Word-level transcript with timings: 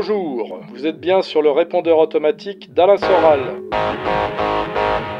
Bonjour, 0.00 0.60
vous 0.70 0.86
êtes 0.86 1.00
bien 1.00 1.22
sur 1.22 1.42
le 1.42 1.50
répondeur 1.50 1.98
automatique 1.98 2.72
d'Alain 2.72 2.98
Soral. 2.98 3.40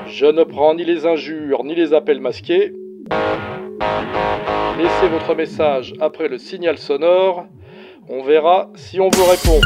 Je 0.06 0.26
ne 0.26 0.44
prends 0.44 0.72
ni 0.76 0.85
les 0.85 1.04
injures 1.04 1.64
ni 1.64 1.74
les 1.74 1.94
appels 1.94 2.21
masqués. 2.21 2.72
Laissez 4.78 5.08
votre 5.08 5.35
message 5.35 5.94
après 5.99 6.28
le 6.28 6.38
signal 6.38 6.78
sonore. 6.78 7.46
On 8.08 8.22
verra 8.22 8.71
si 8.76 9.01
on 9.01 9.08
vous 9.08 9.24
répond. 9.24 9.60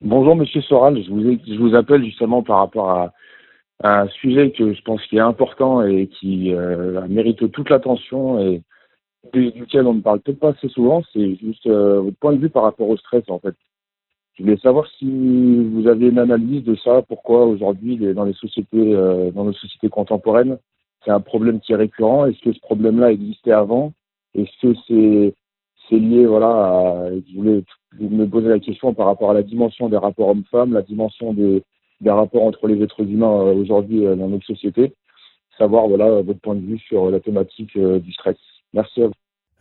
Bonjour 0.00 0.36
Monsieur 0.36 0.62
Soral, 0.62 1.02
je 1.02 1.58
vous, 1.58 1.74
appelle 1.74 2.02
justement 2.02 2.42
par 2.42 2.60
rapport 2.60 2.90
à, 2.90 3.12
un 3.82 4.08
sujet 4.08 4.50
que 4.52 4.72
je 4.72 4.82
pense 4.82 5.04
qui 5.06 5.16
est 5.16 5.20
important 5.20 5.82
et 5.82 6.06
qui 6.06 6.54
euh, 6.54 7.06
mérite 7.08 7.50
toute 7.50 7.70
l'attention 7.70 8.40
et 8.40 8.62
duquel 9.32 9.86
on 9.86 9.94
ne 9.94 10.00
parle 10.00 10.20
peut-être 10.20 10.38
pas 10.38 10.50
assez 10.50 10.68
souvent, 10.68 11.02
c'est 11.12 11.36
juste 11.36 11.66
euh, 11.66 12.00
votre 12.00 12.16
point 12.18 12.32
de 12.32 12.38
vue 12.38 12.48
par 12.48 12.62
rapport 12.62 12.88
au 12.88 12.96
stress 12.96 13.24
en 13.28 13.38
fait. 13.38 13.54
Je 14.34 14.42
voulais 14.42 14.58
savoir 14.58 14.86
si 14.98 15.64
vous 15.64 15.88
avez 15.88 16.08
une 16.08 16.18
analyse 16.18 16.62
de 16.64 16.74
ça, 16.76 17.02
pourquoi 17.02 17.44
aujourd'hui 17.46 17.96
dans 18.14 18.24
les 18.24 18.34
sociétés, 18.34 18.94
euh, 18.94 19.30
dans 19.30 19.44
nos 19.44 19.52
sociétés 19.52 19.88
contemporaines, 19.88 20.58
c'est 21.04 21.10
un 21.10 21.20
problème 21.20 21.60
qui 21.60 21.72
est 21.72 21.76
récurrent. 21.76 22.26
Est-ce 22.26 22.40
que 22.40 22.52
ce 22.52 22.60
problème-là 22.60 23.12
existait 23.12 23.52
avant 23.52 23.92
Est-ce 24.34 24.50
que 24.60 24.78
c'est 24.86 25.34
c'est 25.88 25.98
lié, 25.98 26.26
voilà, 26.26 26.48
à, 26.48 27.10
je 27.10 27.36
voulais 27.36 27.62
me 28.00 28.26
poser 28.26 28.48
la 28.48 28.58
question 28.58 28.92
par 28.92 29.06
rapport 29.06 29.30
à 29.30 29.34
la 29.34 29.42
dimension 29.42 29.88
des 29.88 29.96
rapports 29.96 30.30
hommes-femmes, 30.30 30.72
la 30.72 30.82
dimension 30.82 31.32
des, 31.32 31.62
des, 32.00 32.10
rapports 32.10 32.44
entre 32.44 32.66
les 32.66 32.82
êtres 32.82 33.02
humains 33.02 33.40
euh, 33.40 33.54
aujourd'hui 33.54 34.06
euh, 34.06 34.16
dans 34.16 34.28
notre 34.28 34.46
société. 34.46 34.94
Savoir, 35.58 35.88
voilà, 35.88 36.22
votre 36.22 36.40
point 36.40 36.54
de 36.54 36.66
vue 36.66 36.78
sur 36.78 37.10
la 37.10 37.20
thématique 37.20 37.76
euh, 37.76 37.98
du 37.98 38.12
stress. 38.12 38.36
Merci 38.74 39.02
à 39.02 39.06
vous. 39.06 39.12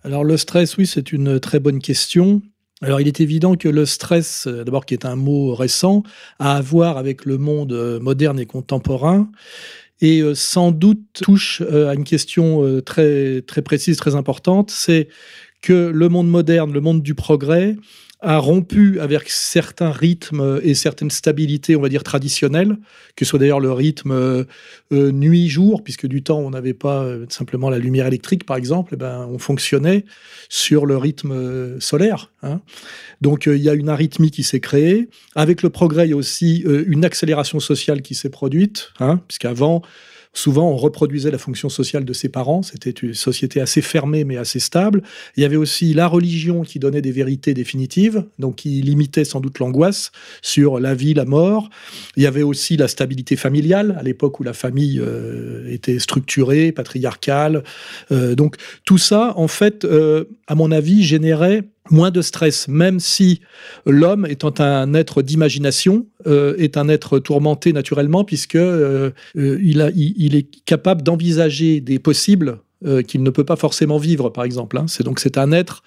Alors, 0.03 0.23
le 0.23 0.37
stress, 0.37 0.77
oui, 0.77 0.85
c'est 0.85 1.11
une 1.11 1.39
très 1.39 1.59
bonne 1.59 1.79
question. 1.79 2.41
Alors, 2.81 2.99
il 2.99 3.07
est 3.07 3.21
évident 3.21 3.55
que 3.55 3.69
le 3.69 3.85
stress, 3.85 4.47
d'abord, 4.47 4.85
qui 4.85 4.93
est 4.93 5.05
un 5.05 5.15
mot 5.15 5.55
récent, 5.55 6.03
a 6.39 6.57
à 6.57 6.61
voir 6.61 6.97
avec 6.97 7.25
le 7.25 7.37
monde 7.37 7.99
moderne 8.01 8.39
et 8.39 8.45
contemporain 8.45 9.29
et 10.01 10.21
sans 10.35 10.73
doute 10.73 10.99
touche 11.13 11.61
à 11.61 11.93
une 11.93 12.03
question 12.03 12.81
très, 12.81 13.41
très 13.43 13.61
précise, 13.61 13.95
très 13.95 14.15
importante, 14.15 14.69
c'est 14.69 15.07
que 15.61 15.89
le 15.89 16.09
monde 16.09 16.29
moderne, 16.29 16.73
le 16.73 16.81
monde 16.81 17.01
du 17.01 17.15
progrès, 17.15 17.75
a 18.25 18.39
rompu 18.39 18.99
avec 18.99 19.29
certains 19.29 19.91
rythmes 19.91 20.59
et 20.63 20.73
certaines 20.73 21.11
stabilités, 21.11 21.75
on 21.75 21.81
va 21.81 21.89
dire, 21.89 22.03
traditionnelles, 22.03 22.77
que 23.15 23.23
ce 23.23 23.29
soit 23.29 23.39
d'ailleurs 23.39 23.59
le 23.59 23.71
rythme 23.71 24.11
euh, 24.11 24.45
nuit-jour, 24.91 25.83
puisque 25.83 26.07
du 26.07 26.23
temps, 26.23 26.39
on 26.39 26.49
n'avait 26.49 26.73
pas 26.73 27.03
euh, 27.03 27.25
simplement 27.29 27.69
la 27.69 27.77
lumière 27.77 28.07
électrique, 28.07 28.45
par 28.45 28.57
exemple, 28.57 28.93
eh 28.95 28.97
ben, 28.97 29.27
on 29.29 29.37
fonctionnait 29.37 30.05
sur 30.49 30.87
le 30.87 30.97
rythme 30.97 31.31
euh, 31.31 31.79
solaire. 31.79 32.31
Hein. 32.41 32.61
Donc, 33.21 33.45
il 33.45 33.61
y 33.61 33.69
a 33.69 33.73
une 33.73 33.89
arythmie 33.89 34.31
qui 34.31 34.43
s'est 34.43 34.59
créée. 34.59 35.07
Avec 35.35 35.61
le 35.61 35.69
progrès, 35.69 36.07
il 36.07 36.09
y 36.09 36.13
a 36.13 36.17
aussi 36.17 36.63
une 36.65 37.05
accélération 37.05 37.59
sociale 37.59 38.01
qui 38.01 38.15
s'est 38.15 38.29
produite, 38.29 38.91
hein, 38.99 39.21
puisqu'avant, 39.27 39.83
Souvent, 40.35 40.69
on 40.69 40.75
reproduisait 40.75 41.31
la 41.31 41.37
fonction 41.37 41.69
sociale 41.69 42.03
de 42.03 42.11
ses 42.11 42.27
parents. 42.27 42.61
C'était 42.61 42.91
une 42.91 43.13
société 43.13 43.61
assez 43.61 43.81
fermée, 43.81 44.25
mais 44.25 44.35
assez 44.35 44.59
stable. 44.59 45.01
Il 45.37 45.43
y 45.43 45.45
avait 45.45 45.55
aussi 45.55 45.93
la 45.93 46.07
religion 46.07 46.63
qui 46.63 46.77
donnait 46.77 47.01
des 47.01 47.13
vérités 47.13 47.53
définitives, 47.53 48.25
donc 48.37 48.57
qui 48.57 48.81
limitait 48.81 49.23
sans 49.23 49.39
doute 49.39 49.59
l'angoisse 49.59 50.11
sur 50.41 50.81
la 50.81 50.93
vie, 50.93 51.13
la 51.13 51.23
mort. 51.23 51.69
Il 52.17 52.23
y 52.23 52.27
avait 52.27 52.43
aussi 52.43 52.75
la 52.75 52.89
stabilité 52.89 53.37
familiale, 53.37 53.95
à 53.97 54.03
l'époque 54.03 54.41
où 54.41 54.43
la 54.43 54.51
famille 54.51 54.99
euh, 54.99 55.71
était 55.71 55.99
structurée, 55.99 56.73
patriarcale. 56.73 57.63
Euh, 58.11 58.35
donc, 58.35 58.57
tout 58.83 58.97
ça, 58.97 59.33
en 59.37 59.47
fait, 59.47 59.85
euh, 59.85 60.25
à 60.47 60.55
mon 60.55 60.71
avis, 60.71 61.03
générait 61.03 61.63
moins 61.89 62.11
de 62.11 62.21
stress, 62.21 62.67
même 62.67 62.99
si 62.99 63.41
l'homme, 63.85 64.25
étant 64.25 64.53
un 64.59 64.93
être 64.93 65.21
d'imagination, 65.21 66.07
euh, 66.27 66.55
est 66.57 66.77
un 66.77 66.87
être 66.89 67.19
tourmenté 67.19 67.73
naturellement, 67.73 68.23
puisque 68.23 68.55
euh, 68.55 69.11
euh, 69.37 69.59
il, 69.61 70.35
est 70.35 70.47
capable 70.65 71.01
d'envisager 71.01 71.81
des 71.81 71.99
possibles 71.99 72.59
qu'il 73.07 73.23
ne 73.23 73.29
peut 73.31 73.45
pas 73.45 73.55
forcément 73.55 73.97
vivre, 73.97 74.29
par 74.29 74.43
exemple. 74.43 74.77
Hein. 74.77 74.85
C'est 74.87 75.03
donc 75.03 75.19
c'est 75.19 75.39
un 75.39 75.51
être 75.51 75.81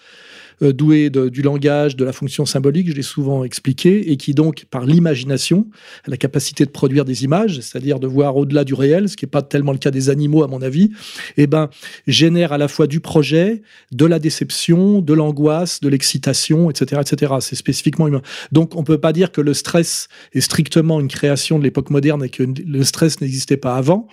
euh, 0.62 0.72
doué 0.72 1.10
du 1.10 1.42
langage, 1.42 1.96
de 1.96 2.04
la 2.04 2.12
fonction 2.12 2.46
symbolique, 2.46 2.88
je 2.88 2.94
l'ai 2.94 3.02
souvent 3.02 3.44
expliqué, 3.44 4.10
et 4.10 4.16
qui 4.16 4.34
donc, 4.34 4.66
par 4.70 4.84
l'imagination, 4.84 5.66
la 6.06 6.16
capacité 6.16 6.64
de 6.64 6.70
produire 6.70 7.04
des 7.04 7.24
images, 7.24 7.60
c'est-à-dire 7.60 8.00
de 8.00 8.06
voir 8.06 8.36
au-delà 8.36 8.64
du 8.64 8.74
réel, 8.74 9.08
ce 9.08 9.16
qui 9.16 9.24
n'est 9.24 9.30
pas 9.30 9.42
tellement 9.42 9.72
le 9.72 9.78
cas 9.78 9.90
des 9.90 10.10
animaux, 10.10 10.42
à 10.42 10.48
mon 10.48 10.62
avis, 10.62 10.90
eh 11.36 11.46
ben, 11.46 11.70
génère 12.06 12.52
à 12.52 12.58
la 12.58 12.68
fois 12.68 12.86
du 12.86 13.00
projet, 13.00 13.62
de 13.92 14.06
la 14.06 14.18
déception, 14.18 15.00
de 15.00 15.14
l'angoisse, 15.14 15.80
de 15.80 15.88
l'excitation, 15.88 16.70
etc., 16.70 17.00
etc. 17.00 17.34
C'est 17.40 17.56
spécifiquement 17.56 18.08
humain. 18.08 18.22
Donc, 18.52 18.76
on 18.76 18.84
peut 18.84 18.98
pas 18.98 19.12
dire 19.12 19.32
que 19.32 19.40
le 19.40 19.54
stress 19.54 20.08
est 20.32 20.40
strictement 20.40 21.00
une 21.00 21.08
création 21.08 21.58
de 21.58 21.64
l'époque 21.64 21.90
moderne 21.90 22.24
et 22.24 22.28
que 22.28 22.42
le 22.42 22.84
stress 22.84 23.20
n'existait 23.20 23.56
pas 23.56 23.76
avant, 23.76 24.08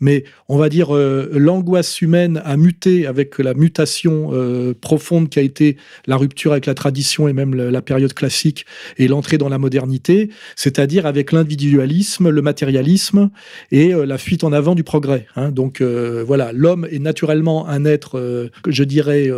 mais 0.00 0.24
on 0.48 0.56
va 0.56 0.68
dire 0.68 0.94
euh, 0.94 1.28
l'angoisse 1.32 2.00
humaine 2.00 2.40
a 2.44 2.56
muté 2.56 3.06
avec 3.06 3.38
la 3.38 3.54
mutation 3.54 4.30
euh, 4.32 4.74
profonde 4.78 5.28
qui 5.28 5.38
a 5.38 5.42
été 5.42 5.76
la 6.06 6.16
rupture 6.16 6.52
avec 6.52 6.66
la 6.66 6.74
tradition 6.74 7.28
et 7.28 7.32
même 7.32 7.54
la 7.54 7.82
période 7.82 8.14
classique 8.14 8.66
et 8.98 9.08
l'entrée 9.08 9.38
dans 9.38 9.48
la 9.48 9.58
modernité, 9.58 10.30
c'est-à-dire 10.56 11.06
avec 11.06 11.32
l'individualisme, 11.32 12.28
le 12.28 12.42
matérialisme 12.42 13.30
et 13.70 13.94
euh, 13.94 14.04
la 14.04 14.18
fuite 14.18 14.44
en 14.44 14.52
avant 14.52 14.74
du 14.74 14.84
progrès. 14.84 15.26
Hein. 15.36 15.50
Donc 15.50 15.80
euh, 15.80 16.24
voilà, 16.26 16.52
l'homme 16.52 16.86
est 16.90 16.98
naturellement 16.98 17.68
un 17.68 17.84
être, 17.84 18.18
euh, 18.18 18.48
je 18.66 18.84
dirais, 18.84 19.30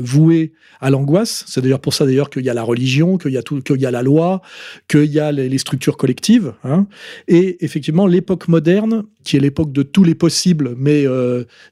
voué 0.00 0.52
à 0.80 0.90
l'angoisse. 0.90 1.44
C'est 1.46 1.60
d'ailleurs 1.60 1.80
pour 1.80 1.94
ça 1.94 2.04
d'ailleurs 2.04 2.30
qu'il 2.30 2.44
y 2.44 2.50
a 2.50 2.54
la 2.54 2.62
religion, 2.62 3.18
qu'il 3.18 3.32
y 3.32 3.36
a 3.36 3.42
tout, 3.42 3.60
qu'il 3.60 3.80
y 3.80 3.86
a 3.86 3.90
la 3.90 4.02
loi, 4.02 4.42
qu'il 4.88 5.04
y 5.04 5.20
a 5.20 5.32
les, 5.32 5.58
structures 5.58 5.96
collectives. 5.96 6.54
Hein. 6.64 6.86
Et 7.28 7.64
effectivement, 7.64 8.06
l'époque 8.06 8.48
moderne, 8.48 9.04
qui 9.24 9.36
est 9.36 9.40
l'époque 9.40 9.72
de 9.72 9.82
tous 9.82 10.02
les 10.02 10.14
possibles, 10.14 10.74
mais 10.76 11.06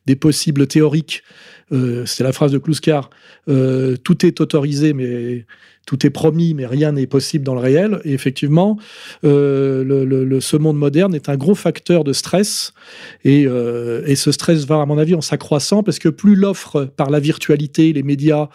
des 0.07 0.17
possibles 0.17 0.67
théoriques 0.67 1.23
euh, 1.23 1.60
c'est 2.07 2.25
la 2.25 2.33
phrase 2.33 2.53
de 2.53 2.59
Kluskar, 2.59 3.11
euh, 3.49 3.97
tout 3.97 4.27
est 4.27 4.41
autorisé, 4.41 4.93
mais 4.93 5.47
tout 5.91 6.07
est 6.07 6.11
promis, 6.11 6.55
mais 6.55 6.67
rien 6.67 6.93
n'est 6.93 7.09
possible 7.09 7.45
dans 7.45 7.55
le 7.55 7.61
réel. 7.61 8.01
Et 8.05 8.13
effectivement, 8.13 8.79
euh, 9.25 10.39
ce 10.39 10.57
monde 10.57 10.79
moderne 10.79 11.17
est 11.17 11.29
un 11.29 11.37
gros 11.37 11.57
facteur 11.57 12.05
de 12.05 12.13
stress. 12.13 12.75
Et, 13.25 13.45
euh, 13.49 14.05
et 14.07 14.15
ce 14.15 14.31
stress 14.31 14.67
va, 14.67 14.81
à 14.81 14.87
mon 14.87 14.99
avis, 14.99 15.17
en 15.17 15.21
s'accroissant, 15.21 15.83
parce 15.83 15.99
que 15.99 16.09
plus 16.09 16.37
l'offre 16.37 16.85
par 16.85 17.11
la 17.11 17.19
virtualité, 17.19 17.93
les 17.93 18.05
médias 18.05 18.51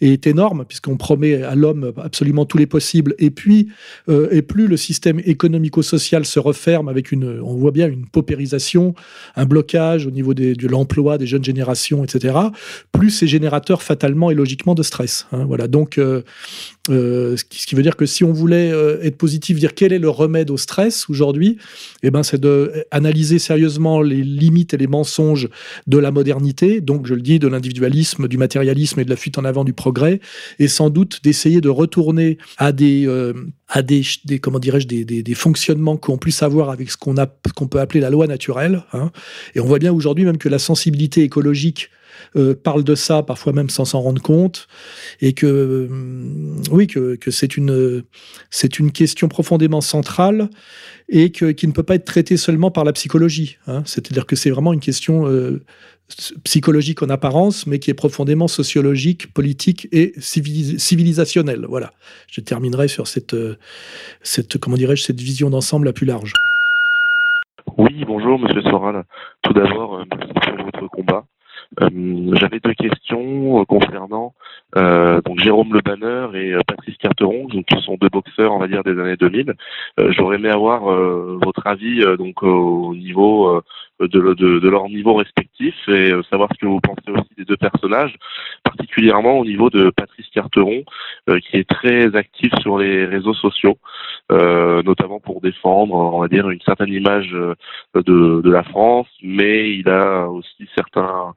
est 0.00 0.26
énorme, 0.26 0.64
puisqu'on 0.64 0.96
promet 0.96 1.44
à 1.44 1.54
l'homme 1.54 1.92
absolument 1.96 2.44
tous 2.44 2.58
les 2.58 2.66
possibles, 2.66 3.14
et 3.20 3.30
puis, 3.30 3.68
euh, 4.08 4.26
et 4.32 4.42
plus 4.42 4.66
le 4.66 4.76
système 4.76 5.20
économico-social 5.24 6.24
se 6.24 6.40
referme 6.40 6.88
avec 6.88 7.12
une, 7.12 7.40
on 7.40 7.54
voit 7.54 7.70
bien 7.70 7.86
une 7.86 8.06
paupérisation, 8.06 8.96
un 9.36 9.46
blocage 9.46 10.06
au 10.06 10.10
niveau 10.10 10.34
de 10.34 10.66
l'emploi 10.66 11.18
des 11.18 11.28
jeunes 11.28 11.44
générations, 11.44 12.02
etc., 12.02 12.36
plus 12.90 13.10
c'est 13.10 13.28
générateur 13.28 13.80
fatalement 13.80 14.32
et 14.32 14.34
logiquement 14.34 14.74
de 14.74 14.82
stress. 14.82 15.28
Hein, 15.30 15.44
voilà. 15.44 15.68
Donc, 15.68 16.00
euh, 16.88 17.10
euh, 17.10 17.36
ce, 17.36 17.44
qui, 17.44 17.74
veut 17.74 17.82
dire 17.82 17.96
que 17.96 18.06
si 18.06 18.24
on 18.24 18.32
voulait 18.32 18.72
euh, 18.72 19.02
être 19.02 19.16
positif, 19.16 19.58
dire 19.58 19.74
quel 19.74 19.92
est 19.92 19.98
le 19.98 20.08
remède 20.08 20.50
au 20.50 20.56
stress 20.56 21.08
aujourd'hui, 21.10 21.58
eh 22.02 22.10
ben 22.10 22.22
c'est 22.22 22.40
de 22.40 22.84
analyser 22.90 23.38
sérieusement 23.38 24.00
les 24.00 24.22
limites 24.22 24.72
et 24.74 24.76
les 24.76 24.86
mensonges 24.86 25.48
de 25.86 25.98
la 25.98 26.10
modernité, 26.10 26.80
donc 26.80 27.06
je 27.06 27.14
le 27.14 27.20
dis, 27.20 27.38
de 27.38 27.48
l'individualisme, 27.48 28.28
du 28.28 28.38
matérialisme 28.38 29.00
et 29.00 29.04
de 29.04 29.10
la 29.10 29.16
fuite 29.16 29.38
en 29.38 29.44
avant 29.44 29.64
du 29.64 29.72
progrès, 29.72 30.20
et 30.58 30.68
sans 30.68 30.90
doute 30.90 31.20
d'essayer 31.22 31.60
de 31.60 31.68
retourner 31.68 32.38
à 32.56 32.72
des 32.72 33.06
euh, 33.06 33.34
à 33.68 33.82
des, 33.82 34.02
comment 34.40 34.58
dirais-je 34.58 34.88
des, 34.88 35.04
des, 35.04 35.34
fonctionnements 35.34 35.96
qu'on 35.96 36.18
puisse 36.18 36.42
avoir 36.42 36.70
avec 36.70 36.90
ce 36.90 36.96
qu'on 36.96 37.14
qu'on 37.54 37.68
peut 37.68 37.78
appeler 37.78 38.00
la 38.00 38.10
loi 38.10 38.26
naturelle. 38.26 38.82
Hein. 38.92 39.12
Et 39.54 39.60
on 39.60 39.66
voit 39.66 39.78
bien 39.78 39.92
aujourd'hui 39.92 40.24
même 40.24 40.38
que 40.38 40.48
la 40.48 40.58
sensibilité 40.58 41.22
écologique 41.22 41.90
euh, 42.36 42.54
parle 42.54 42.84
de 42.84 42.94
ça, 42.94 43.22
parfois 43.22 43.52
même 43.52 43.70
sans 43.70 43.84
s'en 43.84 44.00
rendre 44.00 44.22
compte, 44.22 44.68
et 45.20 45.32
que 45.32 45.46
euh, 45.46 45.88
oui, 46.70 46.86
que, 46.86 47.16
que 47.16 47.30
c'est 47.30 47.56
une 47.56 48.02
c'est 48.50 48.78
une 48.78 48.92
question 48.92 49.28
profondément 49.28 49.80
centrale 49.80 50.48
et 51.08 51.32
que, 51.32 51.50
qui 51.50 51.66
ne 51.66 51.72
peut 51.72 51.82
pas 51.82 51.96
être 51.96 52.04
traitée 52.04 52.36
seulement 52.36 52.70
par 52.70 52.84
la 52.84 52.92
psychologie. 52.92 53.58
Hein. 53.66 53.82
C'est-à-dire 53.84 54.26
que 54.26 54.36
c'est 54.36 54.50
vraiment 54.50 54.72
une 54.72 54.80
question 54.80 55.26
euh, 55.26 55.62
psychologique 56.44 57.02
en 57.02 57.08
apparence, 57.08 57.66
mais 57.66 57.78
qui 57.78 57.90
est 57.90 57.94
profondément 57.94 58.48
sociologique, 58.48 59.32
politique 59.32 59.88
et 59.92 60.12
civilisationnelle. 60.18 61.66
Voilà. 61.68 61.92
Je 62.28 62.40
terminerai 62.40 62.88
sur 62.88 63.06
cette, 63.06 63.36
cette 64.22 64.58
comment 64.58 64.76
dirais-je, 64.76 65.02
cette 65.02 65.20
vision 65.20 65.50
d'ensemble 65.50 65.86
la 65.86 65.92
plus 65.92 66.06
large. 66.06 66.32
Oui, 67.76 68.04
bonjour 68.06 68.38
Monsieur 68.38 68.62
Soral. 68.62 69.04
Tout 69.42 69.52
d'abord, 69.52 70.04
merci 70.10 70.32
pour 70.56 70.64
votre 70.64 70.88
combat 70.88 71.24
J'avais 71.78 72.60
deux 72.60 72.74
questions 72.74 73.64
concernant 73.64 74.34
donc 74.74 75.38
Jérôme 75.38 75.72
Le 75.72 75.80
Banner 75.80 76.26
et 76.34 76.54
Patrice 76.66 76.96
Carteron, 76.96 77.46
donc 77.48 77.64
qui 77.66 77.80
sont 77.82 77.96
deux 78.00 78.08
boxeurs, 78.08 78.52
on 78.52 78.58
va 78.58 78.66
dire 78.66 78.82
des 78.82 78.98
années 78.98 79.16
2000. 79.16 79.54
J'aurais 80.10 80.36
aimé 80.36 80.48
avoir 80.48 80.82
votre 80.82 81.66
avis 81.66 82.04
donc 82.18 82.42
au 82.42 82.94
niveau 82.94 83.62
de, 84.00 84.34
de, 84.34 84.68
leur 84.68 84.88
niveau 84.88 85.14
respectif 85.14 85.74
et 85.88 86.12
euh, 86.12 86.22
savoir 86.24 86.48
ce 86.54 86.58
que 86.58 86.66
vous 86.66 86.80
pensez 86.80 87.10
aussi 87.10 87.34
des 87.36 87.44
deux 87.44 87.56
personnages, 87.56 88.14
particulièrement 88.64 89.38
au 89.38 89.44
niveau 89.44 89.68
de 89.70 89.90
Patrice 89.90 90.26
Carteron, 90.32 90.82
euh, 91.28 91.38
qui 91.40 91.58
est 91.58 91.68
très 91.68 92.14
actif 92.16 92.52
sur 92.60 92.78
les 92.78 93.04
réseaux 93.04 93.34
sociaux, 93.34 93.78
euh, 94.32 94.82
notamment 94.82 95.20
pour 95.20 95.40
défendre, 95.40 95.94
on 95.94 96.20
va 96.20 96.28
dire, 96.28 96.48
une 96.48 96.60
certaine 96.62 96.92
image 96.92 97.30
de, 97.30 98.40
de 98.40 98.50
la 98.50 98.62
France, 98.62 99.08
mais 99.22 99.74
il 99.74 99.88
a 99.88 100.28
aussi 100.28 100.68
certains 100.74 101.34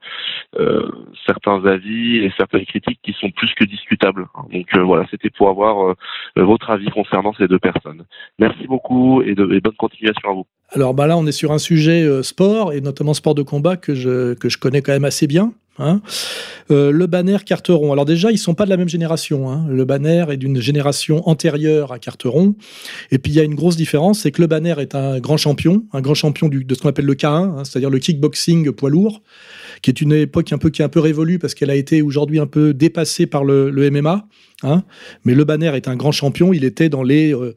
certains 1.25 1.65
avis 1.65 2.17
et 2.17 2.31
certaines 2.37 2.65
critiques 2.65 2.99
qui 3.01 3.13
sont 3.13 3.31
plus 3.31 3.51
que 3.55 3.63
discutables. 3.63 4.27
Donc 4.51 4.67
voilà, 4.77 5.05
c'était 5.09 5.31
pour 5.31 5.49
avoir 5.49 5.95
votre 6.35 6.69
avis 6.69 6.89
concernant 6.91 7.33
ces 7.33 7.47
deux 7.47 7.59
personnes. 7.59 8.05
Merci 8.37 8.67
beaucoup 8.67 9.23
et, 9.23 9.33
de, 9.33 9.51
et 9.51 9.61
bonne 9.61 9.75
continuation 9.75 10.29
à 10.29 10.33
vous. 10.33 10.45
Alors 10.69 10.93
bah 10.93 11.07
là, 11.07 11.17
on 11.17 11.27
est 11.27 11.31
sur 11.31 11.51
un 11.51 11.59
sujet 11.59 12.03
euh, 12.03 12.23
sport, 12.23 12.73
et 12.73 12.81
notamment 12.81 13.13
sport 13.13 13.35
de 13.35 13.43
combat, 13.43 13.77
que 13.77 13.93
je, 13.93 14.33
que 14.33 14.49
je 14.49 14.57
connais 14.57 14.81
quand 14.81 14.93
même 14.93 15.05
assez 15.05 15.27
bien. 15.27 15.53
Hein. 15.79 16.01
Euh, 16.71 16.91
le 16.91 17.07
Banner, 17.07 17.37
Carteron. 17.45 17.91
Alors 17.91 18.05
déjà, 18.05 18.31
ils 18.31 18.37
sont 18.37 18.53
pas 18.53 18.65
de 18.65 18.69
la 18.69 18.77
même 18.77 18.89
génération. 18.89 19.49
Hein. 19.49 19.65
Le 19.69 19.85
Banner 19.85 20.25
est 20.29 20.37
d'une 20.37 20.59
génération 20.59 21.27
antérieure 21.27 21.91
à 21.91 21.99
Carteron. 21.99 22.55
Et 23.11 23.17
puis 23.17 23.31
il 23.31 23.35
y 23.35 23.39
a 23.39 23.43
une 23.43 23.55
grosse 23.55 23.75
différence, 23.75 24.19
c'est 24.19 24.31
que 24.31 24.41
le 24.41 24.47
Banner 24.47 24.75
est 24.77 24.93
un 24.93 25.19
grand 25.19 25.37
champion, 25.37 25.83
un 25.91 26.01
grand 26.01 26.13
champion 26.13 26.47
du, 26.47 26.63
de 26.63 26.75
ce 26.75 26.81
qu'on 26.81 26.89
appelle 26.89 27.05
le 27.05 27.15
K1, 27.15 27.27
hein, 27.27 27.63
c'est-à-dire 27.63 27.89
le 27.89 27.99
kickboxing 27.99 28.71
poids 28.71 28.89
lourd, 28.89 29.21
qui 29.81 29.89
est 29.89 29.99
une 29.99 30.13
époque 30.13 30.53
un 30.53 30.59
peu 30.59 30.69
qui 30.69 30.81
est 30.81 30.85
un 30.85 30.89
peu 30.89 30.99
révolue 30.99 31.39
parce 31.39 31.55
qu'elle 31.55 31.71
a 31.71 31.75
été 31.75 32.01
aujourd'hui 32.01 32.39
un 32.39 32.47
peu 32.47 32.73
dépassée 32.73 33.25
par 33.25 33.43
le, 33.43 33.71
le 33.71 33.89
MMA. 33.89 34.27
Hein. 34.63 34.83
Mais 35.25 35.33
le 35.33 35.43
Banner 35.43 35.71
est 35.75 35.87
un 35.87 35.95
grand 35.95 36.11
champion. 36.11 36.53
Il 36.53 36.63
était 36.63 36.89
dans 36.89 37.03
les 37.03 37.33
euh, 37.33 37.55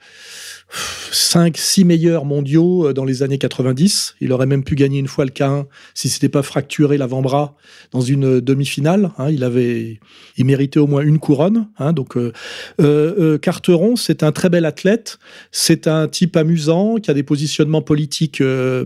5, 1.13 1.57
6 1.57 1.85
meilleurs 1.85 2.25
mondiaux 2.25 2.89
euh, 2.89 2.93
dans 2.93 3.05
les 3.05 3.23
années 3.23 3.39
90. 3.39 4.17
Il 4.21 4.33
aurait 4.33 4.47
même 4.47 4.65
pu 4.65 4.75
gagner 4.75 4.99
une 4.99 5.07
fois 5.07 5.25
le 5.25 5.31
K1 5.31 5.67
si 5.95 6.09
c'était 6.09 6.29
pas 6.29 6.43
fracturé 6.43 6.99
l'avant-bras 6.99 7.55
dans 7.93 8.01
une 8.01 8.41
demi-finale. 8.41 9.13
Hein. 9.19 9.31
il 9.31 9.45
avait, 9.45 10.01
il 10.37 10.45
méritait 10.45 10.81
au 10.81 10.87
moins 10.87 11.03
une 11.03 11.19
couronne. 11.19 11.69
Hein. 11.79 11.93
donc, 11.93 12.17
euh, 12.17 12.33
euh, 12.81 13.39
Carteron, 13.39 13.97
c'est 13.97 14.23
un 14.23 14.33
très 14.33 14.49
bel 14.49 14.65
athlète. 14.65 15.19
C'est 15.53 15.87
un 15.87 16.09
type 16.09 16.37
amusant 16.37 16.97
qui 16.97 17.11
a 17.11 17.15
des 17.15 17.23
positionnements 17.23 17.83
politiques 17.83 18.43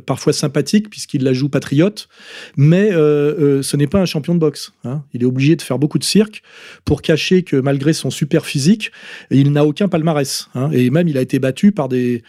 parfois 0.07 0.33
sympathiques 0.33 0.91
puisqu'il 0.91 1.25
la 1.25 1.33
joue 1.33 1.49
patriote. 1.49 2.09
Mais 2.57 2.91
ce 2.91 3.77
n'est 3.77 3.87
pas 3.87 4.01
un 4.01 4.05
champion 4.07 4.35
de 4.35 4.41
boxe. 4.41 4.73
Il 5.15 5.23
est 5.23 5.27
obligé 5.27 5.57
de 5.57 5.63
faire 5.63 5.79
beaucoup 5.79 5.99
de 5.99 6.05
cirque 6.05 6.43
pour 6.85 7.03
cacher 7.03 7.43
que 7.43 7.57
malgré 7.57 7.93
son 7.93 8.10
super 8.11 8.47
physique, 8.47 8.93
il 9.31 9.53
n'a 9.53 9.65
aucun 9.65 9.89
palmarès. 9.89 10.49
et 10.73 10.91
même, 10.91 11.09
il 11.09 11.19
a 11.19 11.21
été 11.21 11.39
battu 11.39 11.73
par 11.73 11.89
des, 11.89 12.23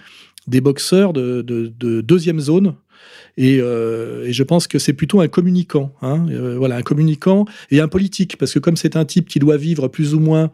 boxeurs 0.47 1.13
de, 1.13 1.41
deuxième 2.01 2.39
zone 2.39 2.75
euh, 3.39 4.25
et, 4.25 4.33
je 4.33 4.43
pense 4.43 4.67
que 4.67 4.79
c'est 4.79 4.93
plutôt 4.93 5.21
un 5.21 5.27
communicant, 5.27 5.93
hein, 6.01 6.25
euh, 6.29 6.55
voilà, 6.57 6.75
un 6.75 6.81
communicant 6.81 7.45
et 7.69 7.79
un 7.79 7.87
politique, 7.87 8.37
parce 8.37 8.53
que 8.53 8.59
comme 8.59 8.77
c'est 8.77 8.95
un 8.95 9.05
type 9.05 9.27
qui 9.27 9.39
doit 9.39 9.57
vivre 9.57 9.87
plus 9.87 10.13
ou 10.13 10.19
moins, 10.19 10.51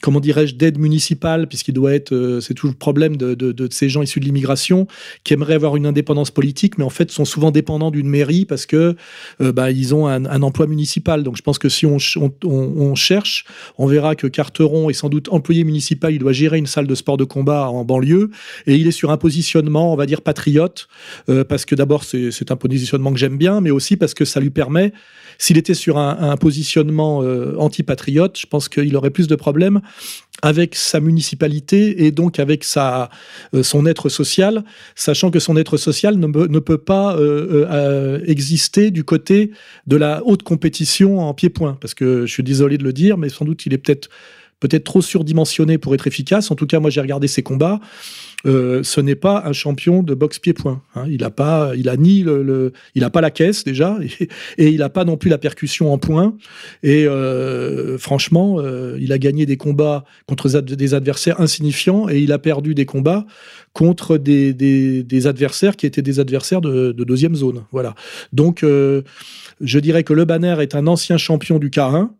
comment 0.00 0.20
dirais-je, 0.20 0.54
d'aide 0.54 0.78
municipale, 0.78 1.46
puisqu'il 1.48 1.74
doit 1.74 1.94
être, 1.94 2.12
euh, 2.12 2.40
c'est 2.40 2.54
toujours 2.54 2.72
le 2.72 2.78
problème 2.78 3.16
de, 3.16 3.34
de, 3.34 3.68
ces 3.70 3.88
gens 3.88 4.02
issus 4.02 4.20
de 4.20 4.24
l'immigration 4.24 4.86
qui 5.24 5.34
aimeraient 5.34 5.54
avoir 5.54 5.76
une 5.76 5.86
indépendance 5.86 6.30
politique, 6.30 6.78
mais 6.78 6.84
en 6.84 6.90
fait 6.90 7.10
sont 7.10 7.24
souvent 7.24 7.50
dépendants 7.50 7.90
d'une 7.90 8.08
mairie 8.08 8.44
parce 8.44 8.66
que 8.66 8.96
bah, 9.40 9.70
ils 9.70 9.94
ont 9.94 10.06
un, 10.06 10.42
emploi 10.42 10.66
municipal. 10.66 11.22
Donc 11.22 11.36
je 11.36 11.42
pense 11.42 11.58
que 11.58 11.68
si 11.68 11.86
on, 11.86 11.98
on, 12.44 12.94
cherche, 12.94 13.44
on 13.78 13.86
verra 13.86 14.14
que 14.14 14.26
Carteron 14.26 14.90
est 14.90 14.94
sans 14.94 15.08
doute 15.08 15.28
employé 15.30 15.64
municipal, 15.64 16.12
il 16.12 16.18
doit 16.18 16.32
gérer 16.32 16.58
une 16.58 16.66
salle 16.66 16.86
de 16.86 16.94
sport 16.94 17.16
de 17.16 17.24
combat 17.24 17.68
en 17.68 17.84
banlieue, 17.84 18.30
et 18.66 18.74
il 18.76 18.86
est 18.86 18.92
sur 18.92 19.10
un 19.10 19.16
positionnement, 19.16 19.92
on 19.92 19.96
va 19.96 20.06
dire 20.06 20.22
patriote, 20.22 20.88
parce 21.48 21.64
que 21.64 21.74
d'abord 21.74 22.04
c'est 22.04 22.21
un 22.50 22.56
positionnement 22.56 23.12
que 23.12 23.18
j'aime 23.18 23.38
bien, 23.38 23.60
mais 23.60 23.70
aussi 23.70 23.96
parce 23.96 24.14
que 24.14 24.24
ça 24.24 24.40
lui 24.40 24.50
permet, 24.50 24.92
s'il 25.38 25.58
était 25.58 25.74
sur 25.74 25.98
un, 25.98 26.36
positionnement 26.36 27.22
euh, 27.22 27.54
anti-patriote, 27.58 28.38
je 28.38 28.46
pense 28.46 28.68
qu'il 28.68 28.94
aurait 28.96 29.10
plus 29.10 29.28
de 29.28 29.34
problèmes 29.34 29.80
avec 30.42 30.74
sa 30.74 31.00
municipalité 31.00 32.04
et 32.04 32.10
donc 32.10 32.38
avec 32.38 32.64
sa, 32.64 33.10
euh, 33.54 33.62
son 33.62 33.86
être 33.86 34.08
social, 34.08 34.64
sachant 34.94 35.30
que 35.30 35.38
son 35.38 35.56
être 35.56 35.76
social 35.76 36.16
ne, 36.16 36.26
ne 36.26 36.58
peut 36.58 36.78
pas 36.78 37.16
euh, 37.16 38.20
exister 38.26 38.90
du 38.90 39.04
côté 39.04 39.50
de 39.86 39.96
la 39.96 40.22
haute 40.24 40.42
compétition 40.42 41.20
en 41.20 41.34
pied-point. 41.34 41.78
Parce 41.80 41.94
que 41.94 42.26
je 42.26 42.32
suis 42.32 42.42
désolé 42.42 42.78
de 42.78 42.84
le 42.84 42.92
dire, 42.92 43.18
mais 43.18 43.28
sans 43.28 43.44
doute 43.44 43.66
il 43.66 43.72
est 43.72 43.78
peut-être 43.78 44.08
peut-être 44.62 44.84
trop 44.84 45.02
surdimensionné 45.02 45.76
pour 45.76 45.92
être 45.94 46.06
efficace. 46.06 46.50
En 46.50 46.54
tout 46.54 46.66
cas, 46.66 46.78
moi 46.78 46.88
j'ai 46.88 47.00
regardé 47.00 47.26
ses 47.26 47.42
combats. 47.42 47.80
Euh, 48.46 48.82
ce 48.82 49.00
n'est 49.00 49.14
pas 49.14 49.42
un 49.46 49.52
champion 49.52 50.02
de 50.02 50.14
boxe 50.14 50.38
pied-point. 50.38 50.82
Hein. 50.94 51.04
Il 51.08 51.24
a 51.24 51.30
pas, 51.30 51.72
il 51.76 51.88
a 51.88 51.96
ni 51.96 52.22
le, 52.22 52.72
il 52.94 53.04
a 53.04 53.10
pas 53.10 53.20
la 53.20 53.30
caisse 53.30 53.64
déjà, 53.64 53.98
et, 54.58 54.68
il 54.68 54.78
n'a 54.78 54.88
pas 54.88 55.04
non 55.04 55.16
plus 55.16 55.30
la 55.30 55.38
percussion 55.38 55.92
en 55.92 55.98
point. 55.98 56.36
Et 56.82 57.06
euh, 57.06 57.98
franchement, 57.98 58.56
euh, 58.58 58.98
il 59.00 59.12
a 59.12 59.18
gagné 59.18 59.46
des 59.46 59.56
combats 59.56 60.04
contre 60.26 60.48
des 60.48 60.94
adversaires 60.94 61.40
insignifiants 61.40 62.08
et 62.08 62.18
il 62.18 62.32
a 62.32 62.38
perdu 62.38 62.74
des 62.74 62.86
combats 62.86 63.26
contre 63.72 64.18
des, 64.18 64.52
des, 64.52 65.26
adversaires 65.26 65.76
qui 65.76 65.86
étaient 65.86 66.02
des 66.02 66.20
adversaires 66.20 66.60
de, 66.60 66.92
de 66.92 67.04
deuxième 67.04 67.34
zone. 67.34 67.64
Voilà. 67.70 67.94
Donc, 68.32 68.62
je 68.62 69.78
dirais 69.78 70.04
que 70.04 70.12
Le 70.12 70.24
Banner 70.24 70.56
est 70.60 70.74
un 70.74 70.86
ancien 70.86 71.16
champion 71.16 71.58
du 71.58 71.70
K1 71.70 72.10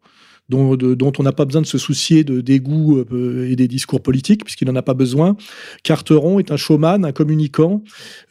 dont, 0.49 1.12
on 1.19 1.23
n'a 1.23 1.33
pas 1.33 1.44
besoin 1.44 1.62
de 1.62 1.67
se 1.67 1.79
soucier 1.79 2.25
de, 2.25 2.41
des 2.41 2.61
goûts 2.61 2.99
euh, 2.99 3.50
et 3.50 3.56
des 3.56 3.69
discours 3.69 4.03
politiques, 4.03 4.44
puisqu'il 4.44 4.69
n'en 4.69 4.77
a 4.77 4.83
pas 4.83 4.94
besoin. 4.94 5.37
Carteron 5.83 6.39
est 6.39 6.50
un 6.50 6.56
showman, 6.56 7.05
un 7.05 7.12
communicant, 7.12 7.83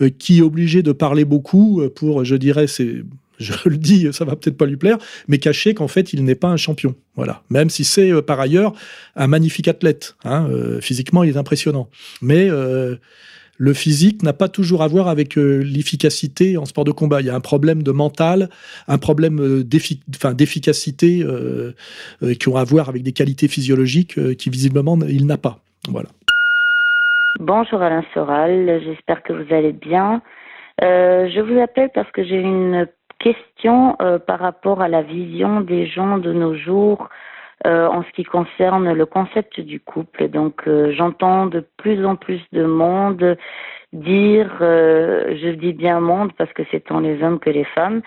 euh, 0.01 0.09
qui 0.09 0.39
est 0.39 0.41
obligé 0.41 0.83
de 0.83 0.91
parler 0.91 1.25
beaucoup 1.25 1.81
pour, 1.95 2.23
je 2.23 2.35
dirais, 2.35 2.67
c'est 2.67 3.03
je 3.39 3.53
le 3.65 3.77
dis, 3.77 4.07
ça 4.11 4.23
va 4.23 4.35
peut-être 4.35 4.57
pas 4.57 4.67
lui 4.67 4.77
plaire, 4.77 4.99
mais 5.27 5.39
cacher 5.39 5.73
qu'en 5.73 5.87
fait, 5.87 6.13
il 6.13 6.23
n'est 6.23 6.35
pas 6.35 6.49
un 6.49 6.57
champion. 6.57 6.93
Voilà. 7.15 7.41
Même 7.49 7.71
si 7.71 7.83
c'est 7.83 8.11
euh, 8.11 8.21
par 8.21 8.39
ailleurs 8.39 8.73
un 9.15 9.25
magnifique 9.25 9.67
athlète. 9.67 10.15
Hein, 10.23 10.47
physiquement, 10.79 11.23
il 11.23 11.31
est 11.31 11.37
impressionnant. 11.37 11.89
Mais 12.21 12.49
le 13.61 13.73
physique 13.73 14.23
n'a 14.23 14.33
pas 14.33 14.47
toujours 14.47 14.81
à 14.81 14.87
voir 14.87 15.07
avec 15.07 15.37
euh, 15.37 15.61
l'efficacité 15.63 16.57
en 16.57 16.65
sport 16.65 16.83
de 16.83 16.89
combat. 16.89 17.21
Il 17.21 17.27
y 17.27 17.29
a 17.29 17.35
un 17.35 17.39
problème 17.39 17.83
de 17.83 17.91
mental, 17.91 18.49
un 18.87 18.97
problème 18.97 19.39
euh, 19.39 19.63
d'efficacité 19.63 21.21
euh, 21.23 21.73
qui 22.39 22.49
ont 22.49 22.55
à 22.55 22.63
voir 22.63 22.89
avec 22.89 23.03
des 23.03 23.11
qualités 23.11 23.47
physiologiques 23.47 24.15
qui 24.37 24.49
visiblement 24.49 24.97
il 25.07 25.27
n'a 25.27 25.37
pas. 25.37 25.57
Voilà. 25.87 26.09
Bonjour 27.39 27.83
Alain 27.83 28.03
Soral, 28.15 28.81
j'espère 28.83 29.21
que 29.21 29.33
vous 29.33 29.53
allez 29.53 29.73
bien. 29.73 30.23
je 30.81 31.39
vous 31.41 31.59
appelle 31.59 31.91
parce 31.93 32.11
que 32.11 32.23
j'ai 32.23 32.41
une 32.41 32.87
question 33.19 33.95
par 34.25 34.39
rapport 34.39 34.81
à 34.81 34.87
la 34.87 35.03
vision 35.03 35.61
des 35.61 35.85
gens 35.85 36.17
de 36.17 36.33
nos 36.33 36.55
jours 36.55 37.09
euh, 37.67 37.87
en 37.87 38.01
ce 38.01 38.09
qui 38.13 38.23
concerne 38.23 38.91
le 38.91 39.05
concept 39.05 39.59
du 39.59 39.79
couple. 39.79 40.29
Donc 40.29 40.63
euh, 40.67 40.91
j'entends 40.93 41.45
de 41.45 41.63
plus 41.77 42.03
en 42.07 42.15
plus 42.15 42.41
de 42.53 42.65
monde 42.65 43.37
dire, 43.93 44.49
euh, 44.61 45.37
je 45.39 45.49
dis 45.49 45.73
bien 45.73 45.99
monde 45.99 46.31
parce 46.39 46.51
que 46.53 46.63
c'est 46.71 46.79
tant 46.79 46.99
les 46.99 47.21
hommes 47.21 47.39
que 47.39 47.51
les 47.51 47.65
femmes, 47.65 48.01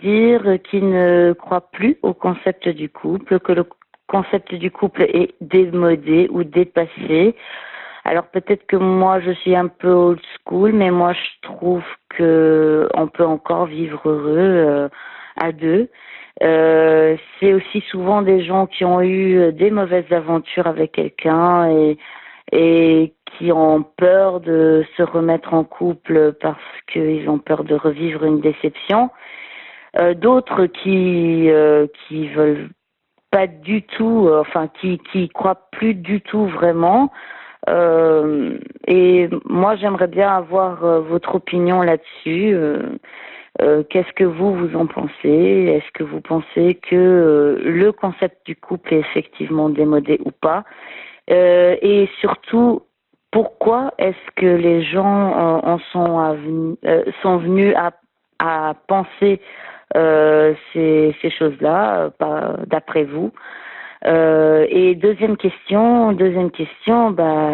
dire 0.00 0.58
qu'ils 0.64 0.88
ne 0.88 1.34
croient 1.34 1.70
plus 1.70 1.98
au 2.02 2.14
concept 2.14 2.66
du 2.68 2.88
couple, 2.88 3.40
que 3.40 3.52
le 3.52 3.64
concept 4.06 4.54
du 4.54 4.70
couple 4.70 5.02
est 5.02 5.34
démodé 5.42 6.28
ou 6.30 6.42
dépassé. 6.42 7.34
Alors 8.04 8.24
peut-être 8.24 8.66
que 8.66 8.76
moi 8.76 9.20
je 9.20 9.32
suis 9.32 9.54
un 9.54 9.68
peu 9.68 9.88
old 9.88 10.20
school, 10.46 10.72
mais 10.72 10.90
moi 10.90 11.12
je 11.12 11.48
trouve 11.48 11.84
que 12.08 12.88
on 12.94 13.06
peut 13.06 13.24
encore 13.24 13.66
vivre 13.66 14.08
heureux 14.08 14.88
à 15.36 15.52
deux. 15.52 15.88
Euh, 16.42 17.16
c'est 17.38 17.52
aussi 17.52 17.82
souvent 17.90 18.22
des 18.22 18.44
gens 18.44 18.66
qui 18.66 18.84
ont 18.84 19.02
eu 19.02 19.38
euh, 19.38 19.52
des 19.52 19.70
mauvaises 19.70 20.10
aventures 20.10 20.66
avec 20.66 20.92
quelqu'un 20.92 21.68
et, 21.70 21.98
et 22.52 23.12
qui 23.26 23.52
ont 23.52 23.82
peur 23.82 24.40
de 24.40 24.84
se 24.96 25.02
remettre 25.02 25.52
en 25.52 25.64
couple 25.64 26.32
parce 26.40 26.58
qu'ils 26.90 27.28
ont 27.28 27.38
peur 27.38 27.64
de 27.64 27.74
revivre 27.74 28.24
une 28.24 28.40
déception. 28.40 29.10
Euh, 30.00 30.14
D'autres 30.14 30.66
qui 30.66 31.50
euh, 31.50 31.86
qui 32.08 32.28
veulent 32.28 32.70
pas 33.30 33.46
du 33.46 33.82
tout, 33.82 34.26
euh, 34.26 34.40
enfin 34.40 34.68
qui 34.80 34.98
qui 35.12 35.28
croient 35.28 35.68
plus 35.70 35.94
du 35.94 36.20
tout 36.22 36.46
vraiment. 36.46 37.12
et 38.88 39.28
moi, 39.44 39.76
j'aimerais 39.76 40.08
bien 40.08 40.28
avoir 40.34 40.84
votre 41.02 41.36
opinion 41.36 41.82
là-dessus. 41.82 42.54
Euh, 42.54 42.98
qu'est-ce 43.88 44.12
que 44.14 44.24
vous, 44.24 44.54
vous 44.54 44.76
en 44.76 44.86
pensez? 44.86 45.28
Est-ce 45.28 45.90
que 45.92 46.04
vous 46.04 46.20
pensez 46.20 46.74
que 46.74 46.94
euh, 46.96 47.58
le 47.64 47.92
concept 47.92 48.46
du 48.46 48.56
couple 48.56 48.94
est 48.94 49.00
effectivement 49.00 49.68
démodé 49.68 50.20
ou 50.24 50.30
pas? 50.30 50.64
Euh, 51.30 51.76
Et 51.82 52.08
surtout, 52.20 52.82
pourquoi 53.30 53.92
est-ce 53.98 54.30
que 54.36 54.46
les 54.46 54.82
gens 54.82 55.60
en 55.64 55.78
sont, 55.92 56.18
venus 57.38 57.74
à, 58.38 58.74
penser 58.88 59.40
ces, 59.94 61.16
ces 61.22 61.30
choses-là, 61.30 62.10
d'après 62.66 63.04
vous? 63.04 63.32
Et 64.04 64.94
deuxième 64.96 65.38
question, 65.38 66.12
deuxième 66.12 66.50
question, 66.50 67.10
bah, 67.10 67.52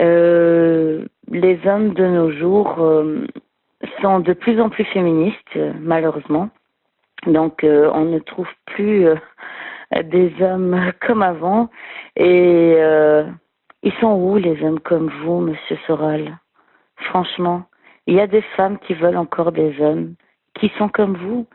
les 0.00 1.58
hommes 1.64 1.94
de 1.94 2.06
nos 2.06 2.32
jours 2.32 3.04
sont 4.00 4.20
de 4.20 4.32
plus 4.32 4.60
en 4.60 4.68
plus 4.68 4.84
féministes, 4.84 5.58
malheureusement. 5.80 6.48
Donc, 7.26 7.60
on 7.64 8.04
ne 8.04 8.18
trouve 8.18 8.48
plus 8.66 9.06
des 10.00 10.32
hommes 10.40 10.92
comme 11.06 11.22
avant. 11.22 11.68
Et 12.16 12.74
euh, 12.76 13.24
ils 13.82 13.92
sont 14.00 14.14
où 14.14 14.36
les 14.36 14.62
hommes 14.64 14.80
comme 14.80 15.10
vous, 15.22 15.40
Monsieur 15.40 15.78
Soral? 15.86 16.38
Franchement, 16.96 17.64
il 18.06 18.14
y 18.14 18.20
a 18.20 18.26
des 18.26 18.42
femmes 18.56 18.78
qui 18.78 18.94
veulent 18.94 19.16
encore 19.16 19.52
des 19.52 19.80
hommes 19.80 20.14
qui 20.58 20.70
sont 20.78 20.88
comme 20.88 21.16
vous, 21.16 21.46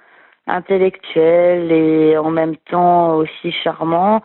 intellectuels 0.48 1.72
et 1.72 2.18
en 2.18 2.32
même 2.32 2.58
temps 2.58 3.16
aussi 3.16 3.52
charmants 3.52 4.22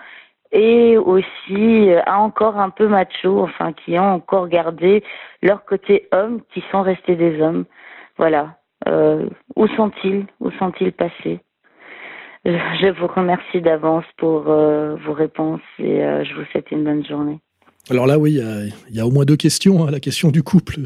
et 0.50 0.98
aussi 0.98 1.90
euh, 1.90 2.00
encore 2.06 2.58
un 2.58 2.70
peu 2.70 2.86
macho, 2.86 3.40
enfin 3.40 3.72
qui 3.72 3.98
ont 3.98 4.14
encore 4.14 4.48
gardé 4.48 5.02
leur 5.42 5.64
côté 5.64 6.08
homme, 6.12 6.42
qui 6.52 6.62
sont 6.70 6.82
restés 6.82 7.16
des 7.16 7.40
hommes. 7.40 7.64
Voilà. 8.18 8.58
Euh, 8.88 9.28
où 9.56 9.66
sont-ils? 9.68 10.26
Où 10.40 10.50
sont-ils 10.52 10.92
passés? 10.92 11.40
Je 12.44 13.00
vous 13.00 13.06
remercie 13.06 13.60
d'avance 13.60 14.04
pour 14.16 14.48
euh, 14.48 14.96
vos 15.06 15.12
réponses 15.12 15.60
et 15.78 16.02
euh, 16.02 16.24
je 16.24 16.34
vous 16.34 16.44
souhaite 16.50 16.70
une 16.72 16.82
bonne 16.82 17.06
journée. 17.06 17.38
Alors 17.90 18.06
là, 18.06 18.16
oui, 18.16 18.40
il 18.90 18.96
y, 18.96 19.00
a, 19.00 19.06
au 19.06 19.10
moins 19.10 19.24
deux 19.24 19.36
questions, 19.36 19.84
hein, 19.84 19.90
la 19.90 19.98
question 19.98 20.30
du 20.30 20.44
couple 20.44 20.76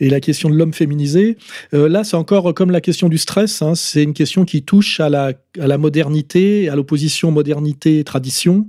et 0.00 0.08
la 0.08 0.20
question 0.20 0.48
de 0.48 0.54
l'homme 0.54 0.72
féminisé. 0.72 1.36
Euh, 1.74 1.90
là, 1.90 2.04
c'est 2.04 2.16
encore 2.16 2.54
comme 2.54 2.70
la 2.70 2.80
question 2.80 3.10
du 3.10 3.18
stress, 3.18 3.60
hein, 3.60 3.74
c'est 3.74 4.02
une 4.02 4.14
question 4.14 4.46
qui 4.46 4.62
touche 4.62 4.98
à 4.98 5.10
la, 5.10 5.34
à 5.60 5.66
la 5.66 5.78
modernité, 5.78 6.68
à 6.68 6.76
l'opposition 6.76 7.30
modernité-tradition, 7.30 8.66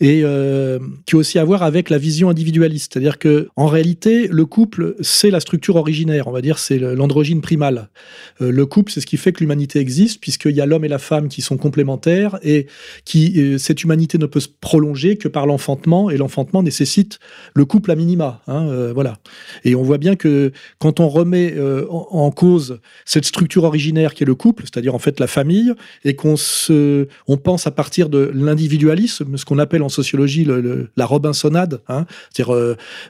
et 0.00 0.22
euh, 0.24 0.78
qui 1.06 1.14
a 1.14 1.18
aussi 1.18 1.38
à 1.38 1.44
voir 1.44 1.62
avec 1.62 1.90
la 1.90 1.98
vision 1.98 2.28
individualiste. 2.28 2.92
C'est-à-dire 2.92 3.18
que 3.18 3.48
en 3.56 3.66
réalité, 3.66 4.28
le 4.28 4.46
couple, 4.46 4.96
c'est 5.00 5.30
la 5.30 5.40
structure 5.40 5.76
originaire, 5.76 6.28
on 6.28 6.32
va 6.32 6.40
dire, 6.40 6.58
c'est 6.58 6.78
l'androgyne 6.78 7.40
primal. 7.40 7.88
Euh, 8.40 8.50
le 8.50 8.66
couple, 8.66 8.92
c'est 8.92 9.00
ce 9.00 9.06
qui 9.06 9.16
fait 9.16 9.32
que 9.32 9.40
l'humanité 9.40 9.78
existe, 9.78 10.20
puisqu'il 10.20 10.54
y 10.56 10.60
a 10.60 10.66
l'homme 10.66 10.84
et 10.84 10.88
la 10.88 10.98
femme 10.98 11.28
qui 11.28 11.42
sont 11.42 11.56
complémentaires, 11.56 12.38
et 12.42 12.66
qui 13.04 13.58
cette 13.58 13.82
humanité 13.82 14.18
ne 14.18 14.26
peut 14.26 14.40
se 14.40 14.48
prolonger 14.60 15.16
que 15.16 15.28
par 15.28 15.46
l'enfantement, 15.46 16.10
et 16.10 16.16
l'enfantement 16.16 16.62
nécessite 16.62 17.18
le 17.54 17.64
couple 17.64 17.90
à 17.90 17.94
minima. 17.94 18.42
Hein, 18.46 18.68
euh, 18.68 18.92
voilà. 18.92 19.18
Et 19.64 19.74
on 19.74 19.82
voit 19.82 19.98
bien 19.98 20.16
que 20.16 20.52
quand 20.78 21.00
on 21.00 21.08
remet 21.08 21.54
euh, 21.56 21.86
en, 21.88 22.30
cause 22.30 22.80
cette 23.04 23.24
structure 23.24 23.64
originaire 23.64 24.14
qui 24.14 24.22
est 24.22 24.26
le 24.26 24.34
couple, 24.34 24.64
c'est-à-dire 24.64 24.94
en 24.94 24.98
fait 24.98 25.20
la 25.20 25.26
famille, 25.26 25.72
et 26.08 26.14
qu'on 26.14 26.36
se, 26.36 27.06
on 27.26 27.36
pense 27.36 27.66
à 27.66 27.70
partir 27.70 28.08
de 28.08 28.30
l'individualisme, 28.34 29.36
ce 29.36 29.44
qu'on 29.44 29.58
appelle 29.58 29.82
en 29.82 29.88
sociologie 29.88 30.46
la 30.96 31.06
Robinsonade, 31.06 31.80
hein, 31.88 32.06
c'est-à-dire 32.32 32.54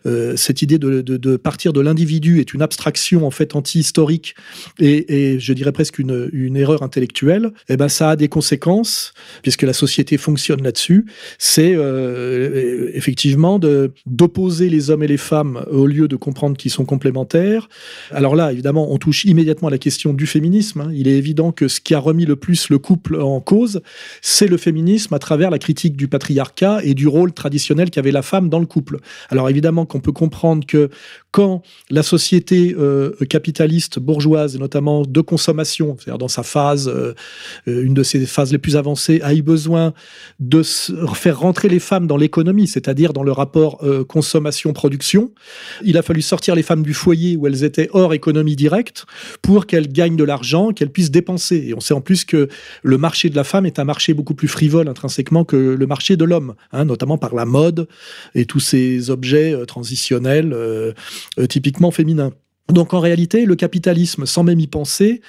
euh, 0.07 0.37
cette 0.37 0.63
idée 0.63 0.79
de, 0.79 1.37
partir 1.37 1.73
de 1.73 1.81
l'individu 1.81 2.41
est 2.41 2.53
une 2.53 2.63
abstraction 2.63 3.27
en 3.27 3.31
fait 3.31 3.55
anti-historique 3.55 4.35
et, 4.79 5.39
je 5.39 5.53
dirais 5.53 5.73
presque 5.73 5.99
une, 5.99 6.57
erreur 6.57 6.83
intellectuelle. 6.83 7.53
Et 7.69 7.75
eh 7.75 7.77
ben 7.77 7.89
ça 7.89 8.11
a 8.11 8.17
des 8.17 8.29
conséquences 8.29 9.13
puisque 9.43 9.63
la 9.63 9.73
société 9.73 10.17
fonctionne 10.17 10.63
là-dessus. 10.63 11.07
C'est 11.39 11.77
effectivement 12.95 13.61
d'opposer 14.07 14.69
les 14.69 14.91
hommes 14.91 15.03
et 15.03 15.07
les 15.07 15.17
femmes 15.17 15.65
au 15.71 15.87
lieu 15.87 16.09
de 16.09 16.17
comprendre 16.17 16.57
qu'ils 16.57 16.71
sont 16.71 16.85
complémentaires. 16.85 17.69
Alors 18.11 18.35
là, 18.35 18.53
évidemment, 18.53 18.93
on 18.93 18.99
touche 18.99 19.25
immédiatement 19.25 19.69
à 19.69 19.71
la 19.71 19.79
question 19.79 20.13
du 20.13 20.27
féminisme. 20.27 20.81
Hein. 20.81 20.91
Il 20.95 21.07
est 21.07 21.17
évident 21.17 21.53
que 21.53 21.69
ce 21.69 21.81
qui 21.81 21.95
a 21.95 21.99
remis 21.99 22.25
le 22.25 22.37
plus 22.37 22.69
le 22.71 22.79
couple 22.89 23.21
en 23.21 23.41
cause, 23.41 23.83
c'est 24.23 24.47
le 24.47 24.57
féminisme 24.57 25.13
à 25.13 25.19
travers 25.19 25.51
la 25.51 25.59
critique 25.59 25.95
du 25.95 26.09
patriarcat 26.09 26.81
et 26.83 26.95
du 26.95 27.07
rôle 27.07 27.35
traditionnel 27.35 27.91
qu'avait 27.91 28.13
la 28.13 28.23
femme 28.23 28.49
dans 28.49 28.61
le 28.61 28.65
couple. 28.65 29.01
Alors 29.29 29.51
évidemment 29.51 29.85
qu'on 29.85 30.01
peut 30.01 30.13
comprendre 30.13 30.65
que 30.65 30.89
quand 31.31 31.61
la 31.91 32.03
société 32.03 32.75
euh, 32.79 33.13
capitaliste 33.29 33.99
bourgeoise, 33.99 34.57
et 34.57 34.59
notamment 34.59 35.03
de 35.03 35.21
consommation, 35.21 35.99
c'est-à-dire 35.99 36.17
dans 36.17 36.29
sa 36.29 36.43
phase, 36.43 36.89
euh, 36.89 37.13
euh, 37.69 37.85
une 37.85 37.93
de 37.93 38.03
ses 38.03 38.25
phases 38.25 38.53
les 38.53 38.59
plus 38.59 38.77
avancées, 38.77 39.21
a 39.23 39.35
eu 39.35 39.43
besoin 39.43 39.93
de 40.41 40.63
faire 40.63 41.39
rentrer 41.39 41.69
les 41.69 41.81
femmes 41.81 42.07
dans 42.07 42.17
l'économie, 42.17 42.69
c'est-à-dire 42.69 43.13
dans 43.13 43.23
le 43.23 43.33
rapport 43.33 43.85
consommation-production, 44.09 45.33
il 45.85 45.99
a 45.99 46.03
fallu 46.03 46.23
sortir 46.23 46.55
les 46.55 46.63
femmes 46.63 46.83
du 46.83 46.95
foyer 46.95 47.37
où 47.37 47.47
elles 47.47 47.65
étaient 47.65 47.91
hors 47.93 48.15
économie 48.15 48.57
directe 48.57 49.05
pour 49.43 49.67
qu'elles 49.67 49.93
gagnent 49.93 50.17
de 50.17 50.25
l'argent, 50.25 50.73
qu'elles 50.73 50.91
puissent 50.91 51.11
dépenser. 51.11 51.67
Et 51.69 51.75
on 51.75 51.81
sait 51.81 51.95
en 51.95 52.01
plus 52.01 52.25
que 52.25 52.49
le 52.83 52.99
marché 52.99 53.31
de 53.31 53.37
la 53.37 53.45
femme 53.45 53.67
est 53.67 53.79
un 53.79 53.85
marché 53.85 54.15
beaucoup 54.15 54.35
plus 54.35 54.49
frivole 54.49 54.89
intrinsèquement 54.89 55.45
que 55.45 55.57
le 55.57 55.87
marché 55.87 56.17
de 56.17 56.25
l'homme, 56.25 56.55
hein, 56.73 56.85
notamment 56.85 57.19
par 57.19 57.35
la 57.35 57.45
mode 57.45 57.89
et 58.35 58.45
tous 58.45 58.61
ces 58.61 59.11
objets 59.11 59.55
transitionnels 59.67 60.53
euh, 60.53 60.93
typiquement 61.49 61.91
féminin. 61.91 62.33
Donc 62.69 62.93
en 62.93 63.01
réalité, 63.01 63.47
le 63.47 63.57
capitalisme, 63.57 64.27
sans 64.27 64.45
même 64.45 64.61
y 64.61 64.67
penser, 64.67 65.23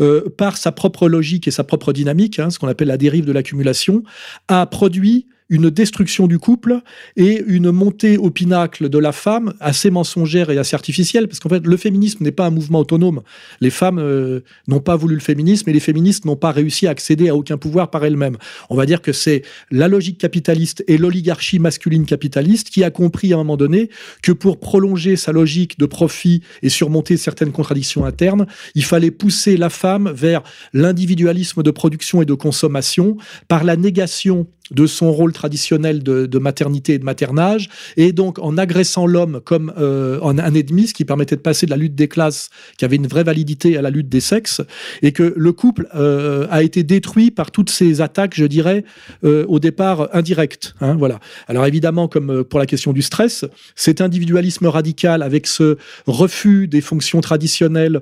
euh, 0.00 0.30
par 0.36 0.56
sa 0.56 0.72
propre 0.72 1.08
logique 1.08 1.46
et 1.46 1.50
sa 1.50 1.62
propre 1.62 1.92
dynamique, 1.92 2.38
hein, 2.38 2.50
ce 2.50 2.58
qu'on 2.58 2.68
appelle 2.68 2.88
la 2.88 2.96
dérive 2.96 3.26
de 3.26 3.32
l'accumulation, 3.32 4.02
a 4.48 4.64
produit 4.66 5.26
une 5.48 5.70
destruction 5.70 6.26
du 6.26 6.38
couple 6.38 6.80
et 7.16 7.42
une 7.46 7.70
montée 7.70 8.16
au 8.18 8.30
pinacle 8.30 8.88
de 8.88 8.98
la 8.98 9.12
femme 9.12 9.54
assez 9.60 9.90
mensongère 9.90 10.50
et 10.50 10.58
assez 10.58 10.74
artificielle, 10.74 11.28
parce 11.28 11.38
qu'en 11.38 11.48
fait, 11.48 11.64
le 11.64 11.76
féminisme 11.76 12.24
n'est 12.24 12.32
pas 12.32 12.46
un 12.46 12.50
mouvement 12.50 12.80
autonome. 12.80 13.22
Les 13.60 13.70
femmes 13.70 13.98
euh, 13.98 14.40
n'ont 14.66 14.80
pas 14.80 14.96
voulu 14.96 15.14
le 15.14 15.20
féminisme 15.20 15.70
et 15.70 15.72
les 15.72 15.80
féministes 15.80 16.24
n'ont 16.24 16.36
pas 16.36 16.50
réussi 16.50 16.86
à 16.86 16.90
accéder 16.90 17.28
à 17.28 17.36
aucun 17.36 17.58
pouvoir 17.58 17.90
par 17.90 18.04
elles-mêmes. 18.04 18.36
On 18.70 18.76
va 18.76 18.86
dire 18.86 19.02
que 19.02 19.12
c'est 19.12 19.42
la 19.70 19.88
logique 19.88 20.18
capitaliste 20.18 20.82
et 20.88 20.98
l'oligarchie 20.98 21.58
masculine 21.58 22.06
capitaliste 22.06 22.70
qui 22.70 22.82
a 22.82 22.90
compris 22.90 23.32
à 23.32 23.36
un 23.36 23.38
moment 23.38 23.56
donné 23.56 23.90
que 24.22 24.32
pour 24.32 24.58
prolonger 24.58 25.16
sa 25.16 25.32
logique 25.32 25.78
de 25.78 25.86
profit 25.86 26.42
et 26.62 26.68
surmonter 26.68 27.16
certaines 27.16 27.52
contradictions 27.52 28.04
internes, 28.04 28.46
il 28.74 28.84
fallait 28.84 29.10
pousser 29.10 29.56
la 29.56 29.70
femme 29.70 30.10
vers 30.10 30.42
l'individualisme 30.72 31.62
de 31.62 31.70
production 31.70 32.22
et 32.22 32.24
de 32.24 32.34
consommation 32.34 33.16
par 33.48 33.64
la 33.64 33.76
négation 33.76 34.46
de 34.70 34.86
son 34.86 35.12
rôle 35.12 35.32
traditionnel 35.32 36.02
de, 36.02 36.38
maternité 36.38 36.94
et 36.94 36.98
de 36.98 37.04
maternage, 37.04 37.68
et 37.96 38.12
donc 38.12 38.38
en 38.38 38.58
agressant 38.58 39.06
l'homme 39.06 39.40
comme 39.44 39.72
euh, 39.78 40.20
un 40.22 40.54
ennemi, 40.54 40.88
ce 40.88 40.94
qui 40.94 41.04
permettait 41.04 41.36
de 41.36 41.40
passer 41.40 41.66
de 41.66 41.70
la 41.70 41.76
lutte 41.76 41.94
des 41.94 42.08
classes, 42.08 42.50
qui 42.76 42.84
avait 42.84 42.96
une 42.96 43.06
vraie 43.06 43.24
validité, 43.24 43.76
à 43.76 43.82
la 43.82 43.90
lutte 43.90 44.08
des 44.08 44.20
sexes, 44.20 44.60
et 45.02 45.12
que 45.12 45.34
le 45.36 45.52
couple 45.52 45.88
euh, 45.94 46.46
a 46.50 46.62
été 46.62 46.82
détruit 46.82 47.30
par 47.30 47.50
toutes 47.50 47.70
ces 47.70 48.00
attaques, 48.00 48.34
je 48.34 48.44
dirais, 48.44 48.84
euh, 49.24 49.44
au 49.48 49.58
départ 49.60 50.08
indirectes. 50.12 50.74
Hein, 50.80 50.96
voilà. 50.96 51.20
Alors 51.48 51.66
évidemment, 51.66 52.08
comme 52.08 52.44
pour 52.44 52.58
la 52.58 52.66
question 52.66 52.92
du 52.92 53.02
stress, 53.02 53.44
cet 53.76 54.00
individualisme 54.00 54.66
radical 54.66 55.22
avec 55.22 55.46
ce 55.46 55.78
refus 56.06 56.68
des 56.68 56.80
fonctions 56.80 57.20
traditionnelles 57.20 58.00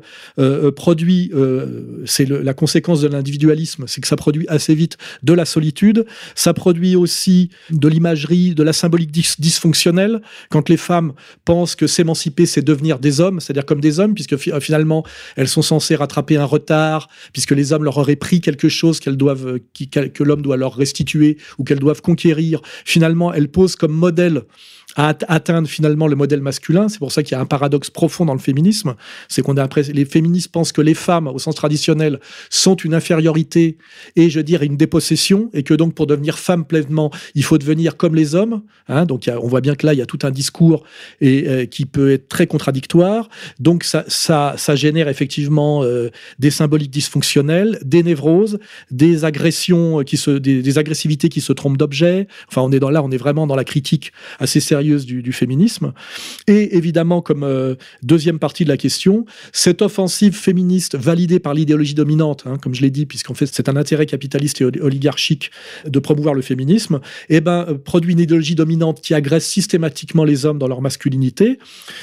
produit, 0.77 1.31
c'est 2.07 2.29
la 2.29 2.55
conséquence 2.55 3.01
de 3.01 3.09
l'individualisme, 3.09 3.85
c'est 3.87 4.01
que 4.01 4.09
ça 4.09 4.17
produit 4.17 4.47
assez 4.49 4.75
vite 4.75 4.97
de 5.23 5.33
la 5.33 5.45
solitude, 5.45 6.07
ça 6.35 6.54
produit 6.55 6.97
aussi 6.97 7.51
de 7.71 7.89
l'imagerie, 7.89 8.55
de 8.55 8.63
la 8.63 8.73
symbolique 8.73 9.11
dysfonctionnelle, 9.39 10.23
quand 10.51 10.69
les 10.69 10.77
femmes 10.77 11.13
pensent 11.45 11.75
que 11.75 11.87
s'émanciper, 11.87 12.47
c'est 12.47 12.63
devenir 12.63 12.99
des 12.99 13.21
hommes, 13.21 13.41
c'est-à-dire 13.41 13.67
comme 13.67 13.81
des 13.81 14.01
hommes, 14.01 14.15
puisque 14.15 14.37
finalement, 14.37 15.05
elles 15.37 15.49
sont 15.49 15.63
censées 15.63 15.97
rattraper 15.97 16.37
un 16.37 16.45
retard, 16.45 17.09
puisque 17.33 17.53
les 17.53 17.73
hommes 17.73 17.85
leur 17.85 17.99
auraient 17.99 18.17
pris 18.17 18.41
quelque 18.41 18.69
chose 18.69 19.01
doivent, 19.17 19.59
que 19.93 20.23
l'homme 20.23 20.43
doit 20.43 20.57
leur 20.57 20.75
restituer 20.75 21.39
ou 21.59 21.65
qu'elles 21.65 21.79
doivent 21.79 22.03
conquérir. 22.03 22.61
Finalement, 22.85 23.33
elles 23.33 23.49
posent 23.49 23.77
comme 23.77 23.93
modèle 23.93 24.43
à 24.97 25.15
atteindre 25.29 25.69
finalement 25.69 26.07
le 26.07 26.17
modèle 26.17 26.41
masculin. 26.41 26.89
C'est 26.89 26.99
pour 26.99 27.13
ça 27.13 27.23
qu'il 27.23 27.33
y 27.33 27.39
a 27.39 27.41
un 27.41 27.47
paradoxe 27.47 27.91
profond 27.91 28.25
dans 28.25 28.35
le 28.35 28.39
féminisme. 28.39 28.95
C'est 29.29 29.43
qu'on 29.43 29.57
a 29.57 29.69
les 29.93 30.05
féministes 30.05 30.53
pensent 30.53 30.73
que 30.73 30.81
les 30.81 30.95
femmes, 30.95 31.27
au 31.27 31.39
sens 31.39 31.55
traditionnel, 31.55 32.21
sont 32.51 32.77
une 32.77 32.95
infériorité 32.95 33.79
et, 34.17 34.31
je 34.31 34.41
dirais, 34.41 34.67
une 34.67 34.77
dépossession, 34.77 35.51
et 35.53 35.63
que 35.63 35.75
donc 35.75 35.95
pour 35.95 36.07
devenir 36.07 36.39
femme 36.39 36.65
pleinement, 36.65 37.11
il 37.35 37.43
faut 37.43 37.59
devenir 37.59 37.97
comme 37.97 38.15
les 38.15 38.35
hommes. 38.35 38.63
Hein. 38.89 39.07
donc 39.07 39.29
on 39.43 39.49
voit 39.49 39.61
bien 39.61 39.75
que 39.75 39.87
là, 39.87 39.95
il 39.95 39.99
y 39.99 40.03
a 40.03 40.07
tout 40.07 40.19
un 40.23 40.31
discours 40.31 40.85
et, 41.21 41.49
euh, 41.49 41.67
qui 41.67 41.87
peut 41.87 42.13
être 42.13 42.29
très 42.29 42.47
contradictoire. 42.47 43.29
Donc 43.59 43.85
ça, 43.85 44.05
ça, 44.07 44.77
génère 44.77 45.09
effectivement 45.09 45.83
euh, 45.83 46.11
des 46.39 46.51
symboliques 46.51 46.91
dysfonctionnelles, 46.91 47.79
des 47.85 48.03
névroses, 48.03 48.59
des 48.91 49.25
agressions 49.25 50.03
qui 50.05 50.17
se, 50.17 50.31
des, 50.31 50.79
agressivités 50.79 51.29
qui 51.29 51.41
se 51.41 51.53
trompent 51.53 51.79
d'objet. 51.79 52.27
Enfin, 52.49 52.63
on 52.63 52.71
est 52.73 52.81
là, 52.81 53.03
on 53.03 53.11
est 53.11 53.17
vraiment 53.17 53.47
dans 53.47 53.57
la 53.57 53.65
critique 53.65 54.13
assez 54.39 54.61
sérieuse 54.61 54.84
du, 54.85 55.33
féminisme. 55.33 55.93
Et 56.47 56.77
évidemment, 56.77 57.23
comme 57.23 57.77
deuxième 58.03 58.39
partie 58.39 58.65
de 58.65 58.69
la 58.69 58.77
question, 58.77 59.27
cette 59.53 59.83
offensive 59.83 60.35
féministe 60.35 60.97
validée 60.97 61.41
par 61.41 61.55
l'idéologie 61.55 61.95
dominante, 61.95 62.45
hein, 62.47 62.57
comme 62.61 62.75
je 62.75 62.83
l'ai 62.83 62.91
dit, 62.91 63.07
puisqu'en 63.07 63.35
fait 63.35 63.47
c'est 63.47 63.69
un 63.69 63.77
intérêt 63.77 64.07
capitaliste 64.07 64.61
et 64.61 64.65
oligarchique 64.65 65.51
de 65.87 65.99
promouvoir 65.99 66.35
le 66.35 66.43
féminisme, 66.43 67.01
eh 67.29 67.41
ben, 67.41 67.67
produit 67.85 68.13
une 68.13 68.21
idéologie 68.21 68.55
dominante 68.55 69.01
qui 69.01 69.15
agresse 69.15 69.47
systématiquement 69.47 70.25
les 70.25 70.47
hommes 70.47 70.59
dans 70.59 70.69
leur 70.69 70.81
masculinité, 70.81 71.59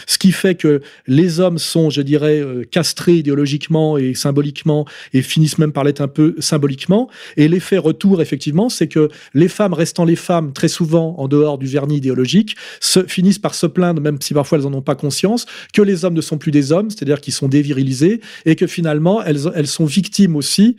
ce 0.08 0.18
qui 0.18 0.32
fait 0.32 0.56
que 0.56 0.82
les 1.08 1.40
hommes 1.40 1.58
sont, 1.58 1.90
je 1.90 2.02
dirais, 2.02 2.44
castrés 2.72 3.16
idéologiquement 3.16 3.98
et 3.98 4.14
symboliquement 4.14 4.86
et 5.14 5.22
finissent 5.22 5.58
même 5.58 5.72
par 5.72 5.84
l'être 5.84 6.02
un 6.02 6.08
peu 6.08 6.36
symboliquement. 6.40 7.10
Et 7.38 7.48
l'effet 7.48 7.78
retour, 7.78 8.22
effectivement, 8.22 8.70
c'est 8.70 8.88
que 8.88 9.10
les 9.34 9.48
femmes 9.48 9.74
restant 9.74 10.06
les 10.06 10.16
femmes, 10.16 10.54
très 10.54 10.68
souvent 10.68 11.16
en 11.18 11.28
dehors 11.28 11.58
du 11.58 11.68
vernis 11.68 11.98
idéologique, 11.98 12.56
se, 12.80 13.04
finissent 13.04 13.40
par 13.40 13.56
se 13.56 13.68
plaindre, 13.68 14.02
même 14.02 14.18
si 14.22 14.34
parfois 14.34 14.58
elles 14.58 14.66
n'en 14.66 14.74
ont 14.74 14.82
pas 14.82 14.96
conscience, 14.96 15.46
que 15.74 15.82
les 15.82 16.06
hommes 16.06 16.14
ne 16.14 16.22
sont 16.22 16.38
plus 16.38 16.52
des 16.52 16.72
hommes, 16.72 16.90
c'est-à-dire 16.90 17.22
qu'ils 17.22 17.34
sont 17.34 17.48
dévirilisés, 17.48 18.22
et 18.46 18.56
que 18.56 18.68
finalement, 18.68 19.24
elles, 19.24 19.50
elles 19.56 19.68
sont 19.68 19.86
victimes 19.86 20.36
aussi 20.36 20.78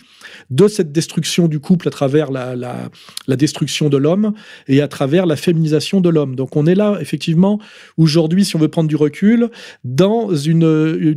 de 0.51 0.69
cette 0.69 0.93
destruction 0.93 1.49
du 1.49 1.61
couple 1.61 1.89
à 1.89 1.91
travers 1.91 2.31
la, 2.31 2.55
la, 2.57 3.37
destruction 3.37 3.89
de 3.89 3.97
l'homme 3.97 4.33
et 4.69 4.81
à 4.81 4.89
travers 4.89 5.27
la 5.27 5.37
féminisation 5.37 6.01
de 6.01 6.09
l'homme. 6.09 6.37
Donc 6.37 6.57
on 6.57 6.67
est 6.67 6.75
là, 6.75 6.99
effectivement, 7.01 7.59
aujourd'hui, 7.97 8.45
si 8.45 8.57
on 8.57 8.59
veut 8.59 8.69
prendre 8.69 8.89
du 8.89 8.97
recul, 8.97 9.51
dans 9.85 10.35
une, 10.35 11.15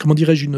comment 0.00 0.14
dirais-je, 0.14 0.48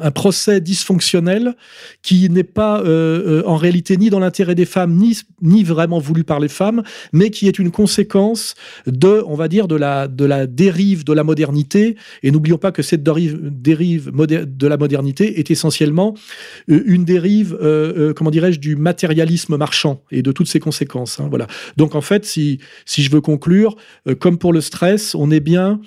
un 0.00 0.10
procès 0.10 0.60
dysfonctionnel 0.60 1.54
qui 2.02 2.28
n'est 2.30 2.44
pas 2.44 2.80
euh, 2.80 3.42
euh, 3.42 3.42
en 3.46 3.56
réalité 3.56 3.96
ni 3.96 4.10
dans 4.10 4.20
l'intérêt 4.20 4.54
des 4.54 4.64
femmes, 4.64 4.94
ni, 4.94 5.18
ni 5.40 5.64
vraiment 5.64 5.98
voulu 5.98 6.24
par 6.24 6.40
les 6.40 6.48
femmes, 6.48 6.82
mais 7.12 7.30
qui 7.30 7.48
est 7.48 7.58
une 7.58 7.70
conséquence 7.70 8.54
de, 8.86 9.22
on 9.26 9.34
va 9.34 9.48
dire, 9.48 9.68
de 9.68 9.76
la, 9.76 10.08
de 10.08 10.24
la 10.24 10.46
dérive 10.46 11.04
de 11.04 11.12
la 11.12 11.24
modernité. 11.24 11.96
Et 12.22 12.30
n'oublions 12.30 12.58
pas 12.58 12.72
que 12.72 12.82
cette 12.82 13.02
dérive, 13.02 13.38
dérive 13.42 14.10
de 14.12 14.66
la 14.66 14.76
modernité 14.76 15.38
est 15.38 15.50
essentiellement 15.50 16.14
euh, 16.70 16.82
une 16.86 17.04
dérive, 17.04 17.58
comment 18.16 18.30
dirais-je, 18.30 18.58
du 18.58 18.76
matérialisme 18.76 19.56
marchand 19.56 20.02
et 20.10 20.22
de 20.22 20.32
toutes 20.32 20.48
ses 20.48 20.60
conséquences. 20.60 21.20
Hein, 21.20 21.28
voilà. 21.28 21.46
Donc 21.76 21.94
en 21.94 22.00
fait, 22.00 22.24
si, 22.24 22.58
si 22.84 23.02
je 23.02 23.10
veux 23.10 23.20
conclure, 23.20 23.76
comme 24.20 24.38
pour 24.38 24.52
le 24.52 24.60
stress, 24.60 25.14
on 25.14 25.30
est 25.30 25.40
bien 25.40 25.80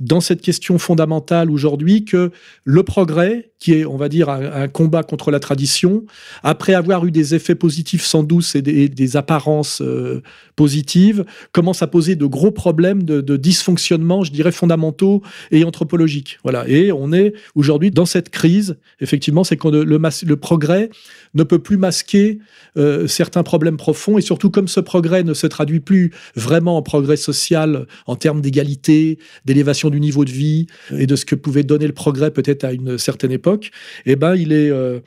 dans 0.00 0.20
cette 0.20 0.40
question 0.40 0.78
fondamentale 0.78 1.50
aujourd'hui 1.50 2.04
que 2.06 2.32
le 2.64 2.82
progrès, 2.82 3.52
qui 3.58 3.74
est, 3.74 3.84
on 3.84 3.98
va 3.98 4.08
dire, 4.08 4.30
un, 4.30 4.66
combat 4.68 5.02
contre 5.02 5.30
la 5.30 5.38
tradition, 5.38 6.04
après 6.42 6.72
avoir 6.72 7.04
eu 7.04 7.10
des 7.10 7.34
effets 7.34 7.54
positifs 7.54 8.02
sans 8.02 8.22
doute 8.22 8.50
et 8.54 8.62
des, 8.88 9.16
apparences 9.16 9.82
euh, 9.82 10.22
positives, 10.56 11.26
commence 11.52 11.82
à 11.82 11.86
poser 11.86 12.16
de 12.16 12.24
gros 12.24 12.50
problèmes 12.50 13.02
de, 13.02 13.36
dysfonctionnement, 13.36 14.24
je 14.24 14.32
dirais, 14.32 14.52
fondamentaux 14.52 15.22
et 15.50 15.64
anthropologiques. 15.64 16.38
Voilà. 16.42 16.66
Et 16.66 16.92
on 16.92 17.12
est 17.12 17.34
aujourd'hui 17.54 17.90
dans 17.90 18.06
cette 18.06 18.30
crise, 18.30 18.78
effectivement, 19.00 19.44
c'est 19.44 19.62
le, 19.62 19.84
le, 19.84 20.36
progrès 20.36 20.88
ne 21.34 21.42
peut 21.42 21.58
plus 21.58 21.76
masquer 21.76 22.38
euh, 22.78 23.06
certains 23.06 23.42
problèmes 23.42 23.76
profonds, 23.76 24.16
et 24.16 24.22
surtout 24.22 24.50
comme 24.50 24.68
ce 24.68 24.80
progrès 24.80 25.22
ne 25.22 25.34
se 25.34 25.46
traduit 25.46 25.80
plus 25.80 26.12
vraiment 26.34 26.78
en 26.78 26.82
progrès 26.82 27.16
social 27.16 27.86
en 28.06 28.16
termes 28.16 28.40
d'égalité, 28.40 29.18
d'élévation 29.44 29.89
du 29.90 30.00
niveau 30.00 30.24
de 30.24 30.30
vie 30.30 30.66
et 30.96 31.06
de 31.06 31.16
ce 31.16 31.24
que 31.24 31.34
pouvait 31.34 31.62
donner 31.62 31.86
le 31.86 31.92
progrès 31.92 32.30
peut-être 32.30 32.64
à 32.64 32.72
une 32.72 32.98
certaine 32.98 33.32
époque, 33.32 33.70
eh 34.06 34.16
ben, 34.16 34.34
il 34.36 34.52
est, 34.52 34.70
euh, 34.70 35.00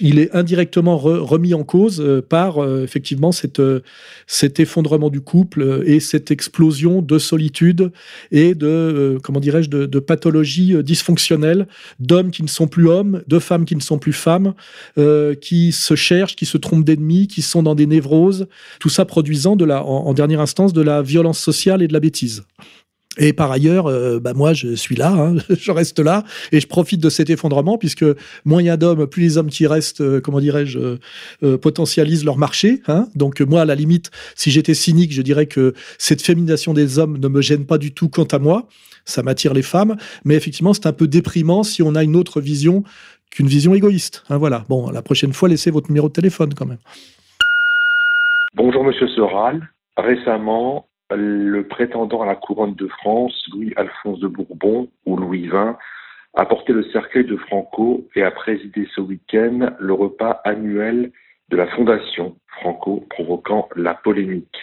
il 0.00 0.18
est 0.18 0.34
indirectement 0.34 0.96
remis 0.96 1.54
en 1.54 1.64
cause 1.64 2.00
euh, 2.00 2.22
par 2.22 2.58
euh, 2.58 2.82
effectivement 2.82 3.32
cette, 3.32 3.62
cet 4.26 4.60
effondrement 4.60 5.10
du 5.10 5.20
couple 5.20 5.82
et 5.86 6.00
cette 6.00 6.30
explosion 6.30 7.02
de 7.02 7.18
solitude 7.18 7.92
et 8.30 8.54
de, 8.54 9.18
comment 9.22 9.40
dirais-je, 9.40 9.68
de, 9.68 9.98
pathologies 10.00 10.82
dysfonctionnelles 10.82 11.68
d'hommes 11.98 12.30
qui 12.30 12.42
ne 12.42 12.48
sont 12.48 12.68
plus 12.68 12.88
hommes, 12.88 13.22
de 13.26 13.38
femmes 13.38 13.64
qui 13.64 13.76
ne 13.76 13.80
sont 13.80 13.98
plus 13.98 14.12
femmes, 14.12 14.54
qui 15.40 15.72
se 15.72 15.94
cherchent, 15.94 16.36
qui 16.36 16.46
se 16.46 16.56
trompent 16.56 16.84
d'ennemis, 16.84 17.26
qui 17.28 17.42
sont 17.42 17.62
dans 17.62 17.74
des 17.74 17.86
névroses, 17.86 18.46
tout 18.78 18.88
ça 18.88 19.04
produisant 19.04 19.56
de 19.56 19.64
la, 19.64 19.84
en 19.84 20.12
dernière 20.14 20.40
instance 20.40 20.72
de 20.72 20.80
la 20.80 21.02
violence 21.02 21.38
sociale 21.38 21.82
et 21.82 21.88
de 21.88 21.92
la 21.92 22.00
bêtise. 22.00 22.44
Et 23.22 23.34
par 23.34 23.52
ailleurs, 23.52 23.86
euh, 23.86 24.18
bah 24.18 24.32
moi, 24.34 24.54
je 24.54 24.74
suis 24.74 24.96
là, 24.96 25.12
hein, 25.12 25.36
je 25.50 25.70
reste 25.70 25.98
là, 25.98 26.24
et 26.52 26.58
je 26.58 26.66
profite 26.66 27.00
de 27.00 27.10
cet 27.10 27.28
effondrement, 27.28 27.76
puisque 27.76 28.04
moins 28.46 28.62
il 28.62 28.66
y 28.66 28.70
a 28.70 28.78
d'hommes, 28.78 29.06
plus 29.06 29.22
les 29.22 29.36
hommes 29.36 29.50
qui 29.50 29.66
restent, 29.66 30.00
euh, 30.00 30.22
comment 30.22 30.40
dirais-je, 30.40 30.96
euh, 31.42 31.58
potentialisent 31.58 32.24
leur 32.24 32.38
marché. 32.38 32.80
Hein. 32.88 33.08
Donc 33.14 33.42
moi, 33.42 33.60
à 33.60 33.64
la 33.66 33.74
limite, 33.74 34.10
si 34.34 34.50
j'étais 34.50 34.72
cynique, 34.72 35.12
je 35.12 35.20
dirais 35.20 35.44
que 35.44 35.74
cette 35.98 36.22
féminisation 36.22 36.72
des 36.72 36.98
hommes 36.98 37.18
ne 37.18 37.28
me 37.28 37.42
gêne 37.42 37.66
pas 37.66 37.76
du 37.76 37.92
tout 37.92 38.08
quant 38.08 38.24
à 38.24 38.38
moi. 38.38 38.66
Ça 39.04 39.22
m'attire 39.22 39.52
les 39.52 39.62
femmes, 39.62 39.96
mais 40.24 40.34
effectivement, 40.34 40.72
c'est 40.72 40.86
un 40.86 40.94
peu 40.94 41.06
déprimant 41.06 41.62
si 41.62 41.82
on 41.82 41.94
a 41.94 42.02
une 42.02 42.16
autre 42.16 42.40
vision 42.40 42.84
qu'une 43.30 43.48
vision 43.48 43.74
égoïste. 43.74 44.24
Hein, 44.30 44.38
voilà. 44.38 44.64
Bon, 44.70 44.90
la 44.90 45.02
prochaine 45.02 45.34
fois, 45.34 45.50
laissez 45.50 45.70
votre 45.70 45.90
numéro 45.90 46.08
de 46.08 46.14
téléphone 46.14 46.54
quand 46.54 46.66
même. 46.66 46.78
Bonjour, 48.54 48.82
Monsieur 48.82 49.08
Soral. 49.08 49.68
Récemment, 49.96 50.86
le 51.16 51.62
prétendant 51.66 52.22
à 52.22 52.26
la 52.26 52.36
couronne 52.36 52.74
de 52.74 52.86
France, 52.86 53.46
Louis-Alphonse 53.52 54.20
de 54.20 54.28
Bourbon 54.28 54.88
ou 55.06 55.16
Louis 55.16 55.48
XX, 55.48 55.76
a 56.34 56.46
porté 56.46 56.72
le 56.72 56.84
cercueil 56.90 57.24
de 57.24 57.36
Franco 57.36 58.06
et 58.14 58.22
a 58.22 58.30
présidé 58.30 58.88
ce 58.94 59.00
week-end 59.00 59.70
le 59.78 59.92
repas 59.92 60.40
annuel 60.44 61.12
de 61.48 61.56
la 61.56 61.66
Fondation 61.66 62.36
Franco, 62.60 63.04
provoquant 63.10 63.68
la 63.74 63.94
polémique. 63.94 64.56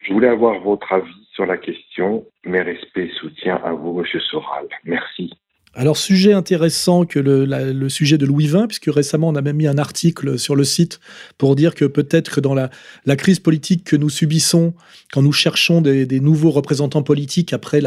Je 0.00 0.12
voulais 0.12 0.28
avoir 0.28 0.60
votre 0.60 0.92
avis 0.92 1.28
sur 1.32 1.46
la 1.46 1.58
question. 1.58 2.24
Mes 2.44 2.62
respects 2.62 2.98
et 2.98 3.10
soutiens 3.10 3.60
à 3.64 3.72
vous, 3.72 3.92
Monsieur 3.92 4.20
Soral. 4.20 4.66
Merci. 4.84 5.32
Alors, 5.78 5.98
sujet 5.98 6.32
intéressant 6.32 7.04
que 7.04 7.18
le, 7.18 7.88
sujet 7.90 8.16
de 8.16 8.24
Louis 8.24 8.46
XX, 8.46 8.66
puisque 8.66 8.86
récemment 8.86 9.28
on 9.28 9.34
a 9.34 9.42
même 9.42 9.56
mis 9.56 9.66
un 9.66 9.76
article 9.76 10.38
sur 10.38 10.56
le 10.56 10.64
site 10.64 11.00
pour 11.36 11.54
dire 11.54 11.74
que 11.74 11.84
peut-être 11.84 12.36
que 12.36 12.40
dans 12.40 12.54
la, 12.54 12.70
crise 13.16 13.40
politique 13.40 13.84
que 13.84 13.94
nous 13.94 14.08
subissons, 14.08 14.72
quand 15.12 15.20
nous 15.20 15.32
cherchons 15.32 15.82
des, 15.82 16.20
nouveaux 16.20 16.50
représentants 16.50 17.02
politiques 17.02 17.52
après 17.52 17.82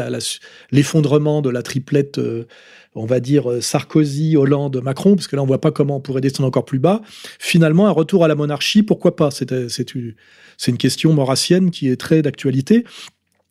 l'effondrement 0.70 1.42
de 1.42 1.50
la 1.50 1.62
triplette, 1.64 2.18
euh, 2.18 2.46
on 2.94 3.06
va 3.06 3.18
dire 3.18 3.50
euh, 3.50 3.60
Sarkozy, 3.60 4.36
Hollande, 4.36 4.80
Macron, 4.84 5.16
parce 5.16 5.26
que 5.26 5.34
là 5.34 5.42
on 5.42 5.46
voit 5.46 5.60
pas 5.60 5.72
comment 5.72 5.96
on 5.96 6.00
pourrait 6.00 6.20
descendre 6.20 6.46
encore 6.46 6.66
plus 6.66 6.78
bas, 6.78 7.02
finalement 7.40 7.88
un 7.88 7.92
retour 7.92 8.24
à 8.24 8.28
la 8.28 8.36
monarchie, 8.36 8.84
pourquoi 8.84 9.16
pas? 9.16 9.30
C'est 9.32 9.94
une 9.94 10.78
question 10.78 11.12
maurassienne 11.12 11.72
qui 11.72 11.88
est 11.88 11.96
très 11.96 12.22
d'actualité. 12.22 12.84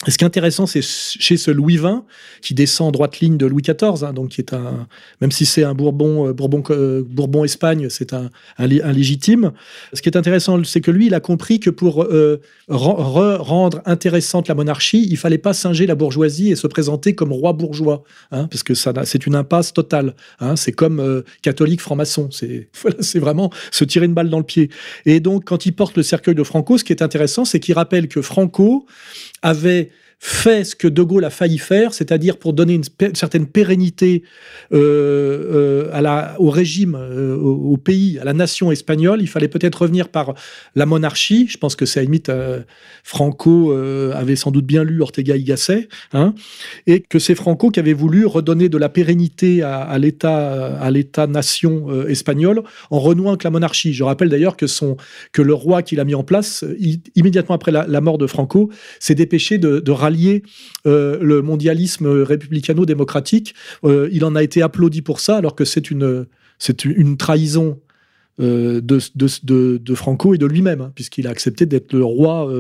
Et 0.08 0.12
ce 0.12 0.18
qui 0.18 0.24
est 0.24 0.28
intéressant, 0.28 0.66
c'est 0.66 0.82
chez 0.82 1.36
ce 1.36 1.52
Louis 1.52 1.76
XX, 1.76 2.04
qui 2.42 2.54
descend 2.54 2.88
en 2.88 2.92
droite 2.92 3.20
ligne 3.20 3.36
de 3.36 3.46
Louis 3.46 3.62
XIV, 3.62 4.06
hein, 4.06 4.14
donc 4.14 4.30
qui 4.30 4.40
est 4.40 4.54
un, 4.54 4.88
même 5.20 5.30
si 5.30 5.46
c'est 5.46 5.66
un 5.66 5.74
Bourbon, 5.74 6.30
euh, 6.30 6.32
Bourbon, 6.32 6.64
euh, 6.70 7.04
Bourbon 7.06 7.44
Espagne, 7.44 7.90
c'est 7.90 8.14
un, 8.14 8.30
un, 8.58 8.68
légitime. 8.68 9.52
Ce 9.92 10.02
qui 10.02 10.08
est 10.08 10.16
intéressant, 10.16 10.64
c'est 10.64 10.80
que 10.80 10.90
lui, 10.90 11.08
il 11.08 11.14
a 11.14 11.20
compris 11.20 11.60
que 11.60 11.70
pour 11.70 12.04
euh, 12.04 12.40
rendre 12.70 13.82
intéressante 13.86 14.48
la 14.48 14.56
monarchie, 14.56 15.06
il 15.10 15.18
fallait 15.18 15.38
pas 15.38 15.52
singer 15.52 15.86
la 15.86 15.96
bourgeoisie 15.96 16.50
et 16.50 16.56
se 16.56 16.68
présenter 16.68 17.14
comme 17.14 17.34
roi 17.34 17.52
bourgeois, 17.52 18.04
hein, 18.32 18.48
parce 18.48 18.64
que 18.64 18.76
c'est 18.76 19.26
une 19.26 19.36
impasse 19.36 19.74
totale. 19.74 20.16
Hein, 20.40 20.56
c'est 20.56 20.72
comme 20.72 21.24
catholique 21.42 21.82
franc-maçon. 21.82 22.30
C'est, 22.32 22.70
c'est 23.02 23.20
vraiment 23.20 23.52
se 23.70 23.84
tirer 23.84 24.06
une 24.06 24.14
balle 24.14 24.30
dans 24.30 24.40
le 24.40 24.46
pied. 24.46 24.70
Et 25.06 25.20
donc, 25.20 25.44
quand 25.44 25.66
il 25.66 25.74
porte 25.74 25.98
le 25.98 26.04
cercueil 26.04 26.36
de 26.36 26.44
Franco, 26.44 26.78
ce 26.78 26.86
qui 26.86 26.94
est 26.94 27.02
intéressant, 27.02 27.44
c'est 27.44 27.60
qu'il 27.60 27.76
rappelle 27.76 28.08
que 28.08 28.22
Franco 28.22 28.86
avait 29.42 29.92
fait 30.22 30.66
ce 30.66 30.76
que 30.76 30.88
De 30.88 31.02
Gaulle 31.02 31.24
a 31.24 31.30
failli 31.30 31.58
faire, 31.58 31.94
c'est-à-dire 31.94 32.38
pour 32.38 32.52
donner 32.52 32.74
une, 32.74 32.84
certaine 33.14 33.48
pérennité 33.48 34.24
euh, 34.74 35.90
euh, 35.94 36.34
au 36.38 36.50
régime, 36.50 36.96
euh, 36.96 37.38
au, 37.38 37.78
pays, 37.78 38.20
à 38.20 38.26
la 38.26 38.34
nation 38.34 38.70
espagnole, 38.70 39.22
il 39.22 39.28
fallait 39.28 39.48
peut-être 39.48 39.84
revenir 39.84 40.10
par 40.10 40.34
la 40.76 40.86
monarchie. 40.86 41.48
Je 41.48 41.58
pense 41.58 41.78
que 41.78 41.86
c'est 41.86 42.02
à 42.02 42.60
Franco 43.04 43.72
avait 43.72 44.36
sans 44.36 44.52
doute 44.52 44.66
bien 44.66 44.84
lu 44.84 45.02
Ortega 45.02 45.38
y 45.38 45.44
Gasset, 45.44 45.88
hein, 46.14 46.34
et 46.86 47.00
que 47.00 47.18
c'est 47.18 47.36
Franco 47.36 47.70
qui 47.70 47.80
avait 47.80 47.94
voulu 47.94 48.26
redonner 48.26 48.68
de 48.68 48.78
la 48.78 48.90
pérennité 48.90 49.62
à, 49.64 49.98
l'État, 49.98 50.76
à 50.76 50.92
l'État-nation 50.92 52.06
espagnol 52.08 52.64
en 52.92 53.00
renouant 53.00 53.30
avec 53.30 53.44
la 53.44 53.52
monarchie. 53.52 53.94
Je 53.94 54.04
rappelle 54.04 54.30
d'ailleurs 54.30 54.58
que 54.58 54.68
son 54.68 54.98
que 55.32 55.42
le 55.42 55.54
roi 55.54 55.82
qu'il 55.82 56.00
a 56.00 56.04
mis 56.04 56.16
en 56.16 56.24
place 56.24 56.66
immédiatement 57.16 57.56
après 57.56 57.72
la, 57.72 58.02
mort 58.02 58.18
de 58.18 58.28
Franco 58.28 58.70
s'est 59.00 59.16
dépêché 59.16 59.58
de, 59.58 59.80
de 59.80 59.92
allié 60.10 60.44
euh, 60.86 61.18
le 61.22 61.42
mondialisme 61.42 62.08
républicano-démocratique. 62.08 63.56
Euh, 63.84 64.10
il 64.12 64.26
en 64.26 64.36
a 64.36 64.44
été 64.44 64.62
applaudi 64.62 65.02
pour 65.02 65.20
ça, 65.20 65.38
alors 65.38 65.56
que 65.56 65.66
c'est 65.66 65.90
une, 65.90 66.26
c'est 66.58 66.84
une 66.84 67.16
trahison 67.16 67.80
euh, 68.42 68.82
de, 68.82 69.78
de, 69.78 69.96
Franco 69.96 70.34
et 70.34 70.38
de 70.38 70.46
lui-même, 70.46 70.82
hein, 70.82 70.92
puisqu'il 70.96 71.28
a 71.28 71.30
accepté 71.30 71.66
d'être 71.66 71.94
le 71.94 72.04
roi, 72.04 72.52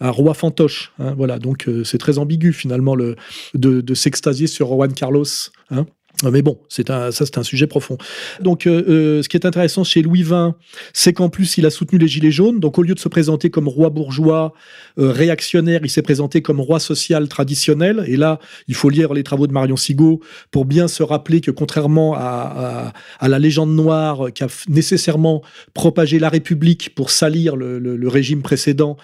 un 0.00 0.10
roi 0.10 0.34
fantoche. 0.34 0.92
Hein, 0.98 1.14
voilà, 1.16 1.38
donc 1.38 1.68
c'est 1.84 1.98
très 1.98 2.18
ambigu 2.18 2.52
finalement 2.52 2.94
le, 2.94 3.16
de, 3.54 3.94
s'extasier 3.94 4.46
sur 4.46 4.68
Juan 4.68 4.92
Carlos. 4.92 5.24
Hein. 5.70 5.86
Mais 6.30 6.42
bon, 6.42 6.58
c'est 6.68 6.90
un, 6.90 7.10
ça 7.10 7.26
c'est 7.26 7.38
un 7.38 7.42
sujet 7.42 7.66
profond. 7.66 7.98
Donc, 8.40 8.66
euh, 8.66 8.84
euh, 8.88 9.22
ce 9.22 9.28
qui 9.28 9.36
est 9.36 9.46
intéressant 9.46 9.84
chez 9.84 10.02
Louis 10.02 10.22
XX, 10.22 10.52
c'est 10.92 11.12
qu'en 11.12 11.28
plus 11.28 11.58
il 11.58 11.66
a 11.66 11.70
soutenu 11.70 11.98
les 11.98 12.08
Gilets 12.08 12.30
jaunes. 12.30 12.60
Donc, 12.60 12.78
au 12.78 12.82
lieu 12.82 12.94
de 12.94 13.00
se 13.00 13.08
présenter 13.08 13.50
comme 13.50 13.68
roi 13.68 13.90
bourgeois 13.90 14.54
euh, 14.98 15.10
réactionnaire, 15.10 15.80
il 15.82 15.90
s'est 15.90 16.02
présenté 16.02 16.42
comme 16.42 16.60
roi 16.60 16.80
social 16.80 17.28
traditionnel. 17.28 18.04
Et 18.06 18.16
là, 18.16 18.38
il 18.68 18.74
faut 18.74 18.90
lire 18.90 19.14
les 19.14 19.22
travaux 19.22 19.46
de 19.46 19.52
Marion 19.52 19.76
Sigaud 19.76 20.20
pour 20.50 20.64
bien 20.64 20.88
se 20.88 21.02
rappeler 21.02 21.40
que 21.40 21.50
contrairement 21.50 22.14
à, 22.14 22.92
à, 23.18 23.28
la 23.28 23.38
légende 23.38 23.74
noire 23.74 24.32
qui 24.34 24.44
a 24.44 24.48
nécessairement 24.68 25.42
propagé 25.72 26.18
la 26.18 26.28
République 26.28 26.94
pour 26.94 27.10
salir 27.10 27.56
le, 27.56 28.08
régime 28.08 28.42
précédent, 28.42 28.96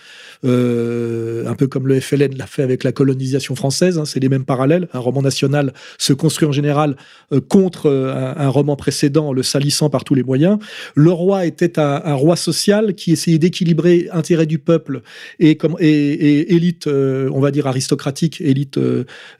un 0.44 1.54
peu 1.56 1.66
comme 1.66 1.87
le 1.87 2.00
FLN 2.00 2.37
l'a 2.37 2.46
fait 2.46 2.62
avec 2.62 2.85
la 2.85 2.92
colonisation 2.92 3.54
française, 3.54 3.98
hein, 3.98 4.04
c'est 4.04 4.20
les 4.20 4.28
mêmes 4.28 4.44
parallèles. 4.44 4.88
Un 4.92 4.98
roman 4.98 5.22
national 5.22 5.72
se 5.98 6.12
construit 6.12 6.46
en 6.46 6.52
général 6.52 6.96
contre 7.48 7.86
euh, 7.86 8.34
un, 8.36 8.48
roman 8.48 8.74
précédent, 8.74 9.32
le 9.32 9.42
salissant 9.42 9.88
par 9.88 10.02
tous 10.02 10.14
les 10.14 10.22
moyens. 10.22 10.58
Le 10.94 11.12
roi 11.12 11.46
était 11.46 11.78
un, 11.78 12.14
roi 12.14 12.34
social 12.34 12.94
qui 12.94 13.12
essayait 13.12 13.38
d'équilibrer 13.38 14.08
intérêt 14.12 14.46
du 14.46 14.58
peuple 14.58 15.02
et, 15.38 15.56
comme, 15.56 15.76
et, 15.78 16.54
élite, 16.54 16.88
euh, 16.88 17.30
on 17.32 17.40
va 17.40 17.52
dire 17.52 17.68
aristocratique, 17.68 18.40
élite, 18.40 18.80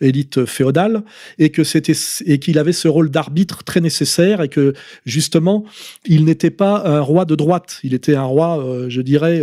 élite 0.01 0.45
féodale, 0.45 1.03
et 1.39 1.51
que 1.51 1.65
c'était 1.65 1.95
et 2.27 2.39
qu'il 2.39 2.59
avait 2.59 2.73
ce 2.73 2.87
rôle 2.87 3.11
d'arbitre 3.11 3.65
très 3.65 3.81
nécessaire 3.81 4.43
et 4.43 4.49
que 4.49 4.75
justement 5.05 5.65
il 6.07 6.25
n'était 6.25 6.51
pas 6.51 6.83
un 6.87 7.01
roi 7.01 7.25
de 7.25 7.35
droite, 7.35 7.81
il 7.83 7.95
était 7.95 8.15
un 8.15 8.25
roi, 8.25 8.65
je 8.89 9.01
dirais, 9.01 9.43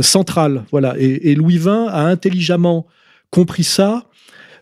central. 0.00 0.64
Voilà. 0.70 0.94
Et 0.98 1.34
Louis 1.34 1.58
XX 1.58 1.88
a 1.88 2.06
intelligemment 2.06 2.86
compris 3.30 3.64
ça, 3.64 4.06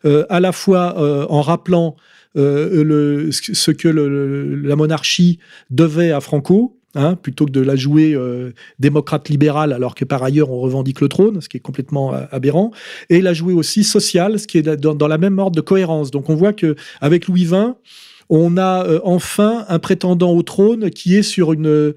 à 0.05 0.41
la 0.41 0.53
fois 0.53 1.31
en 1.31 1.41
rappelant 1.41 1.97
euh, 2.37 3.31
ce 3.31 3.71
que 3.71 3.89
la 3.89 4.77
monarchie 4.77 5.39
devait 5.71 6.13
à 6.13 6.21
Franco, 6.21 6.79
Hein, 6.95 7.17
plutôt 7.17 7.45
que 7.45 7.51
de 7.51 7.61
la 7.61 7.77
jouer 7.77 8.15
euh, 8.15 8.55
démocrate 8.79 9.29
libérale 9.29 9.75
alors 9.75 9.95
que 9.95 10.07
par 10.07 10.23
ailleurs 10.23 10.51
on 10.51 10.59
revendique 10.59 11.03
le 11.03 11.09
trône, 11.09 11.43
ce 11.43 11.49
qui 11.51 11.59
est 11.59 11.61
complètement 11.61 12.15
euh, 12.15 12.25
aberrant, 12.31 12.71
et 13.11 13.21
la 13.21 13.35
jouer 13.35 13.53
aussi 13.53 13.85
sociale, 13.85 14.41
ce 14.41 14.47
qui 14.47 14.57
est 14.57 14.63
dans, 14.63 15.07
la 15.07 15.19
même 15.19 15.39
ordre 15.39 15.55
de 15.55 15.61
cohérence. 15.61 16.11
Donc 16.11 16.31
on 16.31 16.35
voit 16.35 16.55
que 16.55 16.77
avec 17.03 17.29
Louis 17.29 17.45
XX, 17.45 17.75
on 18.31 18.57
a 18.57 18.87
enfin 19.05 19.67
un 19.69 19.79
prétendant 19.79 20.33
au 20.33 20.43
trône 20.43 20.89
qui 20.89 21.15
est 21.15 21.23
sur 21.23 21.53
une 21.53 21.95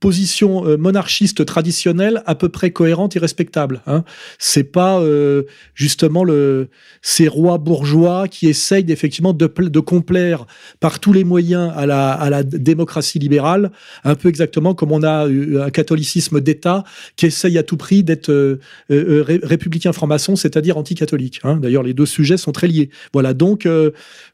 position 0.00 0.66
euh, 0.66 0.76
monarchiste 0.78 1.44
traditionnelle 1.44 2.22
à 2.24 2.34
peu 2.34 2.48
près 2.48 2.70
cohérente 2.70 3.14
et 3.16 3.18
respectable. 3.18 3.82
Hein. 3.86 4.02
C'est 4.38 4.64
pas 4.64 4.98
euh, 4.98 5.42
justement 5.74 6.24
le, 6.24 6.68
ces 7.02 7.28
rois 7.28 7.58
bourgeois 7.58 8.26
qui 8.26 8.48
essayent 8.48 8.90
effectivement 8.90 9.34
de, 9.34 9.46
de 9.46 9.80
complaire 9.80 10.46
par 10.80 10.98
tous 10.98 11.12
les 11.12 11.22
moyens 11.22 11.72
à 11.76 11.84
la, 11.84 12.12
à 12.12 12.30
la 12.30 12.42
démocratie 12.42 13.18
libérale, 13.18 13.70
un 14.04 14.14
peu 14.14 14.28
exactement 14.28 14.74
comme 14.74 14.90
on 14.90 15.02
a 15.02 15.26
un 15.26 15.70
catholicisme 15.70 16.40
d'État 16.40 16.82
qui 17.16 17.26
essaye 17.26 17.58
à 17.58 17.62
tout 17.62 17.76
prix 17.76 18.02
d'être 18.02 18.30
euh, 18.30 18.58
républicain 18.88 19.92
franc-maçon, 19.92 20.34
c'est-à-dire 20.34 20.78
anticatholique. 20.78 21.40
Hein. 21.44 21.58
D'ailleurs, 21.58 21.82
les 21.82 21.92
deux 21.92 22.06
sujets 22.06 22.38
sont 22.38 22.52
très 22.52 22.68
liés. 22.68 22.88
Voilà, 23.12 23.34
donc 23.34 23.68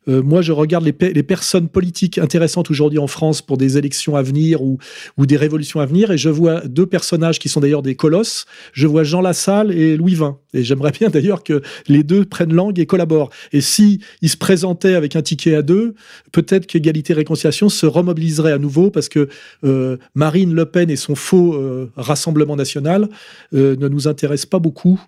moi 0.07 0.41
je 0.41 0.53
regarde 0.53 0.85
les, 0.85 1.13
les 1.13 1.23
personnes 1.25 1.69
politiques 1.69 2.19
intéressantes 2.19 2.71
aujourd'hui 2.71 3.01
en 3.01 3.09
France 3.09 3.43
pour 3.43 3.57
des 3.57 3.77
élections 3.79 4.15
à 4.15 4.23
venir 4.23 4.63
ou, 4.63 4.79
ou 5.17 5.27
des 5.27 5.37
révolutions 5.37 5.56
à 5.77 5.87
venir 5.87 6.11
et 6.11 6.19
je 6.19 6.29
vois 6.29 6.61
deux 6.61 6.87
personnages 6.87 7.39
qui 7.39 7.49
sont 7.49 7.61
d'ailleurs 7.61 7.83
des 7.83 7.95
colosses. 7.95 8.47
Je 8.73 8.87
vois 8.87 9.05
Jean 9.05 9.21
Lassalle 9.21 9.73
et 9.73 9.97
Louis 9.97 10.15
XX. 10.15 10.33
Et 10.55 10.63
j'aimerais 10.63 10.93
bien 10.93 11.09
d'ailleurs 11.09 11.43
que 11.43 11.63
les 11.89 12.03
deux 12.03 12.25
prennent 12.25 12.55
langue 12.55 12.79
et 12.79 12.87
collaborent. 12.87 13.31
Et 13.53 13.61
si 13.61 14.01
ils 14.23 14.29
se 14.29 14.37
présentaient 14.37 14.95
avec 14.95 15.17
un 15.17 15.23
ticket 15.23 15.55
à 15.55 15.63
deux, 15.63 15.95
peut-être 16.33 16.67
qu'égalité 16.67 17.13
réconciliation 17.15 17.69
se 17.69 17.87
remobiliserait 17.87 18.53
à 18.53 18.59
nouveau 18.59 18.91
parce 18.91 19.09
que 19.09 19.29
euh, 19.65 19.97
Marine 20.15 20.55
Le 20.55 20.67
Pen 20.67 20.91
et 20.91 20.97
son 20.97 21.15
faux 21.15 21.55
euh, 21.55 21.91
Rassemblement 21.97 22.57
national 22.57 23.09
euh, 23.55 23.77
ne 23.77 23.89
nous 23.89 24.09
intéressent 24.09 24.47
pas 24.51 24.59
beaucoup 24.59 25.01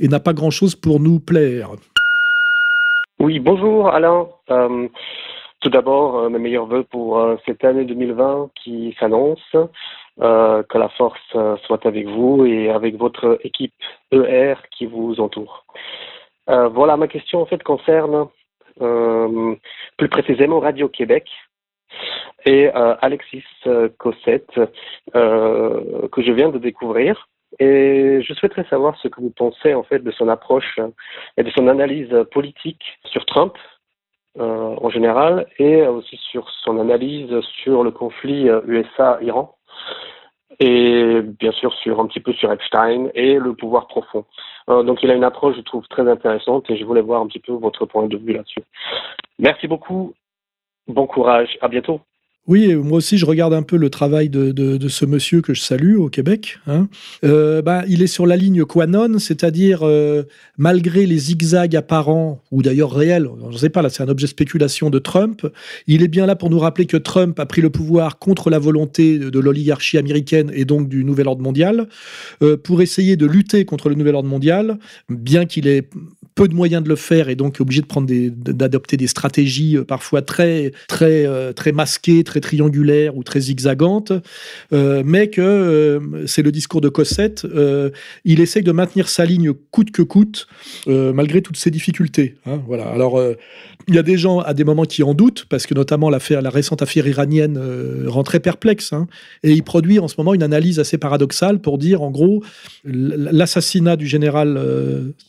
et 0.00 0.08
n'a 0.08 0.20
pas 0.20 0.32
grand-chose 0.32 0.74
pour 0.74 1.00
nous 1.00 1.20
plaire. 1.20 1.70
Oui, 3.18 3.38
bonjour 3.38 3.88
Alain. 3.88 4.26
Tout 5.60 5.68
d'abord, 5.68 6.16
euh, 6.16 6.28
mes 6.30 6.38
meilleurs 6.38 6.64
voeux 6.64 6.84
pour 6.84 7.18
euh, 7.18 7.36
cette 7.44 7.64
année 7.64 7.84
2020 7.84 8.50
qui 8.54 8.96
s'annonce. 8.98 9.56
Euh, 10.20 10.62
que 10.64 10.76
la 10.76 10.90
force 10.90 11.18
soit 11.64 11.86
avec 11.86 12.06
vous 12.06 12.44
et 12.44 12.68
avec 12.68 12.96
votre 12.96 13.38
équipe 13.42 13.72
ER 14.12 14.54
qui 14.70 14.84
vous 14.84 15.18
entoure. 15.18 15.64
voilà, 16.46 16.98
ma 16.98 17.08
question 17.08 17.40
en 17.40 17.46
fait 17.46 17.62
concerne 17.62 18.28
plus 18.76 20.08
précisément 20.10 20.60
Radio 20.60 20.90
Québec 20.90 21.30
et 22.44 22.68
Alexis 22.68 23.44
Cossette 23.96 24.60
que 25.14 26.22
je 26.22 26.32
viens 26.32 26.50
de 26.50 26.58
découvrir. 26.58 27.28
Et 27.58 28.20
je 28.22 28.34
souhaiterais 28.34 28.66
savoir 28.68 28.98
ce 28.98 29.08
que 29.08 29.22
vous 29.22 29.30
pensez 29.30 29.72
en 29.72 29.84
fait 29.84 30.00
de 30.00 30.10
son 30.10 30.28
approche 30.28 30.78
et 31.38 31.42
de 31.42 31.50
son 31.50 31.66
analyse 31.66 32.14
politique 32.30 32.98
sur 33.06 33.24
Trump 33.24 33.56
euh, 34.38 34.76
en 34.80 34.90
général 34.90 35.46
et 35.58 35.82
aussi 35.86 36.16
sur 36.30 36.48
son 36.62 36.78
analyse 36.78 37.40
sur 37.62 37.82
le 37.82 37.90
conflit 37.90 38.48
USA-Iran 38.66 39.56
euh, 40.60 40.60
et 40.60 41.22
bien 41.22 41.52
sûr 41.52 41.72
sur 41.74 41.98
un 42.00 42.06
petit 42.06 42.20
peu 42.20 42.32
sur 42.34 42.52
Epstein 42.52 43.08
et 43.14 43.34
le 43.34 43.54
pouvoir 43.54 43.88
profond. 43.88 44.24
Euh, 44.68 44.82
donc 44.82 45.02
il 45.02 45.10
a 45.10 45.14
une 45.14 45.24
approche, 45.24 45.56
je 45.56 45.62
trouve, 45.62 45.86
très 45.88 46.08
intéressante 46.08 46.70
et 46.70 46.76
je 46.76 46.84
voulais 46.84 47.00
voir 47.00 47.22
un 47.22 47.26
petit 47.26 47.40
peu 47.40 47.52
votre 47.52 47.86
point 47.86 48.06
de 48.06 48.16
vue 48.16 48.34
là-dessus. 48.34 48.62
Merci 49.38 49.66
beaucoup, 49.66 50.14
bon 50.86 51.06
courage, 51.06 51.58
à 51.60 51.68
bientôt. 51.68 52.00
Oui, 52.50 52.74
moi 52.74 52.98
aussi, 52.98 53.16
je 53.16 53.26
regarde 53.26 53.54
un 53.54 53.62
peu 53.62 53.76
le 53.76 53.90
travail 53.90 54.28
de, 54.28 54.88
ce 54.88 55.06
monsieur 55.06 55.40
que 55.40 55.54
je 55.54 55.60
salue 55.60 55.94
au 55.94 56.08
Québec. 56.08 56.58
Hein. 56.66 56.88
Euh, 57.22 57.62
bah, 57.62 57.84
il 57.86 58.02
est 58.02 58.08
sur 58.08 58.26
la 58.26 58.36
ligne 58.36 58.64
Quanon, 58.64 59.20
c'est-à-dire, 59.20 59.82
euh, 59.84 60.24
malgré 60.58 61.06
les 61.06 61.16
zigzags 61.16 61.76
apparents, 61.76 62.42
ou 62.50 62.62
d'ailleurs 62.62 62.92
réels, 62.92 63.28
je 63.50 63.52
ne 63.52 63.56
sais 63.56 63.68
pas, 63.68 63.82
là 63.82 63.88
c'est 63.88 64.02
un 64.02 64.08
objet 64.08 64.26
de 64.26 64.30
spéculation 64.30 64.90
de 64.90 64.98
Trump, 64.98 65.46
il 65.86 66.02
est 66.02 66.08
bien 66.08 66.26
là 66.26 66.34
pour 66.34 66.50
nous 66.50 66.58
rappeler 66.58 66.86
que 66.86 66.96
Trump 66.96 67.38
a 67.38 67.46
pris 67.46 67.62
le 67.62 67.70
pouvoir 67.70 68.18
contre 68.18 68.50
la 68.50 68.58
volonté 68.58 69.20
de, 69.20 69.38
l'oligarchie 69.38 69.96
américaine 69.96 70.50
et 70.52 70.64
donc 70.64 70.88
du 70.88 71.04
nouvel 71.04 71.28
ordre 71.28 71.42
mondial, 71.42 71.86
euh, 72.42 72.56
pour 72.56 72.82
essayer 72.82 73.16
de 73.16 73.26
lutter 73.26 73.64
contre 73.64 73.88
le 73.88 73.94
nouvel 73.94 74.16
ordre 74.16 74.28
mondial, 74.28 74.80
bien 75.08 75.46
qu'il 75.46 75.68
ait 75.68 75.88
peu 76.40 76.48
de 76.48 76.54
moyens 76.54 76.82
de 76.82 76.88
le 76.88 76.96
faire 76.96 77.28
et 77.28 77.34
donc 77.34 77.58
obligé 77.60 77.82
de 77.82 77.86
prendre 77.86 78.08
d'adopter 78.10 78.96
des 78.96 79.08
stratégies 79.08 79.76
parfois 79.86 80.22
très, 80.22 80.72
très, 80.88 81.52
très 81.52 81.72
masquées, 81.72 82.24
très 82.24 82.40
triangulaire 82.40 83.14
ou 83.14 83.22
très 83.22 83.40
zigzagante, 83.40 84.12
euh, 84.72 85.02
mais 85.04 85.28
que 85.28 85.42
euh, 85.42 86.26
c'est 86.26 86.40
le 86.40 86.50
discours 86.50 86.80
de 86.80 86.88
Cossette. 86.88 87.44
Euh, 87.44 87.90
il 88.24 88.40
essaye 88.40 88.62
de 88.62 88.72
maintenir 88.72 89.10
sa 89.10 89.26
ligne 89.26 89.52
coûte 89.70 89.90
que 89.90 90.00
coûte, 90.00 90.46
malgré 90.86 91.42
toutes 91.42 91.58
ces 91.58 91.70
difficultés. 91.70 92.36
Hein, 92.46 92.62
voilà. 92.66 92.88
Alors, 92.88 93.22
il 93.88 93.94
y 93.94 93.98
a 93.98 94.02
des 94.02 94.16
gens 94.16 94.40
à 94.40 94.54
des 94.54 94.64
moments 94.64 94.84
qui 94.84 95.02
en 95.02 95.12
doutent, 95.14 95.44
parce 95.48 95.66
que 95.66 95.74
notamment 95.74 96.08
l'affaire, 96.08 96.40
la 96.40 96.50
récente 96.50 96.80
affaire 96.80 97.06
iranienne 97.06 97.60
rend 98.06 98.22
très 98.22 98.40
perplexe. 98.40 98.92
Hein, 98.92 99.08
et 99.42 99.52
il 99.52 99.62
produit 99.62 99.98
en 99.98 100.08
ce 100.08 100.14
moment 100.16 100.32
une 100.32 100.42
analyse 100.42 100.78
assez 100.80 100.96
paradoxale 100.96 101.60
pour 101.60 101.76
dire, 101.76 102.02
en 102.02 102.10
gros, 102.10 102.42
l'assassinat 102.84 103.96
du 103.96 104.06
général 104.06 104.58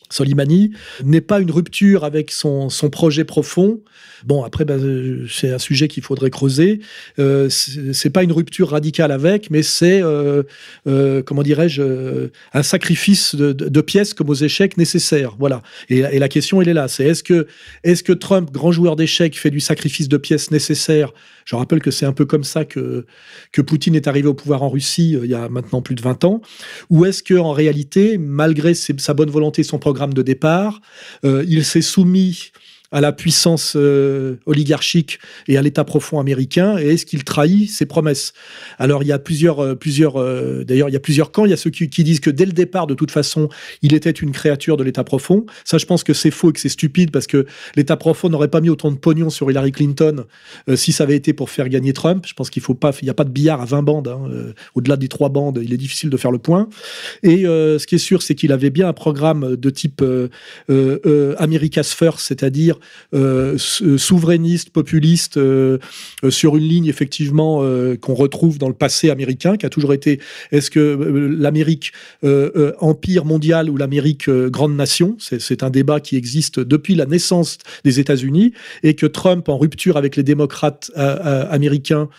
Soleimani 0.09 0.71
n'est 1.03 1.21
pas 1.21 1.39
une 1.39 1.51
rupture 1.51 2.03
avec 2.03 2.31
son, 2.31 2.69
son 2.69 2.89
projet 2.89 3.23
profond. 3.23 3.81
Bon, 4.25 4.43
après, 4.43 4.65
ben, 4.65 5.25
c'est 5.29 5.51
un 5.51 5.57
sujet 5.57 5.87
qu'il 5.87 6.03
faudrait 6.03 6.29
creuser. 6.29 6.79
Euh, 7.19 7.49
c'est 7.49 8.09
pas 8.09 8.23
une 8.23 8.31
rupture 8.31 8.69
radicale 8.69 9.11
avec, 9.11 9.49
mais 9.49 9.63
c'est, 9.63 10.01
euh, 10.01 10.43
euh, 10.87 11.23
comment 11.23 11.43
dirais-je, 11.43 11.81
euh, 11.81 12.27
un 12.53 12.63
sacrifice 12.63 13.35
de, 13.35 13.51
de, 13.51 13.81
pièces 13.81 14.13
comme 14.13 14.29
aux 14.29 14.35
échecs 14.35 14.77
nécessaires. 14.77 15.35
Voilà. 15.39 15.61
Et, 15.89 15.99
et 15.99 16.19
la 16.19 16.29
question, 16.29 16.61
elle 16.61 16.69
est 16.69 16.73
là. 16.73 16.87
C'est 16.87 17.05
est-ce 17.05 17.23
que, 17.23 17.47
est-ce 17.83 18.03
que 18.03 18.13
Trump, 18.13 18.51
grand 18.51 18.71
joueur 18.71 18.95
d'échecs, 18.95 19.37
fait 19.37 19.49
du 19.49 19.59
sacrifice 19.59 20.07
de 20.07 20.17
pièces 20.17 20.51
nécessaires? 20.51 21.11
Je 21.45 21.55
rappelle 21.55 21.81
que 21.81 21.91
c'est 21.91 22.05
un 22.05 22.13
peu 22.13 22.25
comme 22.25 22.43
ça 22.43 22.65
que, 22.65 23.05
que 23.51 23.61
Poutine 23.61 23.95
est 23.95 24.07
arrivé 24.07 24.27
au 24.27 24.33
pouvoir 24.33 24.63
en 24.63 24.69
Russie 24.69 25.17
il 25.21 25.29
y 25.29 25.33
a 25.33 25.49
maintenant 25.49 25.81
plus 25.81 25.95
de 25.95 26.01
20 26.01 26.23
ans. 26.25 26.41
Ou 26.89 27.05
est-ce 27.05 27.23
que 27.23 27.33
en 27.33 27.51
réalité, 27.51 28.17
malgré 28.17 28.73
sa 28.73 29.13
bonne 29.13 29.29
volonté, 29.29 29.63
son 29.63 29.79
programme 29.79 30.13
de 30.13 30.21
départ, 30.21 30.80
il 31.23 31.65
s'est 31.65 31.81
soumis 31.81 32.51
à 32.91 32.99
la 32.99 33.13
puissance 33.13 33.73
euh, 33.75 34.35
oligarchique 34.45 35.19
et 35.47 35.57
à 35.57 35.61
l'État 35.61 35.83
profond 35.83 36.19
américain 36.19 36.77
Et 36.77 36.93
est-ce 36.93 37.05
qu'il 37.05 37.23
trahit 37.23 37.69
ses 37.69 37.85
promesses? 37.85 38.33
Alors 38.79 39.03
il 39.03 39.07
y 39.07 39.11
a 39.13 39.19
plusieurs, 39.19 39.63
euh, 39.63 39.75
plusieurs 39.75 40.19
euh, 40.19 40.65
d'ailleurs 40.65 40.89
il 40.89 40.93
y 40.93 40.97
a 40.97 40.99
plusieurs 40.99 41.31
camps. 41.31 41.45
Il 41.45 41.51
y 41.51 41.53
a 41.53 41.57
ceux 41.57 41.69
qui, 41.69 41.87
disent 42.03 42.19
que 42.19 42.29
dès 42.29 42.45
le 42.45 42.51
départ, 42.51 42.87
de 42.87 42.93
toute 42.93 43.11
façon, 43.11 43.47
il 43.81 43.93
était 43.93 44.11
une 44.11 44.31
créature 44.31 44.75
de 44.75 44.83
l'État 44.83 45.03
profond. 45.03 45.45
Ça, 45.63 45.77
je 45.77 45.85
pense 45.85 46.03
que 46.03 46.13
c'est 46.13 46.31
faux 46.31 46.49
et 46.49 46.53
que 46.53 46.59
c'est 46.59 46.69
stupide 46.69 47.11
parce 47.11 47.27
que 47.27 47.45
l'État 47.75 47.95
profond 47.95 48.27
n'aurait 48.27 48.49
pas 48.49 48.59
mis 48.59 48.69
autant 48.69 48.91
de 48.91 48.97
pognon 48.97 49.29
sur 49.29 49.49
Hillary 49.49 49.71
Clinton 49.71 50.25
si 50.75 50.91
ça 50.91 51.03
avait 51.03 51.15
été 51.15 51.33
pour 51.33 51.49
faire 51.49 51.69
gagner 51.69 51.93
Trump. 51.93 52.25
Je 52.27 52.33
pense 52.33 52.49
qu'il 52.49 52.61
faut 52.61 52.73
pas, 52.73 52.91
il 53.01 53.05
n'y 53.05 53.09
a 53.09 53.13
pas 53.13 53.23
de 53.23 53.29
billard 53.29 53.61
à 53.61 53.65
20 53.65 53.83
bandes. 53.83 54.07
Hein, 54.07 54.53
au-delà 54.75 54.97
des 54.97 55.07
trois 55.07 55.29
bandes, 55.29 55.59
il 55.63 55.73
est 55.73 55.77
difficile 55.77 56.09
de 56.09 56.17
faire 56.17 56.31
le 56.31 56.39
point. 56.39 56.67
Et 57.23 57.43
ce 57.43 57.85
qui 57.85 57.95
est 57.95 57.99
sûr, 57.99 58.23
c'est 58.23 58.35
qu'il 58.35 58.51
avait 58.51 58.71
bien 58.71 58.87
un 58.87 58.93
programme 58.93 59.55
de 59.55 59.69
type 59.69 60.03
America's 61.37 61.93
First, 61.93 62.27
c'est-à-dire 62.27 62.79
souverainiste, 63.11 64.69
populiste, 64.71 65.39
sur 66.29 66.57
une 66.57 66.63
ligne 66.63 66.85
effectivement 66.87 67.63
qu'on 67.99 68.13
retrouve 68.13 68.57
dans 68.57 68.67
le 68.67 68.73
passé 68.73 69.09
américain, 69.09 69.57
qui 69.57 69.65
a 69.65 69.69
toujours 69.69 69.93
été 69.93 70.19
est-ce 70.51 70.69
que 70.69 70.79
l'Amérique 71.37 71.91
empire 72.79 73.25
mondial 73.25 73.69
ou 73.69 73.77
l'Amérique 73.77 74.29
grande 74.29 74.75
nation 74.75 75.17
C'est 75.19 75.63
un 75.63 75.69
débat 75.69 75.99
qui 75.99 76.15
existe 76.15 76.59
depuis 76.59 76.95
la 76.95 77.05
naissance 77.05 77.57
des 77.83 77.99
États-Unis 77.99 78.53
et 78.83 78.95
que 78.95 79.05
Trump, 79.05 79.49
en 79.49 79.57
rupture 79.57 79.97
avec 79.97 80.15
les 80.15 80.23
démocrates 80.23 80.91
américains 80.95 82.09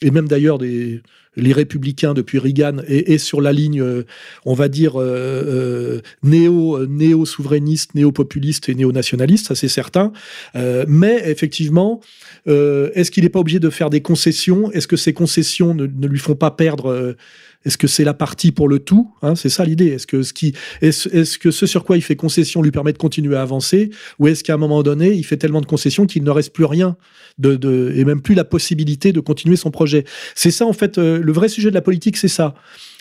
et 0.00 0.10
même 0.10 0.28
d'ailleurs 0.28 0.58
des 0.58 1.02
les 1.36 1.52
républicains 1.52 2.14
depuis 2.14 2.38
Reagan 2.38 2.78
et, 2.86 3.18
sur 3.18 3.40
la 3.40 3.52
ligne, 3.52 3.80
euh, 3.80 4.04
on 4.44 4.54
va 4.54 4.68
dire, 4.68 5.00
euh, 5.00 5.04
euh, 5.06 6.00
néo, 6.22 6.86
néo-souverainiste, 6.86 7.94
néo-populiste 7.94 8.68
et 8.68 8.74
néo-nationaliste, 8.74 9.48
ça 9.48 9.54
c'est 9.54 9.68
certain. 9.68 10.12
mais 10.54 11.22
effectivement, 11.30 12.00
est-ce 12.46 13.10
qu'il 13.10 13.24
n'est 13.24 13.30
pas 13.30 13.40
obligé 13.40 13.60
de 13.60 13.70
faire 13.70 13.90
des 13.90 14.02
concessions? 14.02 14.70
Est-ce 14.72 14.86
que 14.86 14.96
ces 14.96 15.12
concessions 15.12 15.74
ne, 15.74 15.86
ne, 15.86 16.06
lui 16.06 16.18
font 16.18 16.34
pas 16.34 16.50
perdre 16.50 17.16
est-ce 17.64 17.78
que 17.78 17.86
c'est 17.86 18.04
la 18.04 18.14
partie 18.14 18.52
pour 18.52 18.68
le 18.68 18.78
tout 18.78 19.12
hein? 19.22 19.34
C'est 19.34 19.48
ça 19.48 19.64
l'idée. 19.64 19.88
Est-ce 19.88 20.06
que, 20.06 20.22
ce 20.22 20.32
qui, 20.32 20.54
est-ce, 20.80 21.38
que 21.38 21.50
ce 21.50 21.66
sur 21.66 21.84
quoi 21.84 21.96
il 21.96 22.02
fait 22.02 22.16
concession 22.16 22.62
lui 22.62 22.70
permet 22.70 22.92
de 22.92 22.98
continuer 22.98 23.36
à 23.36 23.42
avancer? 23.42 23.90
Ou 24.18 24.28
est-ce 24.28 24.42
qu'à 24.42 24.54
un 24.54 24.58
moment 24.58 24.82
donné, 24.82 25.12
il 25.12 25.24
fait 25.24 25.36
tellement 25.36 25.60
de 25.60 25.66
concessions 25.66 26.06
qu'il 26.06 26.24
ne 26.24 26.30
reste 26.30 26.52
plus 26.52 26.64
rien 26.64 26.96
de, 27.38 27.56
de, 27.56 27.92
et 27.94 28.04
même 28.04 28.20
plus 28.20 28.34
la 28.34 28.44
possibilité 28.44 29.12
de 29.12 29.20
continuer 29.20 29.56
son 29.56 29.70
projet? 29.70 30.04
C'est 30.34 30.50
ça, 30.50 30.66
en 30.66 30.72
fait, 30.72 30.98
euh, 30.98 31.18
le 31.18 31.32
vrai 31.32 31.48
sujet 31.48 31.70
de 31.70 31.74
la 31.74 31.82
politique, 31.82 32.16
c'est 32.16 32.28
ça. 32.28 32.54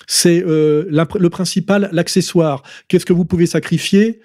C'est 0.08 0.44
euh, 0.46 0.86
le 0.90 1.30
principal, 1.30 1.90
l'accessoire. 1.92 2.64
Qu'est-ce 2.88 3.06
que 3.06 3.14
vous 3.14 3.26
pouvez 3.26 3.46
sacrifier? 3.46 4.20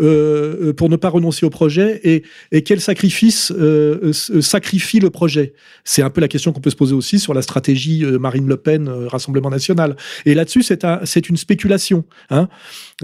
Euh, 0.00 0.68
euh, 0.68 0.72
pour 0.72 0.88
ne 0.88 0.96
pas 0.96 1.10
renoncer 1.10 1.44
au 1.44 1.50
projet 1.50 2.00
et, 2.02 2.62
quel 2.62 2.80
sacrifice 2.80 3.52
euh, 3.56 4.12
sacrifie 4.12 5.00
le 5.00 5.10
projet? 5.10 5.52
C'est 5.84 6.02
un 6.02 6.10
peu 6.10 6.20
la 6.20 6.28
question 6.28 6.52
qu'on 6.52 6.60
peut 6.60 6.70
se 6.70 6.76
poser 6.76 6.94
aussi 6.94 7.18
sur 7.18 7.34
la 7.34 7.42
stratégie 7.42 8.04
Marine 8.04 8.48
Le 8.48 8.56
Pen 8.56 8.88
Rassemblement 8.88 9.50
National. 9.50 9.96
Et 10.24 10.34
là-dessus, 10.34 10.62
c'est 10.62 10.84
un, 10.84 11.00
c'est 11.04 11.28
une 11.28 11.36
spéculation. 11.36 12.04
Hein 12.30 12.48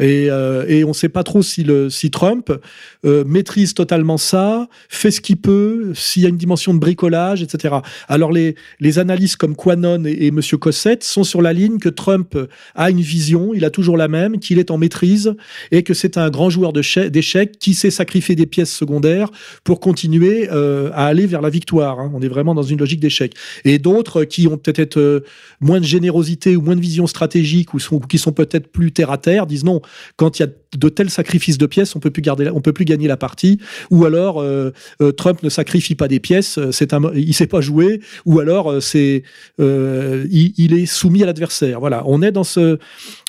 et, 0.00 0.30
on 0.30 0.88
ne 0.88 0.92
sait 0.94 1.08
pas 1.08 1.24
trop 1.24 1.42
si, 1.42 1.66
Trump 2.10 2.52
maîtrise 3.04 3.74
totalement 3.74 4.16
ça, 4.16 4.68
fait 4.88 5.10
ce 5.10 5.20
qu'il 5.20 5.36
peut, 5.36 5.92
s'il 5.94 6.22
y 6.22 6.26
a 6.26 6.28
une 6.28 6.36
dimension 6.36 6.72
de 6.72 6.78
bricolage, 6.78 7.42
etc. 7.42 7.76
Alors 8.08 8.32
les, 8.32 8.54
les 8.80 8.98
analyses 8.98 9.36
comme 9.36 9.54
Quanon 9.56 10.04
et, 10.04 10.26
et 10.26 10.30
Monsieur 10.30 10.56
Cossette 10.56 11.04
sont 11.04 11.24
sur 11.24 11.42
la 11.42 11.52
ligne 11.52 11.78
que 11.78 11.88
Trump 11.88 12.36
a 12.74 12.90
une 12.90 13.00
vision, 13.00 13.52
il 13.54 13.64
a 13.64 13.70
toujours 13.70 13.96
la 13.96 14.08
même, 14.08 14.38
qu'il 14.38 14.58
est 14.58 14.70
en 14.70 14.78
maîtrise 14.78 15.34
et 15.70 15.82
que 15.82 15.94
c'est 15.94 16.16
un 16.16 16.30
grand 16.30 16.48
joueur 16.48 16.72
de 16.72 16.77
d'échecs 17.10 17.58
qui 17.58 17.74
sait 17.74 17.90
sacrifier 17.90 18.34
des 18.34 18.46
pièces 18.46 18.74
secondaires 18.74 19.30
pour 19.64 19.80
continuer 19.80 20.48
euh, 20.50 20.90
à 20.92 21.06
aller 21.06 21.26
vers 21.26 21.40
la 21.40 21.50
victoire. 21.50 22.00
Hein. 22.00 22.10
On 22.14 22.20
est 22.20 22.28
vraiment 22.28 22.54
dans 22.54 22.62
une 22.62 22.78
logique 22.78 23.00
d'échec. 23.00 23.34
Et 23.64 23.78
d'autres 23.78 24.24
qui 24.24 24.46
ont 24.46 24.58
peut-être 24.58 24.98
euh, 24.98 25.24
moins 25.60 25.80
de 25.80 25.84
générosité 25.84 26.56
ou 26.56 26.62
moins 26.62 26.76
de 26.76 26.80
vision 26.80 27.06
stratégique 27.06 27.74
ou, 27.74 27.78
qui 28.08 28.18
sont 28.18 28.32
peut-être 28.32 28.68
plus 28.68 28.92
terre 28.92 29.10
à 29.10 29.18
terre 29.18 29.46
disent 29.46 29.64
non, 29.64 29.80
quand 30.16 30.38
il 30.38 30.42
y 30.42 30.46
a 30.46 30.48
de 30.76 30.88
tels 30.88 31.10
sacrifices 31.10 31.58
de 31.58 31.66
pièces, 31.66 31.96
on 31.96 32.00
peut 32.00 32.10
plus 32.10 32.22
peut 32.22 32.72
plus 32.72 32.84
gagner 32.84 33.08
la 33.08 33.16
partie. 33.16 33.58
Ou 33.90 34.04
alors 34.04 34.40
euh, 34.40 34.70
Trump 35.16 35.42
ne 35.42 35.48
sacrifie 35.48 35.94
pas 35.94 36.08
des 36.08 36.20
pièces, 36.20 36.58
c'est 36.72 36.92
un, 36.92 37.00
il 37.14 37.32
sait 37.34 37.46
pas 37.46 37.60
jouer. 37.60 38.00
Ou 38.26 38.40
alors 38.40 38.74
il, 39.58 40.74
est 40.74 40.86
soumis 40.86 41.22
à 41.22 41.26
l'adversaire. 41.26 41.80
Voilà, 41.80 42.02
on 42.06 42.20
est 42.22 42.32
dans 42.32 42.44
ce, 42.44 42.78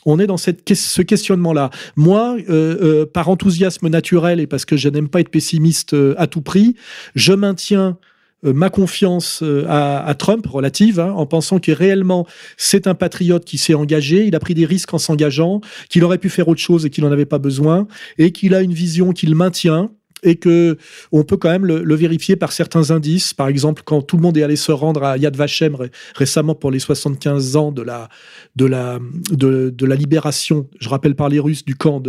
on 0.10 0.20
est 0.20 0.28
dans 0.28 0.38
cette, 0.38 0.74
ce 0.74 1.02
questionnement-là. 1.02 1.70
Moi, 1.96 2.38
euh, 2.50 2.78
euh, 2.82 3.06
par 3.06 3.30
enthousiasme 3.30 3.88
naturel 3.88 4.40
et 4.40 4.48
parce 4.48 4.66
que 4.66 4.78
je 4.78 4.90
n'aime 4.90 5.10
pas 5.10 5.20
être 5.20 5.30
pessimiste 5.30 5.94
euh, 5.94 6.16
à 6.18 6.28
tout 6.28 6.42
prix, 6.42 6.76
je 7.16 7.34
maintiens 7.34 7.98
ma 8.42 8.70
confiance 8.70 9.44
à, 9.68 10.16
Trump 10.18 10.48
relative, 10.48 11.02
hein, 11.02 11.12
en 11.12 11.26
pensant 11.26 11.60
que 11.60 11.74
réellement 11.74 12.26
c'est 12.56 12.88
un 12.88 12.96
patriote 12.96 13.44
qui 13.44 13.58
s'est 13.58 13.74
engagé, 13.74 14.26
il 14.26 14.34
a 14.34 14.40
pris 14.40 14.54
des 14.54 14.66
risques 14.66 14.94
en 14.94 14.98
s'engageant, 14.98 15.60
qu'il 15.90 16.06
aurait 16.06 16.20
pu 16.20 16.30
faire 16.30 16.48
autre 16.48 16.62
chose 16.62 16.86
et 16.86 16.90
qu'il 16.90 17.04
n'en 17.04 17.12
avait 17.12 17.26
pas 17.26 17.38
besoin, 17.38 17.86
et 18.18 18.32
qu'il 18.32 18.56
a 18.56 18.62
une 18.62 18.72
vision 18.72 19.12
qu'il 19.12 19.36
maintient 19.36 19.92
et 20.24 20.36
que 20.36 20.78
on 21.12 21.24
peut 21.24 21.38
quand 21.38 21.50
même 21.50 21.66
le, 21.66 21.96
vérifier 21.96 22.36
par 22.36 22.52
certains 22.52 22.92
indices. 22.92 23.34
Par 23.34 23.48
exemple, 23.48 23.84
quand 23.86 24.02
tout 24.02 24.16
le 24.16 24.22
monde 24.22 24.38
est 24.38 24.44
allé 24.44 24.56
se 24.56 24.72
rendre 24.72 25.04
à 25.04 25.18
Yad 25.18 25.36
Vashem 25.36 25.76
récemment 26.16 26.56
pour 26.56 26.72
les 26.72 26.80
75 26.80 27.56
ans 27.56 27.72
de 27.72 27.82
la, 27.82 28.10
de 28.56 28.66
la, 28.66 29.00
de, 29.32 29.86
la 29.86 29.96
libération, 29.96 30.68
je 30.80 30.90
rappelle 30.90 31.16
par 31.16 31.30
les 31.30 31.40
Russes, 31.40 31.66
du 31.66 31.76
camp 31.76 32.02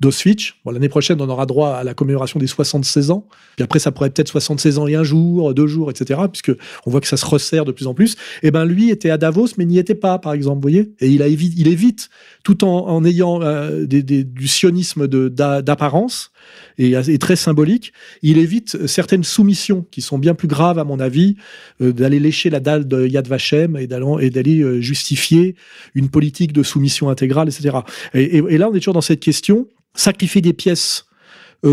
d'Auschwitz. 0.00 0.54
Bon, 0.64 0.70
L'année 0.70 0.88
prochaine, 0.88 1.20
on 1.20 1.28
aura 1.28 1.46
droit 1.46 1.70
à 1.70 1.84
la 1.84 1.94
commémoration 1.94 2.38
des 2.38 2.46
76 2.46 3.10
ans. 3.10 3.26
Puis 3.56 3.64
après, 3.64 3.78
ça 3.78 3.92
pourrait 3.92 4.10
peut-être 4.10 4.28
76 4.28 4.78
ans 4.78 4.86
et 4.86 4.94
un 4.94 5.02
jour, 5.02 5.54
deux 5.54 5.66
jours, 5.66 5.90
etc. 5.90 6.20
Puisque 6.30 6.52
on 6.86 6.90
voit 6.90 7.00
que 7.00 7.08
ça 7.08 7.16
se 7.16 7.26
resserre 7.26 7.64
de 7.64 7.72
plus 7.72 7.86
en 7.86 7.94
plus. 7.94 8.12
Et 8.42 8.48
eh 8.48 8.50
ben 8.50 8.64
lui 8.64 8.90
était 8.90 9.10
à 9.10 9.18
Davos, 9.18 9.48
mais 9.56 9.64
n'y 9.64 9.78
était 9.78 9.94
pas, 9.94 10.18
par 10.18 10.32
exemple, 10.32 10.56
vous 10.56 10.62
voyez. 10.62 10.92
Et 11.00 11.08
il, 11.08 11.22
évite, 11.22 11.54
il 11.56 11.68
évite, 11.68 12.10
tout 12.44 12.64
en, 12.64 13.04
ayant 13.04 13.42
euh, 13.42 13.86
du 13.86 14.48
sionisme 14.48 15.06
d'apparence, 15.06 16.30
et, 16.78 17.18
très 17.18 17.27
symbolique, 17.36 17.92
il 18.22 18.38
évite 18.38 18.86
certaines 18.86 19.24
soumissions 19.24 19.86
qui 19.90 20.02
sont 20.02 20.18
bien 20.18 20.34
plus 20.34 20.48
graves, 20.48 20.78
à 20.78 20.84
mon 20.84 21.00
avis, 21.00 21.36
euh, 21.80 21.92
d'aller 21.92 22.20
lécher 22.20 22.50
la 22.50 22.60
dalle 22.60 22.86
de 22.86 23.06
Yad 23.06 23.28
Vashem 23.28 23.76
et 23.76 23.86
d'aller 23.86 24.60
euh, 24.60 24.80
justifier 24.80 25.54
une 25.94 26.08
politique 26.08 26.52
de 26.52 26.62
soumission 26.62 27.08
intégrale, 27.08 27.48
etc. 27.48 27.78
Et, 28.14 28.38
et, 28.38 28.58
là, 28.58 28.68
on 28.68 28.74
est 28.74 28.78
toujours 28.78 28.94
dans 28.94 29.00
cette 29.00 29.20
question 29.20 29.68
sacrifier 29.94 30.40
des 30.40 30.52
pièces 30.52 31.07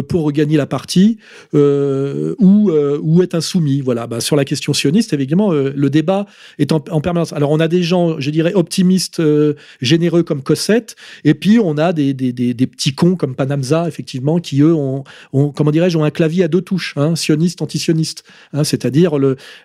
pour 0.08 0.32
gagner 0.32 0.58
la 0.58 0.66
partie 0.66 1.18
euh, 1.54 2.36
ou, 2.40 2.72
euh, 2.72 3.00
ou 3.02 3.22
être 3.22 3.36
insoumis. 3.36 3.82
Voilà. 3.82 4.08
Bah, 4.08 4.20
sur 4.20 4.36
la 4.36 4.46
question 4.46 4.74
sioniste, 4.74 5.14
évidemment, 5.14 5.52
le 5.52 5.90
débat 5.90 6.26
est 6.58 6.72
en, 6.72 6.80
permanence. 6.80 7.34
Alors, 7.34 7.52
on 7.52 7.60
a 7.60 7.68
des 7.68 7.84
gens, 7.84 8.20
je 8.20 8.30
dirais, 8.32 8.54
optimistes, 8.54 9.22
généreux 9.82 10.24
comme 10.24 10.42
Cossette, 10.42 10.96
et 11.24 11.34
puis 11.34 11.60
on 11.60 11.78
a 11.78 11.94
des, 11.94 12.14
des, 12.14 12.32
des, 12.32 12.68
petits 12.68 12.96
cons 12.96 13.16
comme 13.16 13.36
Panamza, 13.36 13.88
effectivement, 13.88 14.40
qui 14.40 14.62
eux 14.62 14.74
ont, 14.74 15.04
comment 15.32 15.72
dirais-je, 15.72 15.98
ont 15.98 16.04
un 16.04 16.12
clavier 16.12 16.44
à 16.44 16.48
deux 16.48 16.62
touches, 16.62 16.94
hein, 16.98 17.16
sioniste, 17.16 17.62
antisioniste. 17.62 18.24
Hein, 18.54 18.64
C'est-à-dire 18.64 19.18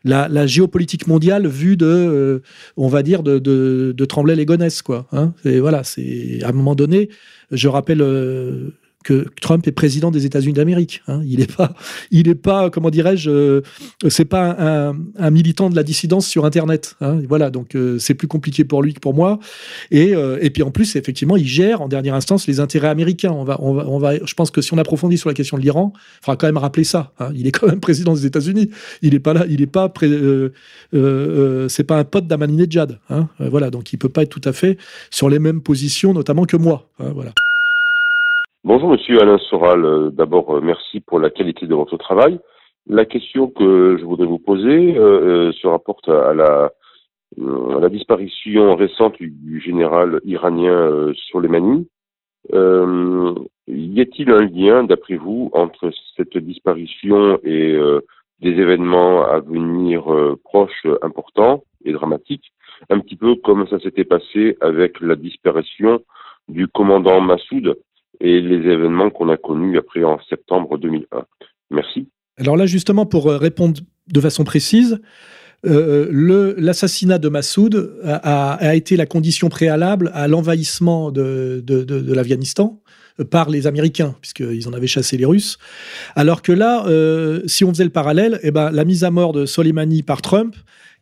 la, 0.05 0.47
géopolitique 0.47 1.07
mondiale 1.07 1.47
vue 1.47 1.77
de, 1.77 2.43
on 2.77 2.89
va 2.89 3.03
dire, 3.03 3.23
de, 3.23 3.39
de, 3.39 3.95
de 3.97 4.05
Tremblay-les-Gonesse, 4.05 4.83
quoi. 4.83 5.07
Hein. 5.13 5.33
Et 5.45 5.61
voilà, 5.61 5.85
c'est 5.85 6.41
à 6.43 6.49
un 6.49 6.53
moment 6.53 6.75
donné, 6.75 7.09
je 7.51 7.69
rappelle 7.69 8.03
que 9.03 9.27
Trump 9.41 9.67
est 9.67 9.73
président 9.73 10.11
des 10.11 10.27
États-Unis 10.27 10.53
d'Amérique. 10.53 11.03
Hein. 11.09 11.23
Il 11.25 11.39
n'est 11.39 11.47
pas, 11.47 11.75
il 12.11 12.37
pas, 12.37 12.71
comment 12.71 12.91
dirais-je, 12.91 13.31
euh, 13.31 13.61
c'est 14.09 14.27
pas 14.27 14.93
un, 15.19 15.31
militant 15.31 15.71
de 15.71 15.77
la 15.77 15.83
dissidence 15.83 16.27
sur 16.27 16.45
Internet. 16.45 16.97
Hein. 17.01 17.21
Voilà, 17.29 17.51
donc 17.51 17.75
euh, 17.75 17.99
c'est 17.99 18.15
plus 18.15 18.29
compliqué 18.29 18.65
pour 18.65 18.83
lui 18.83 18.93
que 18.93 19.01
pour 19.01 19.15
moi. 19.15 19.39
Et, 19.91 20.15
euh, 20.15 20.39
et 20.43 20.51
puis 20.51 20.63
en 20.63 20.71
plus, 20.71 20.97
effectivement, 20.97 21.37
il 21.37 21.47
gère 21.47 21.81
en 21.81 21.89
dernière 21.89 22.15
instance 22.15 22.47
les 22.47 22.61
intérêts 22.61 22.89
américains. 22.89 23.33
On 23.33 23.45
va, 23.45 23.57
on 23.61 23.73
va, 23.73 23.89
on 23.89 23.99
va, 23.99 24.25
je 24.25 24.35
pense 24.35 24.51
que 24.51 24.61
si 24.61 24.75
on 24.75 24.79
approfondit 24.79 25.17
sur 25.17 25.31
la 25.31 25.35
question 25.35 25.57
de 25.57 25.63
l'Iran, 25.63 25.93
il 25.97 26.25
faudra 26.25 26.37
quand 26.37 26.47
même 26.47 26.59
rappeler 26.59 26.85
ça. 26.85 27.13
Hein. 27.19 27.31
Il 27.35 27.47
est 27.47 27.53
quand 27.53 27.69
même 27.69 27.81
président 27.81 28.13
des 28.13 28.27
États-Unis. 28.27 28.71
Il 29.01 29.13
n'est 29.13 29.21
pas 29.21 29.33
là, 29.33 29.47
il 29.49 29.61
n'est 29.61 29.67
pas, 29.67 29.93
c'est 30.93 31.85
pas 31.85 31.99
un 31.99 32.05
pote 32.05 32.27
d'Ahmadinejad. 32.27 32.99
Hein. 33.09 33.29
Voilà, 33.39 33.71
donc 33.71 33.93
il 33.93 33.97
peut 33.97 34.09
pas 34.11 34.23
être 34.23 34.31
tout 34.31 34.47
à 34.49 34.53
fait 34.53 34.77
sur 35.11 35.31
les 35.31 35.39
mêmes 35.39 35.63
positions, 35.63 36.13
notamment 36.13 36.45
que 36.45 36.57
moi. 36.57 36.89
Voilà. 36.99 37.33
Bonjour 38.63 38.91
Monsieur 38.91 39.23
Alain 39.23 39.39
Soral. 39.39 39.87
Euh, 39.87 40.11
d'abord, 40.11 40.55
euh, 40.55 40.61
merci 40.61 41.01
pour 41.01 41.19
la 41.19 41.31
qualité 41.31 41.67
de 41.67 41.75
votre 41.75 41.97
travail. 41.97 42.39
La 42.87 43.07
question 43.07 43.49
que 43.49 43.97
je 43.99 44.05
voudrais 44.05 44.27
vous 44.27 44.39
poser 44.39 44.99
euh, 44.99 45.51
se 45.53 45.67
rapporte 45.67 46.11
à 46.11 46.35
la, 46.35 46.71
disparition 47.89 48.77
récente 48.77 49.17
du, 49.19 49.61
général 49.61 50.21
iranien 50.25 51.11
Soleimani. 51.33 51.89
Euh, 52.53 53.35
y 53.67 53.99
a-t-il 54.03 54.31
un 54.31 54.45
lien, 54.45 54.85
d'après 54.85 55.17
vous, 55.17 55.51
entre 55.55 55.91
cette 56.15 56.37
disparition 56.37 57.41
et 57.43 57.79
des 58.41 58.51
événements 58.51 59.25
à 59.25 59.41
venir 59.41 60.05
proches, 60.45 60.87
importants 61.01 61.65
et 61.87 61.93
dramatiques, 61.93 62.53
un 62.91 62.99
petit 62.99 63.17
peu 63.17 63.37
comme 63.37 63.67
ça 63.69 63.79
s'était 63.79 64.05
passé 64.05 64.59
avec 64.61 65.01
la 65.01 65.17
disparition 65.17 66.03
du 66.49 66.69
commandant 66.69 67.23
Massoud 67.23 67.77
et 68.21 68.41
les 68.41 68.71
événements 68.71 69.11
qu'on 69.11 69.29
a 69.29 69.37
connus 69.37 69.79
après 69.79 70.05
en 70.05 70.19
septembre 70.29 70.79
2001. 70.79 71.25
Merci. 71.71 72.09
Alors 72.39 72.57
là, 72.57 72.67
justement, 72.67 73.07
pour 73.07 73.29
euh, 73.29 73.37
répondre 73.39 73.81
de 74.09 74.21
façon 74.21 74.45
précise, 74.45 75.01
euh, 75.67 76.55
l'assassinat 76.57 77.19
de 77.19 77.29
Massoud 77.29 78.01
a, 78.03 78.75
été 78.75 78.97
la 78.97 79.07
condition 79.07 79.49
préalable 79.51 80.11
à 80.15 80.27
l'envahissement 80.27 81.11
de, 81.11 81.63
l'Afghanistan 82.15 82.81
par 83.31 83.51
les 83.51 83.67
Américains, 83.67 84.15
puisqu'ils 84.23 84.67
en 84.69 84.73
avaient 84.73 84.87
chassé 84.87 85.19
les 85.19 85.27
Russes. 85.27 85.59
Alors 86.17 86.41
que 86.41 86.53
là, 86.53 86.87
euh, 86.87 87.43
si 87.47 87.65
on 87.65 87.69
faisait 87.69 87.85
le 87.85 87.91
parallèle, 87.91 88.41
eh 88.43 88.51
ben, 88.51 88.71
la 88.71 88.85
mise 88.87 89.05
à 89.05 89.11
mort 89.11 89.33
de 89.33 89.45
Soleimani 89.45 90.03
par 90.03 90.23
Trump, 90.23 90.57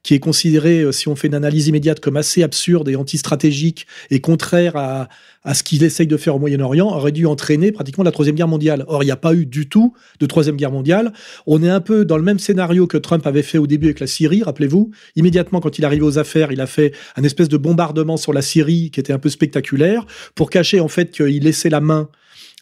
qui 0.08 0.14
est 0.14 0.20
considéré, 0.20 0.90
si 0.90 1.06
on 1.08 1.16
fait 1.16 1.26
une 1.26 1.34
analyse 1.34 1.68
immédiate, 1.68 2.00
comme 2.00 2.16
assez 2.16 2.42
absurde 2.42 2.88
et 2.88 2.96
anti-stratégique 2.96 3.86
et 4.10 4.22
contraire 4.22 4.74
à, 4.74 5.10
à 5.44 5.52
ce 5.52 5.62
qu'il 5.62 5.84
essaye 5.84 6.06
de 6.06 6.16
faire 6.16 6.34
au 6.34 6.38
Moyen-Orient, 6.38 6.86
aurait 6.86 7.12
dû 7.12 7.26
entraîner 7.26 7.72
pratiquement 7.72 8.04
la 8.04 8.10
Troisième 8.10 8.34
Guerre 8.34 8.48
mondiale. 8.48 8.86
Or, 8.88 9.02
il 9.02 9.06
n'y 9.06 9.12
a 9.12 9.16
pas 9.16 9.34
eu 9.34 9.44
du 9.44 9.68
tout 9.68 9.92
de 10.18 10.24
Troisième 10.24 10.56
Guerre 10.56 10.72
mondiale. 10.72 11.12
On 11.46 11.62
est 11.62 11.68
un 11.68 11.82
peu 11.82 12.06
dans 12.06 12.16
le 12.16 12.22
même 12.22 12.38
scénario 12.38 12.86
que 12.86 12.96
Trump 12.96 13.26
avait 13.26 13.42
fait 13.42 13.58
au 13.58 13.66
début 13.66 13.88
avec 13.88 14.00
la 14.00 14.06
Syrie, 14.06 14.42
rappelez-vous. 14.42 14.92
Immédiatement, 15.14 15.60
quand 15.60 15.78
il 15.78 15.84
arrive 15.84 16.04
aux 16.04 16.16
affaires, 16.16 16.52
il 16.52 16.62
a 16.62 16.66
fait 16.66 16.94
un 17.16 17.22
espèce 17.22 17.50
de 17.50 17.58
bombardement 17.58 18.16
sur 18.16 18.32
la 18.32 18.40
Syrie 18.40 18.90
qui 18.90 19.00
était 19.00 19.12
un 19.12 19.18
peu 19.18 19.28
spectaculaire 19.28 20.06
pour 20.34 20.48
cacher 20.48 20.80
en 20.80 20.88
fait 20.88 21.10
qu'il 21.10 21.44
laissait 21.44 21.68
la 21.68 21.82
main 21.82 22.08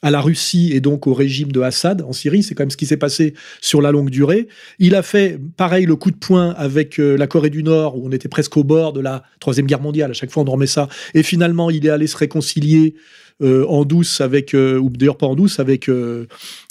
à 0.03 0.11
la 0.11 0.21
Russie 0.21 0.71
et 0.73 0.81
donc 0.81 1.07
au 1.07 1.15
régime 1.15 1.51
de 1.53 1.61
Assad 1.61 2.03
en 2.03 2.13
Syrie. 2.13 2.43
C'est 2.43 2.55
quand 2.55 2.63
même 2.63 2.71
ce 2.71 2.77
qui 2.77 2.87
s'est 2.87 2.97
passé 2.97 3.35
sur 3.61 3.81
la 3.81 3.91
longue 3.91 4.11
durée. 4.11 4.49
Il 4.79 4.95
a 4.95 5.03
fait 5.03 5.41
pareil 5.57 5.87
le 5.87 5.97
coup 5.97 6.11
de 6.11 6.17
poing 6.17 6.51
avec 6.57 7.01
euh, 7.01 7.17
la 7.17 7.27
Corée 7.27 7.51
du 7.51 7.63
Nord 7.63 7.97
où 7.97 8.07
on 8.07 8.13
était 8.13 8.29
presque 8.29 8.57
au 8.57 8.65
bord 8.65 8.93
de 8.93 9.01
la 9.01 9.23
troisième 9.41 9.67
guerre 9.67 9.81
mondiale. 9.81 10.11
À 10.11 10.15
chaque 10.15 10.31
fois 10.31 10.43
on 10.47 10.51
remet 10.51 10.67
ça. 10.67 10.89
Et 11.15 11.23
finalement 11.23 11.71
il 11.71 11.87
est 11.87 11.91
allé 11.91 12.07
se 12.07 12.17
réconcilier 12.17 12.95
euh, 13.43 13.67
en 13.67 13.85
douce 13.85 14.21
avec, 14.21 14.55
euh, 14.55 14.79
ou 14.79 14.89
d'ailleurs 14.91 15.19
pas 15.19 15.27
en 15.27 15.35
douce 15.35 15.61
avec 15.61 15.91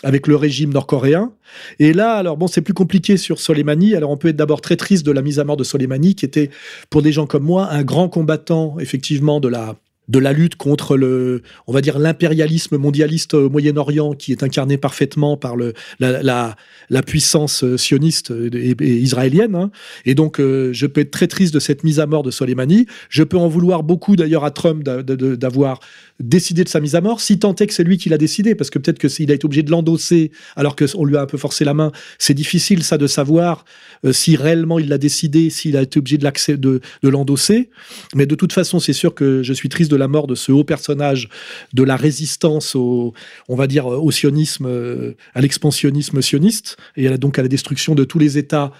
avec 0.03 0.27
le 0.27 0.35
régime 0.35 0.71
nord-coréen. 0.71 1.31
Et 1.79 1.93
là, 1.93 2.13
alors 2.13 2.37
bon, 2.37 2.47
c'est 2.47 2.61
plus 2.61 2.73
compliqué 2.73 3.17
sur 3.17 3.39
Soleimani. 3.39 3.95
Alors 3.95 4.11
on 4.11 4.17
peut 4.17 4.29
être 4.29 4.35
d'abord 4.35 4.61
très 4.61 4.75
triste 4.75 5.05
de 5.05 5.11
la 5.11 5.21
mise 5.21 5.39
à 5.39 5.43
mort 5.43 5.57
de 5.57 5.63
Soleimani, 5.63 6.15
qui 6.15 6.25
était 6.25 6.49
pour 6.89 7.01
des 7.01 7.11
gens 7.11 7.25
comme 7.25 7.43
moi 7.43 7.69
un 7.71 7.83
grand 7.83 8.09
combattant 8.09 8.77
effectivement 8.79 9.39
de 9.39 9.47
la 9.47 9.75
de 10.07 10.19
la 10.19 10.33
lutte 10.33 10.55
contre 10.55 10.97
le, 10.97 11.41
on 11.67 11.73
va 11.73 11.81
dire 11.81 11.99
l'impérialisme 11.99 12.77
mondialiste 12.77 13.33
au 13.33 13.49
Moyen-Orient 13.49 14.13
qui 14.13 14.31
est 14.31 14.43
incarné 14.43 14.77
parfaitement 14.77 15.37
par 15.37 15.55
le, 15.55 15.73
la, 15.99 16.55
la, 16.89 17.03
puissance 17.03 17.63
euh, 17.63 17.77
sioniste 17.77 18.31
et, 18.31 18.75
israélienne. 18.81 19.55
Hein. 19.55 19.71
Et 20.05 20.15
donc, 20.15 20.39
euh, 20.39 20.71
je 20.73 20.85
peux 20.85 21.01
être 21.01 21.11
très 21.11 21.27
triste 21.27 21.53
de 21.53 21.59
cette 21.59 21.83
mise 21.83 21.99
à 21.99 22.05
mort 22.05 22.23
de 22.23 22.31
Soleimani. 22.31 22.85
Je 23.09 23.23
peux 23.23 23.37
en 23.37 23.47
vouloir 23.47 23.83
beaucoup 23.83 24.15
d'ailleurs 24.15 24.43
à 24.43 24.51
Trump 24.51 24.83
d'avoir 24.83 25.79
décidé 26.19 26.63
de 26.63 26.69
sa 26.69 26.79
mise 26.79 26.95
à 26.95 27.01
mort, 27.01 27.19
si 27.19 27.39
tant 27.39 27.53
est 27.55 27.67
que 27.67 27.73
c'est 27.73 27.83
lui 27.83 27.97
qui 27.97 28.09
l'a 28.09 28.17
décidé, 28.17 28.55
parce 28.55 28.69
que 28.69 28.79
peut-être 28.79 28.99
que 28.99 29.09
s'il 29.09 29.31
a 29.31 29.33
été 29.33 29.45
obligé 29.45 29.63
de 29.63 29.71
l'endosser 29.71 30.31
alors 30.55 30.75
qu'on 30.75 31.05
lui 31.05 31.17
a 31.17 31.21
un 31.21 31.25
peu 31.25 31.37
forcé 31.37 31.65
la 31.65 31.73
main, 31.73 31.91
c'est 32.19 32.33
difficile 32.33 32.83
ça 32.83 32.97
de 32.97 33.07
savoir 33.07 33.65
euh, 34.05 34.13
si 34.13 34.35
réellement 34.35 34.79
il 34.79 34.87
l'a 34.87 34.97
décidé, 34.97 35.49
s'il 35.49 35.75
a 35.75 35.81
été 35.81 35.99
obligé 35.99 36.17
de, 36.17 36.55
de, 36.55 36.81
de 37.03 37.09
l'endosser. 37.09 37.69
Mais 38.13 38.25
de 38.25 38.35
toute 38.35 38.53
façon, 38.53 38.79
c'est 38.79 38.93
sûr 38.93 39.13
que 39.13 39.43
je 39.43 39.53
suis 39.53 39.69
triste 39.69 39.91
de 39.91 39.94
la 39.95 40.07
mort 40.07 40.27
de 40.27 40.35
ce 40.35 40.51
haut 40.51 40.63
personnage 40.63 41.29
de 41.73 41.83
la 41.83 41.95
résistance 41.95 42.75
au, 42.75 43.13
on 43.47 43.55
va 43.55 43.67
dire, 43.67 43.87
au 43.87 44.11
sionisme, 44.11 44.65
euh, 44.67 45.13
à 45.33 45.41
l'expansionnisme 45.41 46.21
sioniste, 46.21 46.77
et 46.95 47.17
donc 47.17 47.39
à 47.39 47.41
la 47.41 47.47
destruction 47.47 47.95
de 47.95 48.03
tous 48.03 48.19
les 48.19 48.37
États 48.37 48.71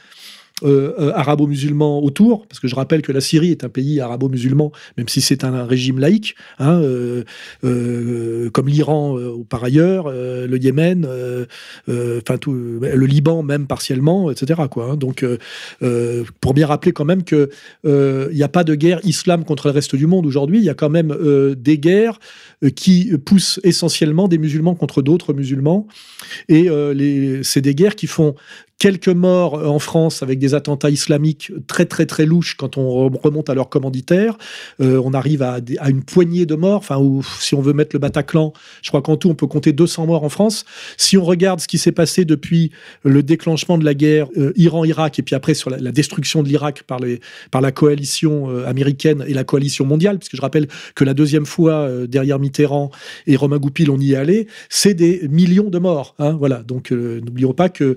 euh, 0.64 0.94
euh, 0.98 1.12
arabo-musulmans 1.14 2.02
autour, 2.02 2.48
parce 2.48 2.62
que 2.62 2.70
je 2.70 2.76
rappelle 2.76 3.02
que 3.02 3.12
la 3.12 3.20
Syrie 3.20 3.52
est 3.52 3.66
un 3.66 3.70
pays 3.70 4.00
arabo-musulman, 4.00 4.72
même 4.96 5.10
si 5.10 5.20
c'est 5.20 5.44
un, 5.44 5.66
régime 5.66 6.00
laïque, 6.00 6.38
hein, 6.60 6.82
euh, 6.82 8.50
comme 8.52 8.70
l'Iran 8.70 9.18
par 9.50 9.66
ailleurs, 9.66 10.10
le 10.10 10.58
Yémen, 10.58 11.06
enfin 11.90 12.38
tout, 12.38 12.54
le 12.54 13.06
Liban 13.06 13.44
même 13.44 13.68
partiellement, 13.68 14.32
etc. 14.32 14.62
Quoi, 14.72 14.92
hein. 14.92 14.96
Donc, 14.96 15.26
pour 16.40 16.54
bien 16.54 16.68
rappeler 16.68 16.94
quand 16.94 17.04
même 17.04 17.26
que 17.26 17.50
il 17.84 18.36
n'y 18.36 18.44
a 18.44 18.48
pas 18.48 18.64
de 18.64 18.76
guerre 18.76 19.02
islam 19.04 19.44
contre 19.44 19.68
le 19.68 19.74
reste 19.74 19.98
du 19.98 20.08
monde 20.08 20.26
aujourd'hui, 20.26 20.60
il 20.60 20.64
y 20.64 20.70
a 20.70 20.74
quand 20.74 20.90
même 20.90 21.14
des 21.58 21.78
guerres 21.78 22.18
qui 22.78 23.12
poussent 23.26 23.60
essentiellement 23.64 24.30
des 24.30 24.38
musulmans 24.38 24.76
contre 24.76 25.02
d'autres 25.02 25.34
musulmans, 25.34 25.86
et 26.48 26.70
c'est 27.44 27.62
des 27.62 27.76
guerres 27.76 27.98
qui 27.98 28.08
font 28.08 28.36
quelques 28.78 29.08
morts 29.08 29.56
euh, 29.56 29.68
en 29.68 29.80
France 29.80 30.22
avec 30.22 30.40
des 30.40 30.54
attentats 30.54 30.90
islamiques 30.90 31.52
très 31.68 31.86
très 31.86 32.06
très 32.06 32.26
louches 32.26 32.56
quand 32.56 32.78
on 32.78 33.10
remonte 33.10 33.50
à 33.50 33.54
leur 33.54 33.70
commanditaire. 33.70 34.38
Euh, 34.82 35.02
on 35.04 35.14
arrive 35.14 35.42
à, 35.42 35.60
une 35.88 36.04
poignée 36.04 36.46
de 36.46 36.56
morts. 36.56 36.78
Enfin, 36.78 37.00
si 37.40 37.56
on 37.56 37.62
veut 37.62 37.74
mettre 37.74 37.96
le 37.96 38.00
Bataclan, 38.00 38.54
je 38.82 38.90
crois 38.90 39.02
qu'en 39.02 39.18
tout 39.18 39.30
on 39.30 39.36
peut 39.36 39.48
compter 39.48 39.72
200 39.72 40.08
morts 40.08 40.24
en 40.24 40.30
France. 40.30 40.66
Si 40.98 41.18
on 41.18 41.24
regarde 41.24 41.60
ce 41.60 41.68
qui 41.68 41.78
s'est 41.78 41.92
passé 41.92 42.26
depuis 42.26 42.72
le 43.04 43.24
déclenchement 43.24 43.78
de 43.78 43.86
la 43.86 43.94
guerre 43.94 44.28
euh, 44.38 44.52
Iran-Irak 44.56 45.20
et 45.20 45.24
puis 45.24 45.36
après 45.36 45.54
sur 45.54 45.70
la, 45.70 45.92
destruction 45.92 46.44
de 46.44 46.50
l'Irak 46.50 46.84
par, 46.84 47.00
par 47.52 47.62
la 47.62 47.72
coalition 47.72 48.50
américaine 48.66 49.24
et 49.28 49.34
la 49.34 49.44
coalition 49.44 49.86
mondiale, 49.86 50.18
puisque 50.20 50.36
je 50.36 50.42
rappelle 50.42 50.68
que 50.94 51.06
la 51.06 51.14
deuxième 51.14 51.46
fois 51.46 51.90
derrière 52.08 52.40
Mitterrand 52.40 52.92
et 53.28 53.36
Romain 53.36 53.58
Goupil 53.58 53.90
on 53.90 54.00
y 54.00 54.14
est 54.14 54.16
allé, 54.16 54.48
c'est 54.70 54.94
des 54.94 55.28
millions 55.30 55.70
de 55.70 55.80
morts. 55.80 56.16
Hein, 56.20 56.32
voilà. 56.34 56.64
Donc 56.64 56.92
n'oublions 56.92 57.54
pas 57.54 57.70
que 57.70 57.96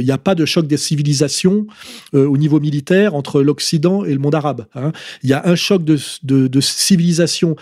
n'y 0.00 0.10
a 0.10 0.18
pas 0.18 0.34
de 0.34 0.44
choc 0.44 0.66
des 0.66 0.76
civilisations 0.76 1.66
euh, 2.14 2.26
au 2.26 2.36
niveau 2.36 2.60
militaire 2.60 3.14
entre 3.14 3.42
l'Occident 3.42 4.04
et 4.04 4.12
le 4.12 4.18
monde 4.18 4.34
arabe. 4.34 4.66
Hein. 4.74 4.92
Il 5.22 5.30
y 5.30 5.32
a 5.32 5.42
un 5.46 5.54
choc 5.54 5.84
de, 5.84 5.98
de, 6.22 6.60
civilisation 6.60 7.56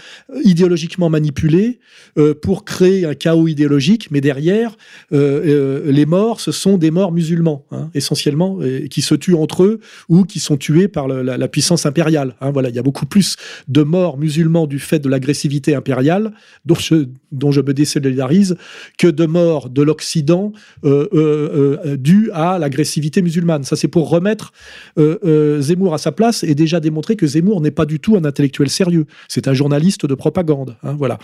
idéologiquement 0.45 1.11
manipulée 1.11 1.81
euh, 2.19 2.35
pour 2.35 2.65
créer 2.65 3.05
un 3.05 3.15
chaos 3.15 3.49
idéologique, 3.49 4.11
mais 4.11 4.21
derrière, 4.21 4.77
euh, 5.13 5.91
les 5.91 6.07
morts, 6.07 6.41
ce 6.41 6.53
sont 6.53 6.79
des 6.79 6.91
morts 6.91 7.13
musulmans, 7.13 7.67
hein, 7.71 7.91
essentiellement, 7.95 8.59
qui 8.91 9.03
se 9.03 9.15
tuent 9.15 9.35
entre 9.35 9.65
eux 9.65 9.81
ou 10.09 10.25
qui 10.25 10.41
sont 10.41 10.57
tués 10.57 10.89
par 10.89 11.09
la, 11.09 11.49
puissance 11.49 11.87
impériale. 11.87 12.35
Hein. 12.41 12.51
Voilà, 12.51 12.69
il 12.69 12.75
y 12.75 12.79
a 12.79 12.83
beaucoup 12.83 13.07
plus 13.07 13.37
de 13.69 13.83
morts 13.83 14.19
musulmans 14.19 14.67
du 14.67 14.79
fait 14.79 14.99
de 14.99 15.09
l'agressivité 15.09 15.75
impériale, 15.75 16.33
dont 16.65 16.75
je, 16.75 17.61
me 17.61 17.73
désolidarise, 17.73 18.57
que 18.99 19.09
de 19.09 19.27
morts 19.27 19.69
de 19.69 19.83
l'Occident 19.83 20.53
dues 20.83 22.22
à 22.33 22.59
l'agressivité 22.59 23.23
musulmane. 23.23 23.65
Ça, 23.65 23.77
c'est 23.77 23.89
pour 23.89 24.09
remettre 24.09 24.53
euh, 24.99 25.19
euh, 25.25 25.61
Zemmour 25.61 25.95
à 25.95 25.99
sa 25.99 26.13
place 26.13 26.45
et 26.45 26.55
déjà 26.55 26.81
démontrer 26.81 27.17
que 27.17 27.27
Zemmour 27.27 27.61
n'est 27.61 27.71
pas 27.71 27.87
du 27.87 28.01
tout 28.01 28.17
un 28.17 28.25
intellectuel 28.25 28.69
sérieux. 28.69 29.07
C'est 29.29 29.49
un 29.49 29.55
journaliste 29.55 30.07
de 30.07 30.15
propagande. 30.15 30.77
Hein, 30.83 30.95
voilà. 30.99 31.19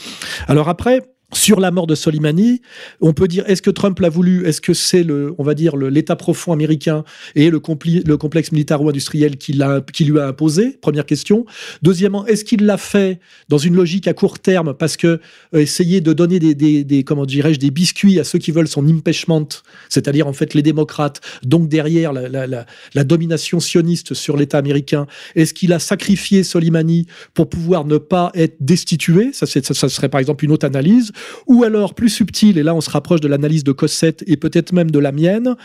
Alors 0.47 0.69
après, 0.69 1.03
sur 1.35 1.61
la 1.61 1.71
mort 1.71 1.87
de 1.87 1.95
Soleimani, 1.95 2.63
on 3.03 3.13
peut 3.13 3.29
dire 3.29 3.45
est-ce 3.49 3.61
que 3.61 3.71
Trump 3.71 3.99
l'a 3.99 4.09
voulu? 4.09 4.47
Est-ce 4.47 4.63
que 4.63 4.73
c'est 4.73 5.03
le, 5.03 5.35
on 5.37 5.43
va 5.43 5.53
dire, 5.53 5.77
l'état 5.77 6.17
profond 6.17 6.53
américain 6.53 7.05
et 7.35 7.51
le, 7.51 7.61
le 8.07 8.17
complexe 8.17 8.51
militaro-industriel 8.51 9.37
qui, 9.37 9.61
qui 9.93 10.05
lui 10.05 10.19
a 10.19 10.29
imposé? 10.29 10.79
Première 10.81 11.05
question. 11.05 11.45
Deuxièmement, 11.83 12.25
est-ce 12.27 12.47
qu'il 12.47 12.65
l'a 12.65 12.79
fait 12.79 13.21
dans 13.51 13.59
une 13.59 13.77
logique 13.77 14.09
à 14.09 14.15
court 14.15 14.39
terme 14.39 14.73
parce 14.73 14.97
que 14.97 15.21
euh, 15.55 15.59
essayer 15.59 16.01
de 16.01 16.15
donner 16.15 16.39
des, 16.39 17.05
comment 17.05 17.27
dirais-je, 17.27 17.59
des 17.59 17.71
biscuits 17.71 18.19
à 18.19 18.25
ceux 18.25 18.39
qui 18.39 18.51
veulent 18.51 18.69
son 18.69 18.87
impeachment, 18.89 19.49
c'est-à-dire 19.91 20.27
en 20.27 20.33
fait 20.33 20.55
les 20.55 20.63
démocrates, 20.63 21.21
donc 21.45 21.69
derrière 21.69 22.15
la, 22.15 23.05
domination 23.05 23.61
sioniste 23.61 24.15
sur 24.15 24.37
l'État 24.37 24.59
américain, 24.59 25.07
est-ce 25.35 25.53
qu'il 25.53 25.75
a 25.75 25.79
sacrifié 25.79 26.43
Soleimani 26.43 27.07
pour 27.35 27.51
pouvoir 27.51 27.85
ne 27.85 27.99
pas 27.99 28.31
être 28.35 28.57
destitué? 28.61 29.31
Ça, 29.35 29.47
ça 29.47 29.89
serait 29.89 30.09
par 30.09 30.21
exemple 30.21 30.45
une 30.45 30.53
autre 30.53 30.67
analyse 30.67 31.13
ou 31.47 31.65
alors, 31.65 31.95
plus 31.95 32.09
subtil, 32.09 32.59
et 32.59 32.63
là 32.63 32.75
on 32.75 32.81
se 32.81 32.91
rapproche 32.91 33.21
de 33.21 33.29
l'analyse 33.29 33.65
de 33.65 33.73
Cossette 33.73 34.25
et 34.27 34.37
peut-être 34.37 34.73
même 34.73 34.91
de 34.91 34.99
la 34.99 35.13
mienne, 35.13 35.57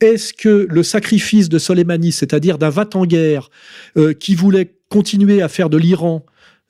est-ce 0.00 0.32
que 0.32 0.66
le 0.68 0.82
sacrifice 0.82 1.48
de 1.48 1.58
Soleimani, 1.58 2.12
c'est-à-dire 2.12 2.58
d'un 2.58 2.70
vat 2.70 2.90
en 2.94 3.06
guerre 3.06 3.50
euh, 3.96 4.12
qui 4.12 4.34
voulait 4.34 4.74
continuer 4.88 5.40
à 5.40 5.48
faire 5.48 5.70
de 5.70 5.78
l'Iran 5.78 6.24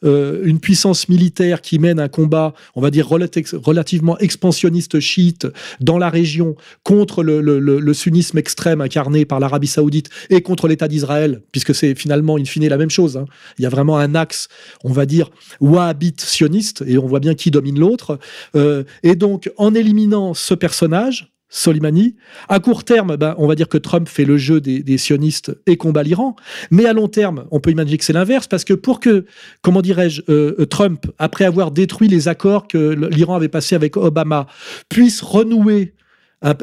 euh, 0.04 0.40
une 0.44 0.60
puissance 0.60 1.08
militaire 1.08 1.60
qui 1.60 1.78
mène 1.78 2.00
un 2.00 2.08
combat, 2.08 2.54
on 2.74 2.80
va 2.80 2.90
dire, 2.90 3.08
relativement 3.08 4.18
expansionniste 4.18 5.00
chiite 5.00 5.46
dans 5.80 5.98
la 5.98 6.08
région 6.08 6.56
contre 6.84 7.22
le, 7.22 7.92
sunnisme 7.92 8.38
extrême 8.38 8.80
incarné 8.80 9.24
par 9.24 9.40
l'Arabie 9.40 9.66
saoudite 9.66 10.08
et 10.30 10.42
contre 10.42 10.68
l'État 10.68 10.88
d'Israël, 10.88 11.42
puisque 11.52 11.74
c'est 11.74 11.94
finalement, 11.94 12.36
in 12.36 12.44
fine, 12.44 12.68
la 12.68 12.76
même 12.76 12.90
chose. 12.90 13.16
Hein. 13.16 13.26
Il 13.58 13.62
y 13.62 13.66
a 13.66 13.68
vraiment 13.68 13.98
un 13.98 14.14
axe, 14.14 14.48
on 14.84 14.92
va 14.92 15.06
dire, 15.06 15.30
wahhabite 15.60 16.20
sioniste, 16.20 16.82
et 16.86 16.98
on 16.98 17.06
voit 17.06 17.20
bien 17.20 17.34
qui 17.34 17.50
domine 17.50 17.78
l'autre. 17.78 18.18
Euh, 18.54 18.84
et 19.02 19.16
donc, 19.16 19.50
en 19.56 19.74
éliminant 19.74 20.34
ce 20.34 20.54
personnage, 20.54 21.30
Soleimani. 21.50 22.14
À 22.48 22.60
court 22.60 22.84
terme, 22.84 23.16
ben, 23.16 23.34
on 23.36 23.46
va 23.46 23.56
dire 23.56 23.68
que 23.68 23.76
Trump 23.76 24.08
fait 24.08 24.24
le 24.24 24.38
jeu 24.38 24.60
des, 24.60 24.98
sionistes 24.98 25.52
et 25.66 25.76
combat 25.76 26.02
l'Iran. 26.02 26.36
Mais 26.70 26.86
à 26.86 26.92
long 26.92 27.08
terme, 27.08 27.46
on 27.50 27.60
peut 27.60 27.70
imaginer 27.70 27.98
que 27.98 28.04
c'est 28.04 28.12
l'inverse, 28.12 28.46
parce 28.46 28.64
que 28.64 28.72
pour 28.72 29.00
que, 29.00 29.26
comment 29.60 29.82
dirais-je, 29.82 30.22
euh, 30.28 30.64
Trump, 30.66 31.06
après 31.18 31.44
avoir 31.44 31.72
détruit 31.72 32.08
les 32.08 32.28
accords 32.28 32.68
que 32.68 33.08
l'Iran 33.10 33.34
avait 33.34 33.48
passés 33.48 33.74
avec 33.74 33.96
Obama, 33.96 34.46
puisse 34.88 35.20
renouer 35.20 35.94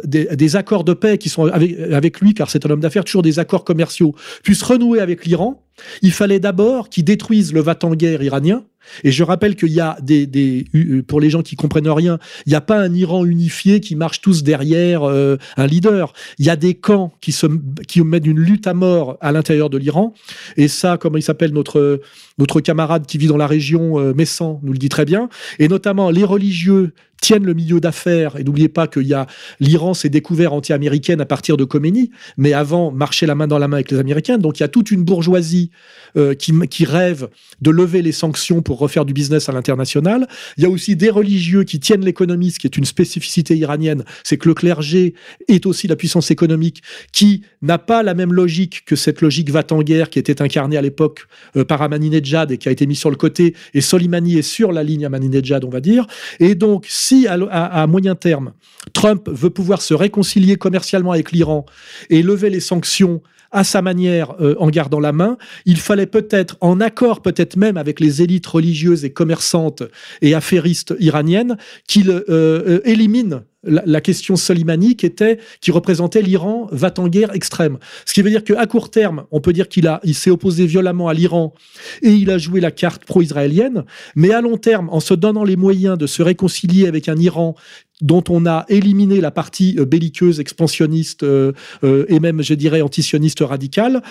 des, 0.04 0.56
accords 0.56 0.84
de 0.84 0.94
paix 0.94 1.18
qui 1.18 1.30
sont 1.30 1.46
avec, 1.46 1.78
avec 1.80 2.20
lui, 2.22 2.34
car 2.34 2.50
c'est 2.50 2.66
un 2.66 2.70
homme 2.70 2.80
d'affaires, 2.80 3.04
toujours 3.04 3.22
des 3.22 3.40
accords 3.40 3.64
commerciaux, 3.64 4.16
puisse 4.44 4.64
renouer 4.64 5.00
avec 5.00 5.26
l'Iran, 5.26 5.64
il 6.02 6.12
fallait 6.12 6.40
d'abord 6.40 6.90
qu'il 6.90 7.04
détruise 7.04 7.54
le 7.54 7.62
va-t-en-guerre 7.62 8.24
iranien, 8.24 8.64
et 9.04 9.12
je 9.12 9.24
rappelle 9.24 9.56
qu'il 9.56 9.72
y 9.72 9.80
a 9.80 9.98
des, 10.02 10.26
des, 10.26 10.66
pour 11.08 11.20
les 11.20 11.30
gens 11.30 11.42
qui 11.42 11.56
comprennent 11.56 11.90
rien, 11.90 12.20
il 12.46 12.50
n'y 12.50 12.56
a 12.56 12.62
pas 12.62 12.80
un 12.80 12.94
Iran 12.94 13.26
unifié 13.26 13.80
qui 13.80 13.96
marche 13.96 14.22
tous 14.22 14.44
derrière 14.44 15.04
euh, 15.04 15.38
un 15.58 15.68
leader. 15.68 16.14
Il 16.40 16.46
y 16.46 16.50
a 16.50 16.56
des 16.56 16.74
camps 16.74 17.14
qui 17.22 17.32
se, 17.32 17.48
qui 17.88 18.02
mènent 18.02 18.26
une 18.26 18.40
lutte 18.40 18.68
à 18.68 18.74
mort 18.74 19.18
à 19.22 19.32
l'intérieur 19.32 19.70
de 19.70 19.78
l'Iran. 19.78 20.14
Et 20.56 20.68
ça, 20.68 20.98
comme 20.98 21.18
il 21.18 21.24
s'appelle 21.24 21.54
notre 21.54 22.02
notre 22.38 22.62
camarade 22.62 23.06
qui 23.08 23.18
vit 23.18 23.28
dans 23.28 23.38
la 23.38 23.48
région 23.48 24.00
euh, 24.00 24.14
Messan 24.14 24.60
nous 24.64 24.72
le 24.72 24.78
dit 24.78 24.90
très 24.90 25.06
bien. 25.06 25.30
Et 25.60 25.68
notamment 25.68 26.10
les 26.12 26.24
religieux 26.24 26.94
tiennent 27.22 27.46
le 27.46 27.54
milieu 27.54 27.80
d'affaires. 27.80 28.38
Et 28.38 28.44
n'oubliez 28.44 28.70
pas 28.70 28.88
qu'il 28.88 29.08
y 29.08 29.14
a 29.14 29.28
l'Iran 29.60 29.94
s'est 29.94 30.10
découvert 30.10 30.54
anti-américaine 30.54 31.22
à 31.22 31.26
partir 31.26 31.58
de 31.58 31.64
Khomeini, 31.64 32.12
mais 32.38 32.54
avant 32.54 32.92
marchait 32.92 33.26
la 33.26 33.36
main 33.36 33.48
dans 33.48 33.60
la 33.60 33.68
main 33.68 33.78
avec 33.78 33.92
les 33.92 34.00
Américains. 34.00 34.38
Donc 34.38 34.60
il 34.60 34.64
y 34.64 34.66
a 34.66 34.68
toute 34.68 34.92
une 34.92 35.04
bourgeoisie 35.04 35.72
euh, 36.16 36.34
qui, 36.34 36.54
qui 36.70 36.86
rêve 36.86 37.30
de 37.62 37.72
lever 37.72 38.02
les 38.02 38.12
sanctions 38.12 38.62
pour 38.62 38.80
refaire 38.80 39.06
du 39.06 39.14
business 39.14 39.50
à 39.50 39.52
l'international. 39.52 40.28
Il 40.58 40.64
y 40.64 40.66
a 40.66 40.70
aussi 40.70 40.96
des 40.96 41.10
religieux 41.10 41.64
qui 41.64 41.80
tiennent 41.80 42.06
l'économie, 42.06 42.52
ce 42.52 42.60
qui 42.60 42.68
est 42.68 42.78
une 42.78 42.86
spécificité 42.86 43.56
iranienne, 43.56 44.04
c'est 44.24 44.38
que 44.38 44.48
le 44.48 44.54
clergé 44.54 45.14
est 45.48 45.66
aussi 45.66 45.88
la 45.88 45.96
puissance 45.96 46.32
économique 46.32 46.82
qui 47.12 47.44
n'a 47.62 47.78
pas 47.78 48.04
la 48.04 48.14
même 48.14 48.34
logique 48.34 48.86
que 48.86 48.96
cette 48.96 49.22
logique 49.22 49.50
va-t-en-guerre 49.50 50.10
qui 50.10 50.20
était 50.20 50.42
incarnée 50.42 50.78
à 50.78 50.82
l'époque 50.82 51.28
euh, 51.56 51.66
par 51.66 51.82
Ahmadinejad 51.82 52.52
et 52.52 52.58
qui 52.58 52.70
a 52.70 52.72
été 52.72 52.86
mise 52.86 53.00
sur 53.00 53.10
le 53.10 53.16
côté. 53.16 53.56
Et 53.74 53.82
Soleimani 53.82 54.38
est 54.38 54.42
sur 54.42 54.72
la 54.72 54.84
ligne 54.84 55.06
Ahmadinejad, 55.06 55.64
on 55.64 55.70
va 55.70 55.82
dire. 55.82 56.08
Et 56.40 56.56
donc, 56.56 56.86
si 57.08 57.26
à, 57.26 57.88
moyen 57.88 58.16
terme, 58.16 58.52
Trump 58.92 59.30
veut 59.32 59.50
pouvoir 59.50 59.82
se 59.82 59.94
réconcilier 59.94 60.58
commercialement 60.58 61.14
avec 61.14 61.32
l'Iran 61.32 61.66
et 62.10 62.22
lever 62.22 62.50
les 62.50 62.60
sanctions 62.60 63.22
à 63.50 63.64
sa 63.64 63.82
manière 63.82 64.36
euh, 64.42 64.56
en 64.60 64.70
gardant 64.70 65.00
la 65.00 65.14
main, 65.14 65.38
il 65.66 65.78
fallait 65.78 66.06
peut-être, 66.06 66.58
en 66.60 66.82
accord 66.82 67.22
peut-être 67.22 67.56
même 67.56 67.78
avec 67.78 68.02
les 68.02 68.22
élites 68.22 68.46
religieuses 68.46 69.06
et 69.06 69.14
commerçantes 69.14 69.84
et 70.22 70.34
affairistes 70.34 70.96
iraniennes, 71.00 71.56
qu'il 71.88 72.10
euh, 72.10 72.24
euh, 72.30 72.82
élimine 72.84 73.44
la, 73.64 74.02
question 74.02 74.36
Soleimani 74.36 74.96
qui 74.96 75.06
était 75.06 75.40
qui 75.62 75.72
représentait 75.72 76.22
l'Iran 76.22 76.68
va 76.72 76.94
en 76.98 77.08
guerre 77.08 77.34
extrême. 77.34 77.78
Ce 78.06 78.14
qui 78.14 78.22
veut 78.22 78.30
dire 78.30 78.44
qu'à 78.44 78.66
court 78.66 78.90
terme, 78.90 79.26
on 79.32 79.42
peut 79.42 79.54
dire 79.54 79.68
qu'il 79.68 79.88
a 79.88 80.00
il 80.04 80.16
s'est 80.16 80.30
opposé 80.30 80.66
violemment 80.66 81.08
à 81.08 81.14
l'Iran 81.14 81.54
et 82.02 82.12
il 82.12 82.30
a 82.30 82.38
joué 82.38 82.62
la 82.62 82.72
carte 82.72 83.06
pro-israélienne, 83.06 83.84
mais 84.16 84.32
à 84.32 84.42
long 84.42 84.58
terme, 84.58 84.90
en 84.92 85.00
se 85.00 85.14
donnant 85.14 85.44
les 85.44 85.56
moyens 85.56 85.98
de 85.98 86.08
se 86.08 86.22
réconcilier 86.22 86.88
avec 86.88 87.10
un 87.10 87.18
Iran 87.18 87.56
dont 88.02 88.24
on 88.30 88.46
a 88.46 88.66
éliminé 88.70 89.22
la 89.22 89.32
partie 89.32 89.76
euh, 89.80 89.86
belliqueuse, 89.86 90.40
expansionniste 90.40 91.24
euh, 91.24 91.54
euh, 91.84 92.06
et 92.10 92.20
même, 92.20 92.44
je 92.44 92.54
dirais, 92.54 92.82
antisioniste 92.82 93.40
radicale, 93.40 94.02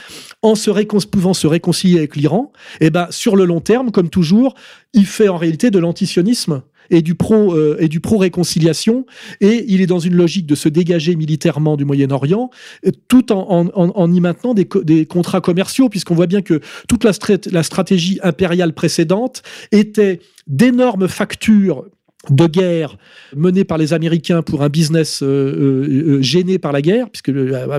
en 0.42 0.54
se 0.54 0.70
pouvant 1.06 1.34
se 1.34 1.46
réconcilier 1.46 1.98
avec 1.98 2.16
l'Iran, 2.16 2.52
et 2.80 2.86
eh 2.86 2.90
ben, 2.90 3.06
sur 3.10 3.36
le 3.36 3.44
long 3.44 3.60
terme, 3.60 3.92
comme 3.92 4.10
toujours, 4.10 4.54
il 4.92 5.06
fait 5.06 5.28
en 5.28 5.36
réalité 5.36 5.70
de 5.70 5.78
l'antisionisme 5.78 6.62
et 6.90 7.02
du 7.02 7.14
pro 7.14 7.54
euh, 7.54 7.76
et 7.80 7.88
du 7.88 8.00
pro 8.00 8.18
réconciliation 8.18 9.06
et 9.40 9.64
il 9.68 9.80
est 9.80 9.86
dans 9.86 9.98
une 9.98 10.14
logique 10.14 10.46
de 10.46 10.54
se 10.54 10.68
dégager 10.68 11.16
militairement 11.16 11.76
du 11.76 11.84
Moyen-Orient 11.84 12.50
euh, 12.86 12.90
tout 13.08 13.32
en, 13.32 14.12
y 14.12 14.20
maintenant 14.20 14.54
des, 14.54 14.68
des 14.82 15.06
contrats 15.06 15.40
commerciaux 15.40 15.88
puisqu'on 15.88 16.14
voit 16.14 16.26
bien 16.26 16.42
que 16.42 16.60
toute 16.88 17.04
la, 17.04 17.12
la 17.50 17.62
stratégie 17.62 18.18
impériale 18.22 18.72
précédente 18.72 19.42
était 19.72 20.20
d'énormes 20.46 21.08
factures 21.08 21.84
de 22.30 22.46
guerre 22.46 22.96
menée 23.34 23.64
par 23.64 23.78
les 23.78 23.92
Américains 23.92 24.42
pour 24.42 24.62
un 24.62 24.68
business 24.68 25.22
euh, 25.22 25.26
euh, 25.26 26.16
euh, 26.16 26.22
gêné 26.22 26.58
par 26.58 26.72
la 26.72 26.82
guerre, 26.82 27.08
puisque 27.10 27.30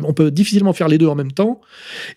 on 0.03 0.13
peut 0.13 0.31
difficilement 0.31 0.73
faire 0.73 0.87
les 0.87 0.97
deux 0.97 1.07
en 1.07 1.15
même 1.15 1.31
temps, 1.31 1.61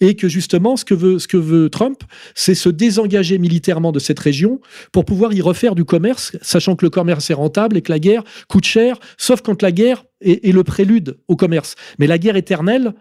et 0.01 0.15
que 0.15 0.29
justement 0.29 0.77
ce 0.77 0.85
que 0.85 0.95
veut, 0.95 1.19
ce 1.19 1.29
que 1.29 1.37
veut 1.37 1.71
Trump, 1.71 2.03
c'est 2.35 2.55
se 2.55 2.69
désengager 2.69 3.39
militairement 3.39 3.93
de 3.93 3.99
cette 3.99 4.19
région 4.19 4.61
pour 4.93 5.05
pouvoir 5.05 5.33
y 5.33 5.41
refaire 5.41 5.75
du 5.75 5.85
commerce, 5.85 6.37
sachant 6.43 6.77
que 6.77 6.85
le 6.85 6.91
commerce 6.91 7.31
est 7.31 7.35
rentable 7.35 7.77
et 7.77 7.83
que 7.83 7.93
la 7.93 7.99
guerre 7.99 8.25
coûte 8.49 8.65
cher, 8.65 8.99
sauf 9.17 9.41
quand 9.41 9.63
la 9.63 9.73
guerre 9.73 10.05
est 10.21 10.53
le 10.53 10.65
prélude 10.65 11.17
au 11.29 11.37
commerce. 11.37 11.77
Mais 11.99 12.07
la 12.07 12.19
guerre 12.19 12.37
éternelle, 12.37 12.93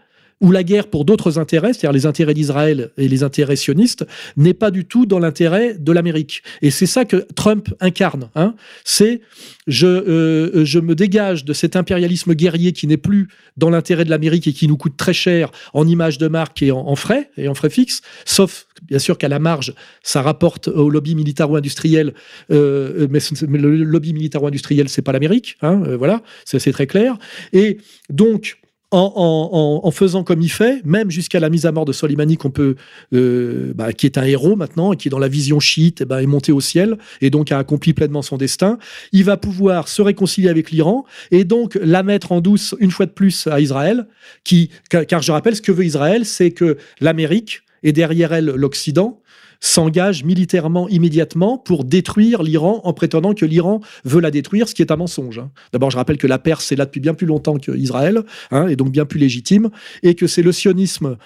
où 0.42 0.52
la 0.52 0.64
guerre 0.64 0.88
pour 0.88 1.06
d'autres 1.06 1.38
intérêts, 1.38 1.74
c'est-à-dire 1.74 1.92
les 1.92 2.06
intérêts 2.06 2.34
d'Israël 2.34 2.92
et 2.98 3.08
les 3.08 3.24
intérêts 3.24 3.56
sionistes, 3.56 4.06
n'est 4.38 4.54
pas 4.54 4.72
du 4.72 4.86
tout 4.86 5.06
dans 5.06 5.20
l'intérêt 5.20 5.76
de 5.78 5.92
l'Amérique. 5.92 6.44
Et 6.62 6.72
c'est 6.72 6.86
ça 6.86 7.06
que 7.06 7.28
Trump 7.36 7.70
incarne. 7.80 8.30
Hein. 8.36 8.56
C'est 8.84 9.22
je, 9.68 9.88
euh, 9.88 10.66
je 10.66 10.80
me 10.80 10.96
dégage 10.96 11.46
de 11.46 11.54
cet 11.54 11.76
impérialisme 11.76 12.34
guerrier 12.34 12.72
qui 12.72 12.88
n'est 12.88 12.98
plus 12.98 13.28
dans 13.58 13.70
l'intérêt 13.70 14.06
de 14.06 14.10
l'Amérique 14.10 14.48
et 14.48 14.54
qui 14.54 14.68
nous 14.68 14.78
coûte 14.78 14.98
très 14.98 15.14
cher 15.14 15.52
en 15.74 15.88
images 15.88 16.18
de 16.18 16.28
marque 16.28 16.62
et 16.64 16.72
en, 16.72 16.96
frais 16.96 17.30
et 17.38 17.48
en 17.48 17.54
frais 17.54 17.70
fixes, 17.70 18.02
sauf 18.26 18.68
bien 18.88 19.00
sûr 19.00 19.18
qu'à 19.18 19.28
la 19.28 19.40
marge, 19.40 19.74
ça 20.02 20.22
rapporte 20.22 20.70
au 20.70 20.90
lobby 20.90 21.16
militaro-industriel, 21.16 22.14
euh, 22.52 23.08
mais, 23.10 23.20
le 23.48 23.84
lobby 23.84 24.14
militaro-industriel, 24.14 24.90
c'est 24.90 25.02
pas 25.02 25.12
l'Amérique, 25.12 25.58
hein, 25.62 25.84
euh, 25.86 25.98
voilà, 25.98 26.22
c'est 26.46 26.72
très 26.72 26.88
clair. 26.88 27.18
Et 27.54 27.78
donc, 28.10 28.58
en, 28.92 29.92
faisant 29.92 30.24
comme 30.24 30.42
il 30.42 30.50
fait, 30.50 30.82
même 30.86 31.12
jusqu'à 31.12 31.40
la 31.40 31.50
mise 31.50 31.66
à 31.66 31.72
mort 31.72 31.86
de 31.86 31.94
Soleimani, 31.94 32.38
qu'on 32.38 32.50
peut, 32.50 32.76
euh, 33.14 33.72
bah, 33.76 33.94
qui 33.94 34.06
est 34.06 34.18
un 34.18 34.24
héros 34.24 34.56
maintenant, 34.56 34.94
et 34.94 34.98
qui 34.98 35.08
est 35.08 35.12
dans 35.12 35.20
la 35.20 35.28
vision 35.28 35.60
chiite, 35.60 36.02
et 36.02 36.04
eh 36.04 36.06
ben, 36.06 36.20
est 36.20 36.26
monté 36.26 36.52
au 36.52 36.62
ciel, 36.62 36.98
et 37.22 37.30
donc 37.30 37.52
a 37.52 37.58
accompli 37.60 37.94
pleinement 37.94 38.22
son 38.22 38.38
destin, 38.38 38.80
il 39.12 39.24
va 39.24 39.38
pouvoir 39.38 39.88
se 39.88 40.02
réconcilier 40.02 40.50
avec 40.50 40.72
l'Iran, 40.72 41.06
et 41.32 41.44
donc 41.44 41.78
la 41.82 42.04
mettre 42.04 42.32
en 42.32 42.42
douce 42.42 42.76
une 42.80 42.92
fois 42.92 43.06
de 43.06 43.12
plus 43.12 43.48
à 43.48 43.60
Israël, 43.60 44.08
qui, 44.44 44.70
car 44.90 45.22
je 45.22 45.32
rappelle, 45.32 45.56
ce 45.56 45.62
que 45.62 45.72
veut 45.72 45.86
Israël, 45.86 46.26
c'est 46.26 46.52
que 46.52 46.78
l'Amérique, 47.00 47.62
et 47.84 47.92
derrière 47.92 48.34
elle 48.34 48.46
l'Occident, 48.46 49.22
s'engage 49.60 50.24
militairement 50.24 50.88
immédiatement 50.88 51.58
pour 51.58 51.84
détruire 51.84 52.44
l'Iran 52.44 52.82
en 52.84 52.94
prétendant 52.94 53.34
que 53.34 53.46
l'Iran 53.46 53.82
veut 54.06 54.22
la 54.22 54.32
détruire, 54.32 54.70
ce 54.70 54.76
qui 54.76 54.82
est 54.82 54.92
un 54.92 54.96
mensonge. 54.96 55.40
Hein. 55.40 55.52
D'abord, 55.74 55.92
je 55.92 55.98
rappelle 55.98 56.18
que 56.18 56.28
la 56.28 56.40
Perse 56.40 56.72
est 56.72 56.76
là 56.76 56.86
depuis 56.86 57.02
bien 57.02 57.14
plus 57.14 57.28
longtemps 57.28 57.58
qu'Israël, 57.58 58.24
hein, 58.52 58.68
et 58.68 58.76
donc 58.76 58.92
bien 58.92 59.06
plus 59.06 59.20
légitime, 59.20 59.70
et 60.02 60.16
que 60.16 60.28
c'est 60.28 60.44
le 60.44 60.52
sionisme 60.52 61.18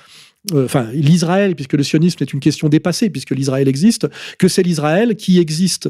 euh, 0.53 0.65
enfin 0.65 0.89
l'Israël, 0.93 1.55
puisque 1.55 1.73
le 1.73 1.83
sionisme 1.83 2.21
est 2.21 2.33
une 2.33 2.39
question 2.39 2.67
dépassée, 2.67 3.09
puisque 3.09 3.31
l'Israël 3.31 3.67
existe, 3.67 4.07
que 4.37 4.47
c'est 4.47 4.63
l'Israël 4.63 5.15
qui 5.15 5.39
existe 5.39 5.89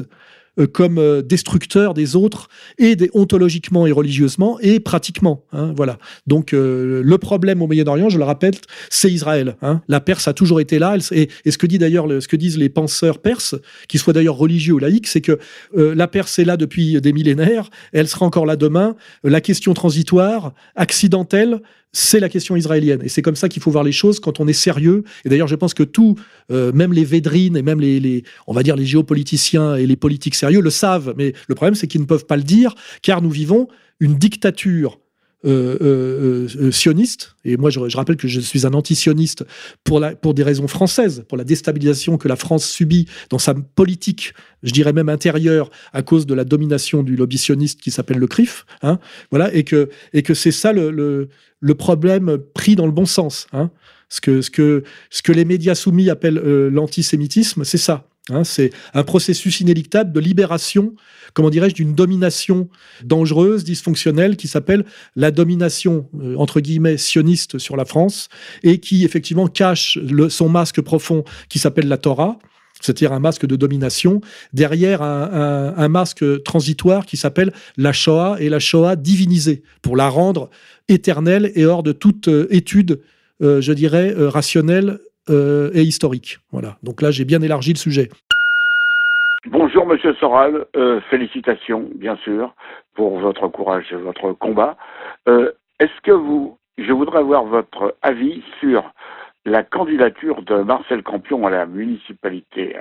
euh, 0.60 0.68
comme 0.68 0.98
euh, 0.98 1.20
destructeur 1.20 1.94
des 1.94 2.14
autres 2.14 2.48
et 2.78 2.94
des 2.94 3.10
ontologiquement 3.12 3.88
et 3.88 3.92
religieusement 3.92 4.58
et 4.60 4.78
pratiquement. 4.78 5.44
Hein, 5.52 5.72
voilà. 5.76 5.98
Donc 6.28 6.52
euh, 6.52 7.02
le 7.02 7.18
problème 7.18 7.60
au 7.60 7.66
Moyen-Orient, 7.66 8.08
je 8.08 8.18
le 8.18 8.24
rappelle, 8.24 8.54
c'est 8.88 9.10
Israël. 9.10 9.56
Hein. 9.62 9.82
La 9.88 10.00
Perse 10.00 10.28
a 10.28 10.32
toujours 10.32 10.60
été 10.60 10.78
là. 10.78 10.96
et, 11.10 11.28
ce 11.50 11.58
que 11.58 11.66
dit 11.66 11.78
d'ailleurs, 11.78 12.06
ce 12.22 12.28
que 12.28 12.36
disent 12.36 12.56
les 12.56 12.68
penseurs 12.68 13.18
perses, 13.18 13.56
qu'ils 13.88 13.98
soient 13.98 14.12
d'ailleurs 14.12 14.36
religieux 14.36 14.74
ou 14.74 14.78
laïcs, 14.78 15.08
c'est 15.08 15.20
que 15.20 15.38
la 15.74 16.06
Perse 16.06 16.38
est 16.38 16.44
là 16.44 16.56
depuis 16.56 17.00
des 17.00 17.12
millénaires. 17.12 17.70
elle 17.92 18.06
sera 18.06 18.26
encore 18.26 18.46
là 18.46 18.56
demain. 18.56 18.94
La 19.24 19.40
question 19.40 19.74
transitoire, 19.74 20.54
accidentelle, 20.76 21.60
c'est 21.94 22.20
la 22.20 22.28
question 22.28 22.56
israélienne. 22.56 23.00
Et 23.02 23.08
c'est 23.08 23.22
comme 23.22 23.36
ça 23.36 23.48
qu'il 23.48 23.62
faut 23.62 23.70
voir 23.70 23.84
les 23.84 23.92
choses 23.92 24.20
quand 24.20 24.40
on 24.40 24.48
est 24.48 24.52
sérieux. 24.52 25.04
Et 25.24 25.28
d'ailleurs, 25.28 25.48
je 25.48 25.54
pense 25.54 25.72
que 25.72 25.84
tout, 25.84 26.16
euh, 26.50 26.72
même 26.72 26.92
les 26.92 27.04
védrines 27.04 27.56
et 27.56 27.62
même 27.62 27.80
les, 27.80 28.24
on 28.46 28.52
va 28.52 28.62
dire 28.62 28.76
les 28.76 28.84
géopoliticiens 28.84 29.76
et 29.76 29.86
les 29.86 29.96
politiques 29.96 30.34
sérieux 30.34 30.60
le 30.60 30.70
savent. 30.70 31.14
Mais 31.16 31.32
le 31.46 31.54
problème, 31.54 31.74
c'est 31.74 31.86
qu'ils 31.86 32.00
ne 32.00 32.06
peuvent 32.06 32.26
pas 32.26 32.36
le 32.36 32.42
dire, 32.42 32.74
car 33.00 33.22
nous 33.22 33.30
vivons 33.30 33.68
une 34.00 34.16
dictature 34.16 34.98
euh, 35.44 35.76
euh, 35.82 36.48
euh, 36.58 36.70
sioniste, 36.70 37.36
et 37.44 37.56
moi 37.56 37.68
je, 37.68 37.78
rappelle 37.96 38.16
que 38.16 38.28
je 38.28 38.40
suis 38.40 38.66
un 38.66 38.72
anti-sioniste 38.72 39.44
pour, 39.84 40.02
pour 40.22 40.32
des 40.32 40.42
raisons 40.42 40.68
françaises, 40.68 41.24
pour 41.28 41.36
la 41.36 41.44
déstabilisation 41.44 42.16
que 42.16 42.28
la 42.28 42.36
France 42.36 42.64
subit 42.64 43.06
dans 43.28 43.38
sa 43.38 43.54
politique, 43.54 44.32
je 44.62 44.72
dirais 44.72 44.92
même 44.92 45.08
intérieure, 45.08 45.70
à 45.92 46.02
cause 46.02 46.26
de 46.26 46.34
la 46.34 46.44
domination 46.44 47.02
du 47.02 47.14
lobby 47.16 47.36
sioniste 47.36 47.80
qui 47.80 47.90
s'appelle 47.90 48.18
le 48.18 48.26
CRIF, 48.26 48.64
hein, 48.82 48.98
voilà, 49.30 49.52
et 49.54 49.64
que, 49.64 49.90
et 50.12 50.22
que 50.22 50.32
c'est 50.32 50.52
ça 50.52 50.72
le, 50.72 50.90
le, 50.90 51.74
problème 51.74 52.38
pris 52.54 52.74
dans 52.74 52.86
le 52.86 52.92
bon 52.92 53.06
sens. 53.06 53.46
Hein. 53.52 53.70
Ce, 54.08 54.20
que, 54.20 54.40
ce, 54.40 54.50
que, 54.50 54.82
ce 55.10 55.22
que 55.22 55.32
les 55.32 55.44
médias 55.44 55.74
soumis 55.74 56.08
appellent 56.08 56.40
l'antisémitisme, 56.70 57.64
c'est 57.64 57.78
ça. 57.78 58.08
Hein, 58.30 58.42
c'est 58.42 58.70
un 58.94 59.02
processus 59.02 59.60
inéluctable 59.60 60.10
de 60.10 60.18
libération, 60.18 60.94
comment 61.34 61.50
dirais-je, 61.50 61.74
d'une 61.74 61.94
domination 61.94 62.70
dangereuse, 63.04 63.64
dysfonctionnelle, 63.64 64.38
qui 64.38 64.48
s'appelle 64.48 64.86
la 65.14 65.30
domination, 65.30 66.08
euh, 66.18 66.34
entre 66.36 66.60
guillemets, 66.60 66.96
sioniste 66.96 67.58
sur 67.58 67.76
la 67.76 67.84
France, 67.84 68.30
et 68.62 68.80
qui 68.80 69.04
effectivement 69.04 69.46
cache 69.46 69.98
son 70.30 70.48
masque 70.48 70.80
profond 70.80 71.24
qui 71.50 71.58
s'appelle 71.58 71.86
la 71.86 71.98
Torah, 71.98 72.38
c'est-à-dire 72.80 73.12
un 73.12 73.20
masque 73.20 73.44
de 73.44 73.56
domination, 73.56 74.22
derrière 74.54 75.02
un, 75.02 75.88
masque 75.88 76.42
transitoire 76.44 77.04
qui 77.04 77.18
s'appelle 77.18 77.52
la 77.76 77.92
Shoah, 77.92 78.36
et 78.40 78.48
la 78.48 78.58
Shoah 78.58 78.96
divinisée, 78.96 79.62
pour 79.82 79.96
la 79.96 80.08
rendre 80.08 80.48
éternelle 80.88 81.52
et 81.54 81.66
hors 81.66 81.82
de 81.82 81.92
toute 81.92 82.28
euh, 82.28 82.46
étude, 82.48 83.00
euh, 83.42 83.60
je 83.60 83.72
dirais, 83.74 84.14
rationnelle 84.16 84.98
euh, 85.30 85.70
et 85.72 85.82
historique. 85.82 86.38
Voilà. 86.52 86.76
Donc 86.82 87.00
là, 87.00 87.10
j'ai 87.10 87.24
bien 87.24 87.40
élargi 87.40 87.72
le 87.72 87.78
sujet. 87.78 88.10
Bonjour 89.46 89.86
Monsieur 89.86 90.14
Soral, 90.14 90.66
euh, 90.76 91.00
félicitations 91.10 91.88
bien 91.94 92.16
sûr 92.16 92.54
pour 92.94 93.18
votre 93.18 93.48
courage 93.48 93.86
et 93.90 93.96
votre 93.96 94.32
combat. 94.32 94.76
Euh, 95.28 95.52
est-ce 95.80 96.00
que 96.02 96.12
vous, 96.12 96.58
je 96.78 96.92
voudrais 96.92 97.20
avoir 97.20 97.44
votre 97.44 97.94
avis 98.02 98.42
sur 98.60 98.92
la 99.46 99.62
candidature 99.62 100.42
de 100.42 100.56
Marcel 100.56 101.02
Campion 101.02 101.46
à 101.46 101.50
la 101.50 101.66
municipalité, 101.66 102.76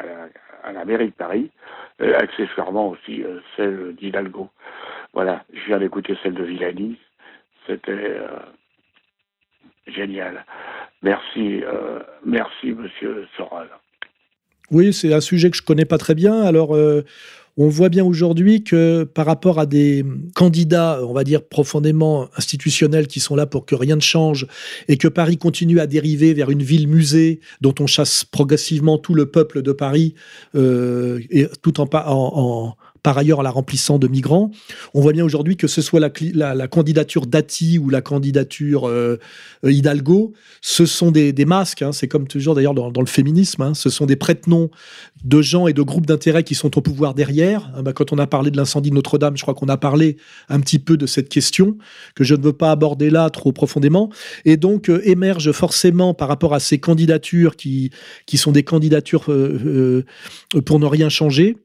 à 0.63 0.71
la, 0.71 0.85
mairie 0.85 1.07
de 1.07 1.11
Paris, 1.11 1.51
accessoirement 1.99 2.89
aussi 2.89 3.23
celle 3.57 3.95
d'Hidalgo. 3.95 4.49
Voilà, 5.13 5.43
je 5.53 5.65
viens 5.65 5.79
d'écouter 5.79 6.17
celle 6.23 6.35
de 6.35 6.43
Villani, 6.43 6.97
c'était 7.67 8.17
génial. 9.87 10.45
Merci, 11.01 11.63
euh, 11.63 11.99
merci, 12.25 12.71
Monsieur 12.71 13.27
Soral. 13.35 13.67
Oui, 14.71 14.93
c'est 14.93 15.13
un 15.13 15.21
sujet 15.21 15.51
que 15.51 15.57
je 15.57 15.61
connais 15.61 15.85
pas 15.85 15.97
très 15.97 16.15
bien. 16.15 16.41
Alors, 16.41 16.75
euh, 16.75 17.03
on 17.57 17.67
voit 17.67 17.89
bien 17.89 18.03
aujourd'hui 18.03 18.63
que 18.63 19.03
par 19.03 19.25
rapport 19.25 19.59
à 19.59 19.65
des 19.65 20.03
candidats, 20.33 20.99
on 21.03 21.13
va 21.13 21.23
dire 21.23 21.43
profondément 21.43 22.29
institutionnels, 22.35 23.07
qui 23.07 23.19
sont 23.19 23.35
là 23.35 23.45
pour 23.45 23.65
que 23.65 23.75
rien 23.75 23.95
ne 23.95 24.01
change, 24.01 24.47
et 24.87 24.97
que 24.97 25.07
Paris 25.07 25.37
continue 25.37 25.79
à 25.79 25.85
dériver 25.85 26.33
vers 26.33 26.49
une 26.49 26.63
ville 26.63 26.87
musée 26.87 27.41
dont 27.61 27.75
on 27.79 27.85
chasse 27.85 28.23
progressivement 28.23 28.97
tout 28.97 29.13
le 29.13 29.27
peuple 29.27 29.61
de 29.61 29.71
Paris, 29.71 30.15
euh, 30.55 31.19
tout 31.61 31.79
en, 31.79 31.87
en, 31.93 32.75
par 33.03 33.17
ailleurs 33.17 33.43
la 33.43 33.51
remplissant 33.51 33.99
de 33.99 34.07
migrants. 34.07 34.49
On 34.93 35.01
voit 35.01 35.11
bien 35.11 35.25
aujourd'hui 35.25 35.57
que 35.57 35.67
ce 35.67 35.81
soit 35.81 35.99
la, 35.99 36.67
candidature 36.67 37.27
Dati 37.27 37.77
ou 37.77 37.89
la 37.89 38.01
candidature 38.01 38.87
euh, 38.87 39.17
Hidalgo, 39.63 40.33
ce 40.61 40.85
sont 40.85 41.11
des, 41.11 41.33
masques, 41.45 41.81
hein. 41.81 41.91
c'est 41.91 42.07
comme 42.07 42.27
toujours 42.27 42.55
d'ailleurs 42.55 42.73
dans, 42.73 43.01
le 43.01 43.05
féminisme, 43.05 43.61
hein. 43.61 43.73
ce 43.73 43.89
sont 43.89 44.05
des 44.05 44.15
prête-noms 44.15 44.69
de 45.23 45.41
gens 45.41 45.67
et 45.67 45.73
de 45.73 45.81
groupes 45.81 46.05
d'intérêt 46.05 46.43
qui 46.43 46.55
sont 46.55 46.77
au 46.77 46.81
pouvoir 46.81 47.13
derrière. 47.13 47.71
Ah 47.75 47.81
bah, 47.81 47.91
quand 47.91 48.13
on 48.13 48.17
a 48.17 48.27
parlé 48.27 48.49
de 48.49 48.57
l'incendie 48.57 48.89
de 48.89 48.95
Notre-Dame, 48.95 49.35
je 49.35 49.41
crois 49.41 49.53
qu'on 49.53 49.67
a 49.67 49.77
parlé 49.77 50.17
un 50.47 50.61
petit 50.61 50.79
peu 50.79 50.95
de 50.95 51.05
cette 51.05 51.27
question 51.27 51.77
que 52.15 52.23
je 52.23 52.35
ne 52.35 52.41
veux 52.41 52.53
pas 52.53 52.71
aborder 52.71 53.09
là 53.09 53.29
trop 53.29 53.51
profondément. 53.51 54.09
Et 54.45 54.55
donc 54.55 54.89
euh, 54.89 55.01
émerge 55.03 55.51
forcément 55.51 56.13
par 56.13 56.29
rapport 56.29 56.53
à 56.53 56.61
ces 56.61 56.79
candidatures 56.79 57.57
qui, 57.57 57.91
qui 58.25 58.37
sont 58.37 58.53
des 58.53 58.63
candidatures 58.63 59.25
euh, 59.29 60.05
pour 60.65 60.79
ne 60.79 60.85
rien 60.85 61.09
changer, 61.09 61.57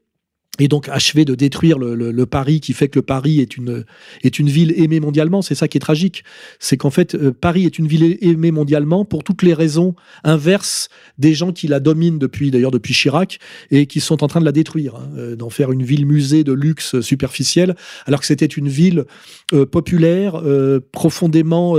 et 0.58 0.68
donc 0.68 0.88
achever 0.88 1.24
de 1.24 1.34
détruire 1.34 1.78
le, 1.78 2.26
Paris 2.26 2.60
qui 2.60 2.72
fait 2.72 2.88
que 2.88 2.98
le 2.98 3.02
Paris 3.02 3.40
est 3.40 3.56
une, 3.56 3.84
est 4.22 4.38
une 4.38 4.48
ville 4.48 4.74
aimée 4.76 5.00
mondialement. 5.00 5.40
C'est 5.40 5.54
ça 5.54 5.68
qui 5.68 5.78
est 5.78 5.80
tragique. 5.80 6.24
C'est 6.58 6.76
qu'en 6.76 6.90
fait, 6.90 7.14
euh, 7.14 7.32
Paris 7.32 7.64
est 7.64 7.78
une 7.78 7.86
ville 7.86 8.18
aimée 8.20 8.50
mondialement 8.50 9.04
pour 9.04 9.24
toutes 9.24 9.42
les 9.42 9.54
raisons 9.54 9.94
inverses 10.24 10.88
des 11.16 11.32
gens 11.32 11.52
qui 11.52 11.68
la 11.68 11.80
dominent 11.80 12.18
depuis, 12.18 12.50
d'ailleurs 12.50 12.70
depuis 12.70 12.92
Chirac, 12.92 13.38
et 13.70 13.86
qui 13.86 14.00
sont 14.00 14.22
en 14.24 14.26
train 14.26 14.40
de 14.40 14.44
la 14.44 14.52
détruire, 14.52 14.96
hein, 14.96 15.08
euh, 15.16 15.36
d'en 15.36 15.48
faire 15.48 15.72
une 15.72 15.82
ville 15.82 16.06
musée 16.06 16.44
de 16.44 16.52
luxe 16.52 17.00
superficiel, 17.00 17.76
alors 18.06 18.20
que 18.20 18.26
c'était 18.26 18.46
une 18.46 18.68
ville 18.68 19.04
euh, 19.52 19.64
populaire, 19.64 20.42
profondément 20.92 21.74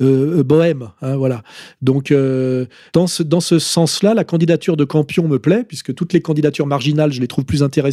bohème. 0.00 0.88
Hein, 1.00 1.16
voilà. 1.16 1.42
Donc, 1.80 2.12
dans 2.92 3.06
ce, 3.06 3.22
dans 3.22 3.40
ce 3.40 3.58
sens-là, 3.58 4.14
la 4.14 4.24
candidature 4.24 4.76
de 4.76 4.84
Campion 4.84 5.28
me 5.28 5.38
plaît, 5.38 5.64
puisque 5.66 5.94
toutes 5.94 6.12
les 6.12 6.20
candidatures 6.20 6.66
marginales, 6.66 7.12
je 7.12 7.20
les 7.20 7.28
trouve 7.28 7.44
plus 7.44 7.62
intéressantes 7.62 7.91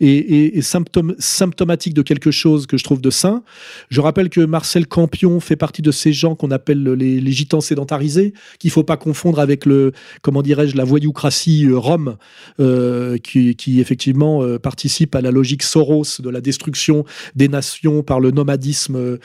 et, 0.00 0.60
symptomatique 0.62 1.94
de 1.94 2.02
quelque 2.02 2.30
chose 2.30 2.66
que 2.66 2.76
je 2.76 2.84
trouve 2.84 3.00
de 3.00 3.10
sain. 3.10 3.42
Je 3.90 4.00
rappelle 4.00 4.28
que 4.28 4.40
Marcel 4.40 4.86
Campion 4.86 5.40
fait 5.40 5.56
partie 5.56 5.82
de 5.82 5.90
ces 5.90 6.12
gens 6.12 6.34
qu'on 6.34 6.50
appelle 6.50 6.82
les, 6.82 7.20
les, 7.20 7.32
gitans 7.32 7.60
sédentarisés, 7.60 8.32
qu'il 8.58 8.70
faut 8.70 8.84
pas 8.84 8.96
confondre 8.96 9.40
avec 9.40 9.66
le, 9.66 9.92
comment 10.22 10.42
dirais-je, 10.42 10.76
la 10.76 10.84
voyoucratie 10.84 11.66
euh, 11.66 11.78
rome, 11.78 12.16
euh, 12.60 13.18
qui, 13.18 13.80
effectivement 13.80 14.42
euh, 14.42 14.58
participe 14.58 15.14
à 15.14 15.20
la 15.20 15.30
logique 15.30 15.62
Soros 15.62 16.20
de 16.20 16.30
la 16.30 16.40
destruction 16.40 17.04
des 17.34 17.48
nations 17.48 18.02
par 18.02 18.20
le 18.20 18.30
nomadisme 18.30 19.18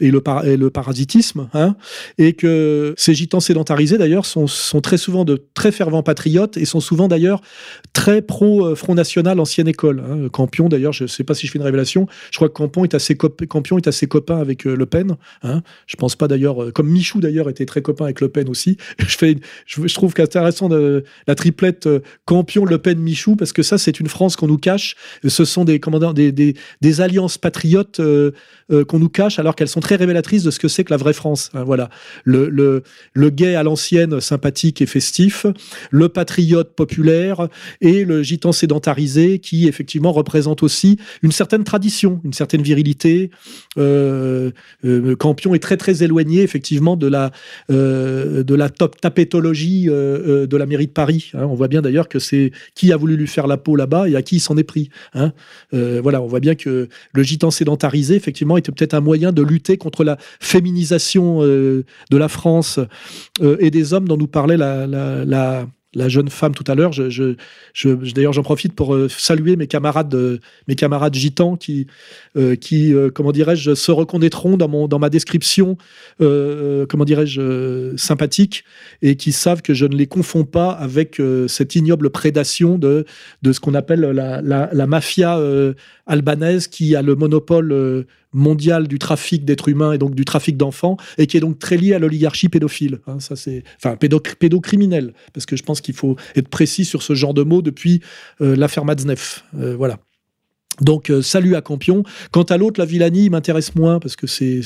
et 0.00 0.10
le, 0.10 0.70
parasitisme, 0.70 1.48
hein, 1.54 1.76
et 2.18 2.32
que 2.32 2.94
ces 2.96 3.14
gitans 3.14 3.40
sédentarisés 3.40 3.98
d'ailleurs 3.98 4.26
sont, 4.26 4.46
sont 4.46 4.80
très 4.80 4.98
souvent 4.98 5.24
de 5.24 5.42
très 5.54 5.72
fervents 5.72 6.02
patriotes 6.02 6.56
et 6.56 6.64
sont 6.64 6.80
souvent 6.80 7.08
d'ailleurs 7.08 7.40
très 7.92 8.22
pro 8.22 8.74
Front 8.74 8.94
National 8.94 9.37
l'ancienne 9.38 9.68
école. 9.68 10.00
Hein. 10.00 10.28
Campion, 10.28 10.68
d'ailleurs, 10.68 10.92
je 10.92 11.04
ne 11.04 11.08
sais 11.08 11.24
pas 11.24 11.34
si 11.34 11.46
je 11.46 11.52
fais 11.52 11.58
une 11.58 11.64
révélation, 11.64 12.06
je 12.30 12.36
crois 12.36 12.48
que 12.48 12.54
Campion 12.54 12.84
est 12.84 12.94
assez, 12.94 13.16
Campion 13.16 13.78
est 13.78 13.88
assez 13.88 14.06
copain 14.06 14.38
avec 14.38 14.66
euh, 14.66 14.76
Le 14.76 14.86
Pen. 14.86 15.16
Hein. 15.42 15.62
Je 15.86 15.96
pense 15.96 16.16
pas 16.16 16.28
d'ailleurs, 16.28 16.62
euh, 16.62 16.70
comme 16.70 16.88
Michou 16.88 17.20
d'ailleurs 17.20 17.48
était 17.48 17.66
très 17.66 17.82
copain 17.82 18.04
avec 18.04 18.20
Le 18.20 18.28
Pen 18.28 18.48
aussi. 18.48 18.76
Je, 18.98 19.16
fais, 19.16 19.36
je, 19.64 19.86
je 19.86 19.94
trouve 19.94 20.12
qu'intéressant 20.12 20.68
de, 20.68 21.04
la 21.26 21.34
triplette 21.34 21.86
euh, 21.86 22.00
Campion, 22.26 22.64
Le 22.64 22.78
Pen, 22.78 22.98
Michou, 22.98 23.36
parce 23.36 23.52
que 23.52 23.62
ça, 23.62 23.78
c'est 23.78 24.00
une 24.00 24.08
France 24.08 24.36
qu'on 24.36 24.48
nous 24.48 24.58
cache. 24.58 24.96
Ce 25.26 25.44
sont 25.44 25.64
des, 25.64 25.80
alliances 27.00 27.38
patriotes 27.38 28.00
qu'on 28.00 28.98
nous 28.98 29.08
cache, 29.08 29.38
alors 29.38 29.54
qu'elles 29.54 29.68
sont 29.68 29.80
très 29.80 29.96
révélatrices 29.96 30.42
de 30.42 30.50
ce 30.50 30.58
que 30.58 30.68
c'est 30.68 30.84
que 30.84 30.92
la 30.92 30.96
vraie 30.96 31.12
France. 31.12 31.50
Hein. 31.54 31.64
voilà. 31.64 31.88
Le 32.24 32.82
gay 33.30 33.54
à 33.54 33.62
l'ancienne, 33.62 34.20
sympathique 34.20 34.82
et 34.82 34.86
festif, 34.86 35.46
le 35.90 36.08
patriote 36.08 36.74
populaire 36.74 37.48
et 37.80 38.04
le 38.04 38.22
gitan 38.22 38.52
sédentarisé 38.52 39.27
qui 39.36 39.68
effectivement 39.68 40.12
représente 40.12 40.62
aussi 40.62 40.96
une 41.22 41.32
certaine 41.32 41.64
tradition, 41.64 42.20
une 42.24 42.32
certaine 42.32 42.62
virilité. 42.62 43.30
Euh, 43.76 44.50
euh, 44.84 45.16
Campion 45.16 45.54
est 45.54 45.58
très 45.58 45.76
très 45.76 46.02
éloigné 46.02 46.42
effectivement 46.42 46.96
de 46.96 47.06
la 47.06 47.30
euh, 47.70 48.42
de 48.42 48.54
la 48.54 48.70
top 48.70 49.00
tapétologie 49.00 49.86
de 49.86 50.56
la 50.56 50.66
mairie 50.66 50.86
de 50.86 50.92
Paris. 50.92 51.30
Hein. 51.34 51.46
On 51.50 51.54
voit 51.54 51.68
bien 51.68 51.82
d'ailleurs 51.82 52.08
que 52.08 52.18
c'est 52.18 52.52
qui 52.74 52.92
a 52.92 52.96
voulu 52.96 53.16
lui 53.16 53.26
faire 53.26 53.46
la 53.46 53.58
peau 53.58 53.76
là-bas 53.76 54.08
et 54.08 54.16
à 54.16 54.22
qui 54.22 54.36
il 54.36 54.40
s'en 54.40 54.56
est 54.56 54.64
pris. 54.64 54.88
Hein. 55.14 55.32
voilà, 55.72 56.22
on 56.22 56.26
voit 56.26 56.40
bien 56.40 56.54
que 56.54 56.88
le 57.12 57.22
gitan 57.22 57.50
sédentarisé 57.50 58.14
effectivement 58.14 58.56
était 58.56 58.72
peut-être 58.72 58.94
un 58.94 59.00
moyen 59.00 59.32
de 59.32 59.42
lutter 59.42 59.76
contre 59.76 60.04
la 60.04 60.16
féminisation 60.40 61.42
de 61.42 61.84
la 62.10 62.28
France 62.28 62.78
et 63.40 63.70
des 63.70 63.92
hommes 63.92 64.06
dont 64.06 64.16
nous 64.16 64.28
parlait 64.28 64.56
la, 64.56 65.66
jeune 65.96 66.28
femme 66.28 66.54
tout 66.54 66.64
à 66.66 66.74
l'heure. 66.74 66.92
Je, 66.92 67.34
D'ailleurs, 68.14 68.32
j'en 68.32 68.42
profite 68.42 68.74
pour 68.74 68.94
euh, 68.94 69.08
saluer 69.08 69.56
mes 69.56 69.66
camarades, 69.66 70.14
euh, 70.14 70.38
mes 70.66 70.74
camarades 70.74 71.14
gitans 71.14 71.56
qui, 71.56 71.86
euh, 72.36 73.10
comment 73.10 73.32
dirais-je, 73.32 73.74
se 73.74 73.90
reconnaîtront 73.90 74.56
dans, 74.56 74.68
mon, 74.68 74.88
dans 74.88 74.98
ma 74.98 75.10
description, 75.10 75.76
comment 76.18 77.04
dirais-je, 77.04 77.94
sympathique, 77.96 78.64
et 79.02 79.16
qui 79.16 79.32
savent 79.32 79.62
que 79.62 79.74
je 79.74 79.86
ne 79.86 79.96
les 79.96 80.06
confonds 80.06 80.44
pas 80.44 80.70
avec 80.70 81.20
cette 81.46 81.74
ignoble 81.74 82.10
prédation 82.10 82.78
de, 82.78 83.04
de 83.42 83.52
ce 83.52 83.60
qu'on 83.60 83.74
appelle 83.74 84.00
la, 84.00 84.42
la, 84.42 84.68
la 84.72 84.86
mafia 84.86 85.40
albanaise 86.06 86.68
qui 86.68 86.94
a 86.96 87.02
le 87.02 87.14
monopole 87.14 88.06
mondial 88.32 88.88
du 88.88 88.98
trafic 88.98 89.44
d'êtres 89.44 89.68
humains 89.68 89.92
et 89.92 89.98
donc 89.98 90.14
du 90.14 90.24
trafic 90.24 90.56
d'enfants, 90.56 90.96
et 91.16 91.26
qui 91.26 91.36
est 91.36 91.40
donc 91.40 91.58
très 91.58 91.76
lié 91.76 91.94
à 91.94 91.98
l'oligarchie 91.98 92.48
pédophile. 92.48 93.00
Hein, 93.06 93.18
c'est, 93.20 93.64
enfin 93.76 93.96
pédocriminel, 93.96 95.14
parce 95.32 95.46
que 95.46 95.56
je 95.56 95.62
pense 95.62 95.80
qu'il 95.80 95.94
faut 95.94 96.16
être 96.36 96.48
précis 96.48 96.84
sur 96.84 97.02
ce 97.02 97.14
genre 97.14 97.34
de 97.34 97.42
mots 97.42 97.62
depuis 97.62 98.00
euh, 98.40 98.56
l'affaire 98.56 98.84
Matzneff. 98.84 99.44
Euh, 99.58 99.76
voilà. 99.76 99.98
Donc 100.80 101.10
euh, 101.10 101.22
salut 101.22 101.56
à 101.56 101.60
Campion. 101.60 102.02
Quant 102.30 102.44
à 102.44 102.56
l'autre, 102.56 102.78
la 102.78 102.86
Villani, 102.86 103.30
m'intéresse 103.30 103.74
moins 103.74 103.98
parce 103.98 104.16
que 104.16 104.26
c'est 104.26 104.60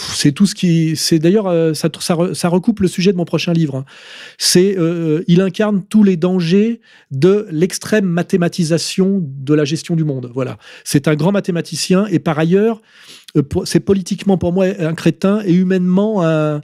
c'est 0.00 0.32
tout 0.32 0.46
ce 0.46 0.54
qui. 0.54 0.96
C'est 0.96 1.18
d'ailleurs 1.18 1.46
euh, 1.46 1.74
ça, 1.74 1.88
ça, 2.00 2.48
recoupe 2.48 2.80
le 2.80 2.88
sujet 2.88 3.12
de 3.12 3.16
mon 3.16 3.24
prochain 3.24 3.52
livre. 3.52 3.76
Hein. 3.76 3.84
C'est 4.38 4.78
euh, 4.78 5.22
il 5.26 5.40
incarne 5.40 5.84
tous 5.84 6.04
les 6.04 6.16
dangers 6.16 6.80
de 7.10 7.46
l'extrême 7.50 8.04
mathématisation 8.04 9.20
de 9.22 9.54
la 9.54 9.64
gestion 9.64 9.96
du 9.96 10.04
monde. 10.04 10.30
Voilà. 10.34 10.58
C'est 10.84 11.08
un 11.08 11.16
grand 11.16 11.32
mathématicien 11.32 12.06
et 12.06 12.20
par 12.20 12.38
ailleurs, 12.38 12.80
euh, 13.36 13.42
c'est 13.64 13.80
politiquement 13.80 14.38
pour 14.38 14.52
moi 14.52 14.66
un 14.78 14.94
crétin 14.94 15.42
et 15.44 15.52
humainement 15.52 16.24
un 16.24 16.60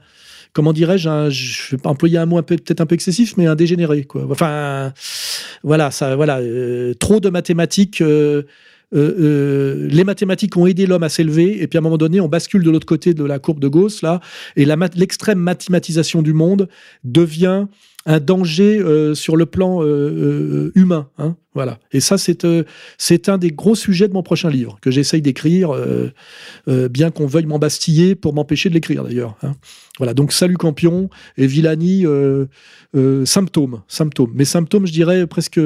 comment 0.52 0.72
dirais-je, 0.72 1.30
je 1.30 1.76
vais 1.76 1.86
employer 1.86 2.16
un 2.16 2.26
mot 2.26 2.40
peut-être 2.40 2.80
un 2.80 2.86
peu 2.86 2.94
excessif, 2.94 3.36
mais 3.36 3.46
un 3.46 3.56
dégénéré. 3.56 4.04
Quoi. 4.04 4.24
Enfin, 4.30 4.92
voilà, 5.64 5.90
ça, 5.90 6.14
voilà, 6.14 6.40
trop 7.00 7.18
de 7.18 7.28
mathématiques. 7.28 8.00
Euh, 8.00 8.44
euh, 8.94 9.88
les 9.90 10.04
mathématiques 10.04 10.56
ont 10.56 10.66
aidé 10.66 10.86
l'homme 10.86 11.02
à 11.02 11.08
s'élever, 11.08 11.62
et 11.62 11.66
puis 11.66 11.78
à 11.78 11.80
un 11.80 11.82
moment 11.82 11.98
donné, 11.98 12.20
on 12.20 12.28
bascule 12.28 12.62
de 12.62 12.70
l'autre 12.70 12.86
côté 12.86 13.14
de 13.14 13.24
la 13.24 13.38
courbe 13.38 13.60
de 13.60 13.68
Gauss, 13.68 14.02
là, 14.02 14.20
et 14.56 14.66
l'extrême 14.94 15.38
mathématisation 15.38 16.22
du 16.22 16.32
monde 16.32 16.68
devient 17.02 17.66
un 18.06 18.20
danger 18.20 18.78
euh, 18.78 19.14
sur 19.14 19.34
le 19.34 19.46
plan 19.46 19.82
humain. 20.74 21.08
Hein, 21.16 21.36
voilà. 21.54 21.78
Et 21.92 22.00
ça, 22.00 22.18
c'est 22.18 22.46
c'est 22.98 23.28
un 23.28 23.38
des 23.38 23.50
gros 23.50 23.74
sujets 23.74 24.08
de 24.08 24.12
mon 24.12 24.22
prochain 24.22 24.50
livre 24.50 24.78
que 24.82 24.90
j'essaye 24.90 25.22
d'écrire, 25.22 25.72
bien 26.66 27.10
qu'on 27.10 27.26
veuille 27.26 27.46
m'embastiller 27.46 28.14
pour 28.14 28.34
m'empêcher 28.34 28.68
de 28.68 28.74
l'écrire 28.74 29.04
d'ailleurs. 29.04 29.36
Hein. 29.42 29.52
Voilà. 29.98 30.12
Donc 30.12 30.32
salut 30.32 30.56
Campion 30.56 31.08
et 31.38 31.46
Villani, 31.46 32.04
symptômes, 33.24 33.82
symptômes. 33.88 34.32
Mais 34.34 34.44
symptômes, 34.44 34.86
je 34.86 34.92
dirais 34.92 35.26
presque 35.26 35.60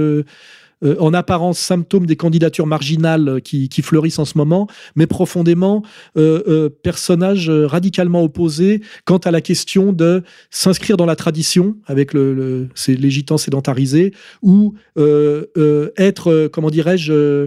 euh, 0.85 0.97
en 1.01 1.12
apparence 1.12 1.59
symptôme 1.59 2.07
des 2.07 2.14
candidatures 2.14 2.66
marginales 2.66 3.29
euh, 3.29 3.41
qui, 3.41 3.68
fleurissent 3.83 4.18
en 4.20 4.24
ce 4.24 4.39
moment, 4.39 4.68
mais 4.95 5.07
profondément 5.07 5.83
euh, 6.16 6.68
personnage 6.83 7.51
radicalement 7.51 8.22
opposé 8.22 8.83
quant 9.05 9.18
à 9.18 9.31
la 9.31 9.41
question 9.41 9.93
de 9.93 10.22
s'inscrire 10.51 10.97
dans 10.97 11.07
la 11.07 11.16
tradition 11.16 11.76
avec 11.87 12.12
le, 12.12 12.35
le 12.35 12.68
les 12.89 13.11
gitans 13.11 13.39
sédentarisés 13.39 14.12
ou 14.43 14.74
être, 14.97 16.49
comment 16.53 16.70
dirais-je, 16.70 17.47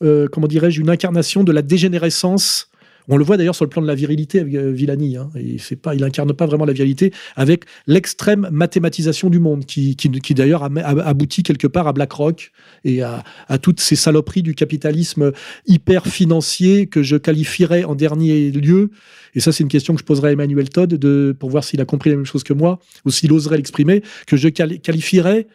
comment 0.00 0.46
dirais-je, 0.46 0.80
une 0.80 0.90
incarnation 0.90 1.44
de 1.44 1.52
la 1.52 1.62
dégénérescence 1.62 2.70
on 3.08 3.16
le 3.16 3.24
voit 3.24 3.36
d'ailleurs 3.36 3.54
sur 3.54 3.64
le 3.64 3.70
plan 3.70 3.82
de 3.82 3.86
la 3.86 3.94
virilité 3.94 4.40
avec 4.40 4.54
euh, 4.54 4.70
Villani. 4.70 5.16
Hein, 5.16 5.30
et 5.36 5.58
c'est 5.58 5.80
pas, 5.80 5.94
il 5.94 6.02
incarne 6.04 6.32
pas 6.32 6.46
vraiment 6.46 6.64
la 6.64 6.72
virilité 6.72 7.12
avec 7.36 7.64
l'extrême 7.86 8.48
mathématisation 8.50 9.30
du 9.30 9.38
monde, 9.38 9.64
qui, 9.66 9.96
d'ailleurs 10.34 10.62
aboutit 10.64 11.42
quelque 11.42 11.66
part 11.66 11.86
à 11.86 11.92
BlackRock 11.92 12.50
et 12.84 13.02
à, 13.02 13.22
toutes 13.62 13.80
ces 13.80 13.96
saloperies 13.96 14.42
du 14.42 14.54
capitalisme 14.54 15.32
hyper 15.66 16.06
financier 16.06 16.86
que 16.86 17.02
je 17.02 17.16
qualifierais 17.16 17.84
en 17.84 17.94
dernier 17.94 18.50
lieu. 18.50 18.90
Et 19.34 19.40
ça, 19.40 19.52
c'est 19.52 19.62
une 19.62 19.68
question 19.68 19.94
que 19.94 20.00
je 20.00 20.04
poserai 20.04 20.28
à 20.28 20.32
Emmanuel 20.32 20.68
Todd 20.68 20.94
de, 20.94 21.36
pour 21.38 21.50
voir 21.50 21.64
s'il 21.64 21.80
a 21.80 21.84
compris 21.84 22.10
la 22.10 22.16
même 22.16 22.26
chose 22.26 22.44
que 22.44 22.52
moi 22.52 22.78
ou 23.04 23.10
s'il 23.10 23.32
oserait 23.32 23.56
l'exprimer, 23.56 24.02
que 24.26 24.36
je 24.36 24.48
qualifierais 24.48 25.46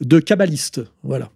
de 0.00 0.18
kabbaliste. 0.20 0.82
Voilà. 1.02 1.28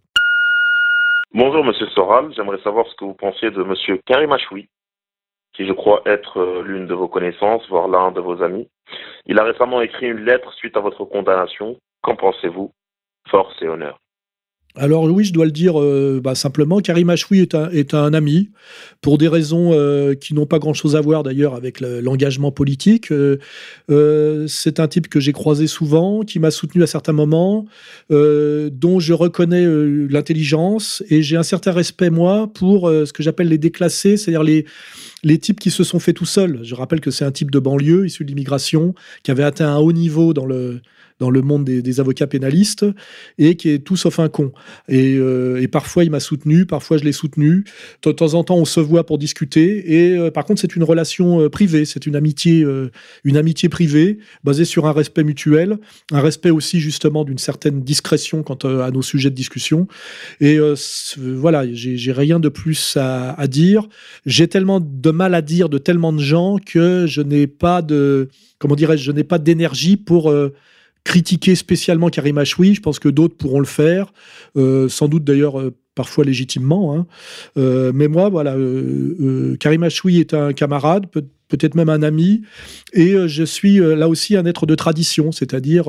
Bonjour 1.33 1.65
Monsieur 1.65 1.87
Soral, 1.95 2.33
j'aimerais 2.35 2.59
savoir 2.65 2.87
ce 2.89 2.97
que 2.97 3.05
vous 3.05 3.15
pensiez 3.15 3.53
de 3.53 3.63
Monsieur 3.63 4.01
Karim 4.05 4.33
Achoui, 4.33 4.69
qui 5.61 5.67
je 5.67 5.75
crois 5.75 6.01
être 6.07 6.41
euh, 6.41 6.63
l'une 6.63 6.87
de 6.87 6.95
vos 6.95 7.07
connaissances, 7.07 7.69
voire 7.69 7.87
l'un 7.87 8.13
de 8.13 8.21
vos 8.21 8.43
amis. 8.43 8.67
Il 9.27 9.39
a 9.39 9.45
récemment 9.45 9.83
écrit 9.83 10.07
une 10.07 10.25
lettre 10.25 10.55
suite 10.55 10.75
à 10.75 10.81
votre 10.81 11.05
condamnation. 11.05 11.77
Qu'en 12.01 12.17
pensez-vous? 12.17 12.73
Force 13.29 13.61
et 13.61 13.69
honneur. 13.69 13.99
Alors 14.77 15.05
oui, 15.05 15.25
je 15.25 15.33
dois 15.33 15.47
le 15.47 15.51
dire 15.51 15.81
euh, 15.81 16.21
bah, 16.23 16.37
simplement, 16.37 16.79
Karim 16.79 17.11
Achoui 17.11 17.41
est 17.41 17.95
un, 17.95 18.15
ami, 18.15 18.51
pour 19.01 19.19
des 19.19 19.27
raisons 19.27 19.73
euh, 19.73 20.15
qui 20.15 20.33
n'ont 20.33 20.47
pas 20.47 20.61
grand-chose 20.61 20.95
à 20.95 21.01
voir 21.01 21.25
d'ailleurs 21.25 21.55
avec 21.55 21.81
l'engagement 21.81 22.53
politique. 22.53 23.11
Euh, 23.11 24.47
c'est 24.47 24.79
un 24.79 24.87
type 24.87 25.09
que 25.09 25.19
j'ai 25.19 25.33
croisé 25.33 25.67
souvent, 25.67 26.23
qui 26.23 26.39
m'a 26.39 26.53
soutenu 26.53 26.85
à 26.85 26.87
certains 26.87 27.13
moments, 27.13 27.67
dont 28.11 29.01
je 29.01 29.13
reconnais 29.13 29.67
l'intelligence, 30.09 31.03
et 31.11 31.23
j'ai 31.23 31.37
un 31.37 31.43
certain 31.43 31.73
respect, 31.73 32.11
moi, 32.11 32.49
pour 32.53 32.89
ce 32.89 33.13
que 33.13 33.23
j'appelle 33.23 33.49
les 33.49 33.59
déclassés, 33.59 34.17
c'est-à-dire 34.17 34.45
les 34.45 35.39
types 35.39 35.59
qui 35.59 35.71
se 35.71 35.83
sont 35.83 35.99
faits 35.99 36.17
tout 36.17 36.27
seuls. 36.27 36.61
Je 36.63 36.75
rappelle 36.77 37.01
que 37.01 37.11
c'est 37.11 37.25
un 37.25 37.33
type 37.33 37.51
de 37.51 37.59
banlieue, 37.59 38.07
issu 38.07 38.25
de 38.25 38.29
l'immigration, 38.29 38.95
qui 39.25 39.33
avait 39.33 39.43
atteint 39.43 39.69
un 39.69 39.79
haut 39.79 39.93
niveau 39.93 40.33
dans 40.33 40.47
le 40.47 40.81
dans 41.21 41.31
le 41.31 41.43
monde 41.43 41.65
des, 41.65 42.01
avocats 42.01 42.27
pénalistes 42.27 42.87
et 43.39 43.57
qui 43.57 43.69
est 43.69 43.81
tout 43.81 43.97
sauf 43.97 44.19
un 44.19 44.29
con. 44.29 44.53
Euh, 44.91 45.61
et, 45.61 45.69
parfois, 45.69 46.03
il 46.03 46.11
m'a 46.11 46.19
soutenu, 46.19 46.67
parfois, 46.67 46.97
je 46.97 47.05
l'ai 47.05 47.13
soutenu. 47.13 47.65
De 48.03 48.11
temps 48.11 48.35
en 48.35 48.43
temps, 48.43 48.57
on 48.57 48.65
se 48.65 48.81
voit 48.81 49.05
pour 49.05 49.19
discuter. 49.19 49.93
Et 49.95 50.17
euh, 50.17 50.31
par 50.31 50.45
contre, 50.45 50.61
c'est 50.61 50.75
une 50.75 50.83
relation 50.83 51.43
euh, 51.43 51.49
privée, 51.51 51.85
c'est 51.85 52.07
une 52.07 52.17
amitié, 52.17 52.67
une 53.25 53.37
amitié 53.37 53.69
privée 53.69 54.19
basée 54.45 54.65
sur 54.65 54.87
un 54.87 54.93
respect 54.93 55.23
mutuel, 55.23 55.79
un 56.11 56.21
respect 56.21 56.51
aussi 56.51 56.81
justement 56.81 57.25
d'une 57.25 57.39
certaine 57.39 57.83
discrétion 57.83 58.43
quant 58.43 58.55
à 58.55 58.91
nos 58.91 59.03
sujets 59.03 59.31
de 59.31 59.35
discussion. 59.35 59.87
Et 60.41 60.59
voilà, 61.19 61.65
j'ai 61.73 62.13
rien 62.13 62.41
de 62.41 62.49
plus 62.49 62.97
à, 62.97 63.47
dire. 63.47 63.89
J'ai 64.25 64.49
tellement 64.49 64.81
de 64.81 65.11
mal 65.11 65.35
à 65.35 65.43
dire 65.43 65.69
de 65.69 65.77
tellement 65.77 66.13
de 66.13 66.21
gens 66.21 66.57
que 66.65 67.05
je 67.07 67.21
n'ai 67.21 67.47
pas 67.47 67.83
de, 67.83 68.29
comment 68.59 68.77
dirais-je, 68.77 69.05
je 69.05 69.13
n'ai 69.13 69.25
pas 69.25 69.39
d'énergie 69.39 69.97
pour 69.97 70.33
critiquer 71.05 71.55
spécialement 71.55 72.09
Karim 72.09 72.39
Achoui. 72.39 72.75
Je 72.75 72.81
pense 72.81 72.99
que 72.99 73.09
d'autres 73.09 73.37
pourront 73.37 73.61
le 73.61 73.67
faire, 73.67 74.13
euh, 74.57 74.89
sans 74.89 75.09
doute 75.09 75.25
d'ailleurs 75.25 75.61
euh, 75.61 75.75
parfois 75.95 76.25
légitimement. 76.25 76.95
Hein. 76.95 77.07
Euh, 77.57 77.93
mais 77.95 78.09
moi, 78.09 78.29
voilà, 78.29 78.57
Karim 79.59 79.83
Achoui 79.83 80.21
est 80.21 80.35
un 80.35 80.53
camarade, 80.53 81.07
peut- 81.11 81.27
être 81.63 81.75
même 81.75 81.89
un 81.89 82.05
ami, 82.05 82.43
et 82.93 83.17
je 83.27 83.43
suis 83.43 83.79
là 83.79 84.09
aussi 84.09 84.37
un 84.37 84.47
être 84.47 84.67
de 84.67 84.77
tradition, 84.77 85.33
c'est-à-dire 85.33 85.87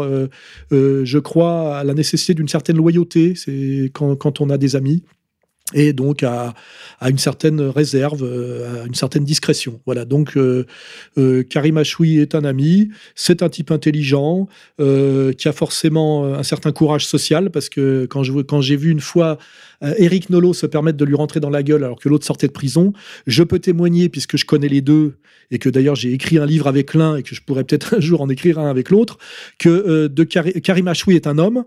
je 0.72 1.18
crois 1.20 1.78
à 1.78 1.84
la 1.84 1.94
nécessité 1.94 2.34
d'une 2.34 2.48
certaine 2.48 2.78
loyauté. 2.78 3.36
C'est 3.36 3.92
quand 3.94 4.42
on 4.42 4.50
a 4.50 4.58
des 4.58 4.76
amis 4.76 5.04
et 5.74 5.94
donc 5.94 6.24
à, 6.24 6.54
une 7.08 7.18
certaine 7.18 7.62
réserve, 7.62 8.24
euh, 8.24 8.84
à 8.84 8.88
une 8.88 8.94
certaine 8.94 9.24
discrétion. 9.24 9.80
Voilà. 9.86 10.06
Donc 10.06 10.38
euh, 10.38 10.66
euh, 11.18 11.44
Karim 11.44 11.78
Achoui 11.78 12.20
est 12.20 12.36
un 12.36 12.44
ami, 12.44 12.90
c'est 13.16 13.44
un 13.44 13.50
type 13.50 13.72
intelligent 13.72 14.48
qui 14.78 15.48
a 15.48 15.54
forcément 15.54 16.26
un 16.26 16.44
certain 16.44 16.72
courage 16.72 17.06
social 17.06 17.50
parce 17.50 17.70
que 17.70 18.06
quand 18.10 18.24
quand 18.44 18.62
j'ai 18.62 18.76
vu 18.76 18.90
une 18.92 19.00
fois 19.00 19.38
Eric 19.98 20.30
Nolot 20.30 20.54
se 20.54 20.66
permettre 20.66 20.98
de 20.98 21.06
lui 21.06 21.16
rentrer 21.16 21.40
dans 21.40 21.50
la 21.50 21.64
gueule 21.64 21.84
alors 21.84 22.00
que 22.00 22.10
l'autre 22.10 22.26
sortait 22.26 22.48
de 22.48 22.52
prison, 22.52 22.94
je 23.28 23.44
peux 23.44 23.60
témoigner 23.60 24.10
puisque 24.10 24.38
je 24.38 24.46
connais 24.46 24.68
les 24.68 24.82
deux 24.82 25.16
et 25.50 25.60
que 25.60 25.70
d'ailleurs 25.70 25.96
j'ai 25.96 26.14
écrit 26.14 26.38
un 26.38 26.46
livre 26.46 26.68
avec 26.68 26.94
l'un 26.94 27.18
et 27.18 27.24
que 27.24 27.36
je 27.36 27.42
pourrais 27.42 27.64
peut-être 27.64 27.96
un 27.98 28.00
jour 28.00 28.22
en 28.22 28.30
écrire 28.30 28.60
un 28.60 28.70
avec 28.70 28.90
l'autre 28.90 29.18
que 29.58 30.08
de 30.08 30.24
Karim 30.24 30.88
Achoui 30.88 31.16
est 31.16 31.28
un 31.28 31.38
homme. 31.38 31.66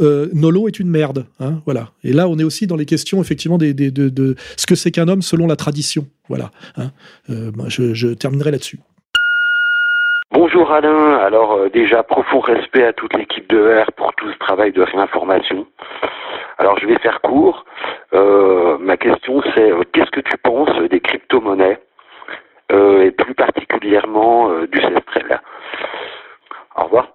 Nolo 0.00 0.66
est 0.66 0.80
une 0.80 0.88
merde. 0.88 1.26
Hein, 1.40 1.62
voilà. 1.66 1.92
Et 2.04 2.12
là, 2.12 2.28
on 2.28 2.38
est 2.38 2.44
aussi 2.44 2.66
dans 2.66 2.76
les 2.76 2.86
questions, 2.86 3.20
effectivement, 3.20 3.58
de, 3.58 4.36
ce 4.56 4.66
que 4.66 4.74
c'est 4.74 4.90
qu'un 4.90 5.08
homme 5.08 5.22
selon 5.22 5.46
la 5.46 5.56
tradition. 5.56 6.06
Voilà. 6.28 6.50
Hein. 6.76 6.92
Euh, 7.28 7.50
je, 7.68 8.14
terminerai 8.14 8.50
là-dessus. 8.52 8.80
Bonjour 10.32 10.70
Alain. 10.70 11.16
Alors, 11.16 11.54
euh, 11.54 11.70
déjà, 11.70 12.04
profond 12.04 12.38
respect 12.38 12.84
à 12.84 12.92
toute 12.92 13.16
l'équipe 13.16 13.50
de 13.50 13.82
R 13.82 13.90
pour 13.94 14.14
tout 14.14 14.30
ce 14.30 14.38
travail 14.38 14.70
de 14.70 14.80
réinformation. 14.80 15.66
Alors, 16.56 16.78
je 16.78 16.86
vais 16.86 17.00
faire 17.00 17.20
court. 17.20 17.64
Euh, 18.14 18.78
ma 18.78 18.96
question, 18.96 19.42
c'est 19.56 19.72
qu'est-ce 19.92 20.10
que 20.12 20.20
tu 20.20 20.36
penses 20.38 20.70
des 20.88 21.00
crypto-monnaies 21.00 21.80
et 22.72 23.10
plus 23.10 23.34
particulièrement 23.34 24.50
du 24.70 24.80
Cestrel 24.80 25.40
Au 26.76 26.84
revoir. 26.84 27.08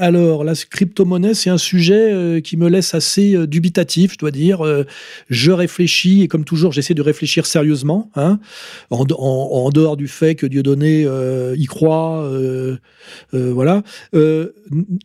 Alors, 0.00 0.44
la 0.44 0.54
crypto-monnaie, 0.54 1.34
c'est 1.34 1.50
un 1.50 1.58
sujet 1.58 2.10
euh, 2.10 2.40
qui 2.40 2.56
me 2.56 2.70
laisse 2.70 2.94
assez 2.94 3.36
euh, 3.36 3.46
dubitatif, 3.46 4.14
je 4.14 4.18
dois 4.18 4.30
dire. 4.30 4.64
Euh, 4.64 4.86
je 5.28 5.52
réfléchis, 5.52 6.22
et 6.22 6.28
comme 6.28 6.46
toujours, 6.46 6.72
j'essaie 6.72 6.94
de 6.94 7.02
réfléchir 7.02 7.44
sérieusement, 7.44 8.10
hein, 8.14 8.40
en, 8.88 9.04
dehors 9.04 9.98
du 9.98 10.08
fait 10.08 10.36
que 10.36 10.46
Dieudonné 10.46 11.06
y 11.54 11.66
croit. 11.66 12.26
voilà. 13.32 13.82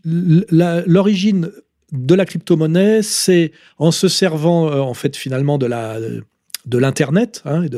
L'origine 0.06 1.52
de 1.92 2.16
la 2.16 2.26
crypto-monnaie, 2.26 3.02
c'est 3.02 3.52
en 3.78 3.92
se 3.92 4.08
servant, 4.08 4.72
en 4.72 4.94
fait, 4.94 5.18
finalement, 5.18 5.58
de 5.58 6.78
l'Internet 6.78 7.42
hein, 7.44 7.64
et, 7.64 7.70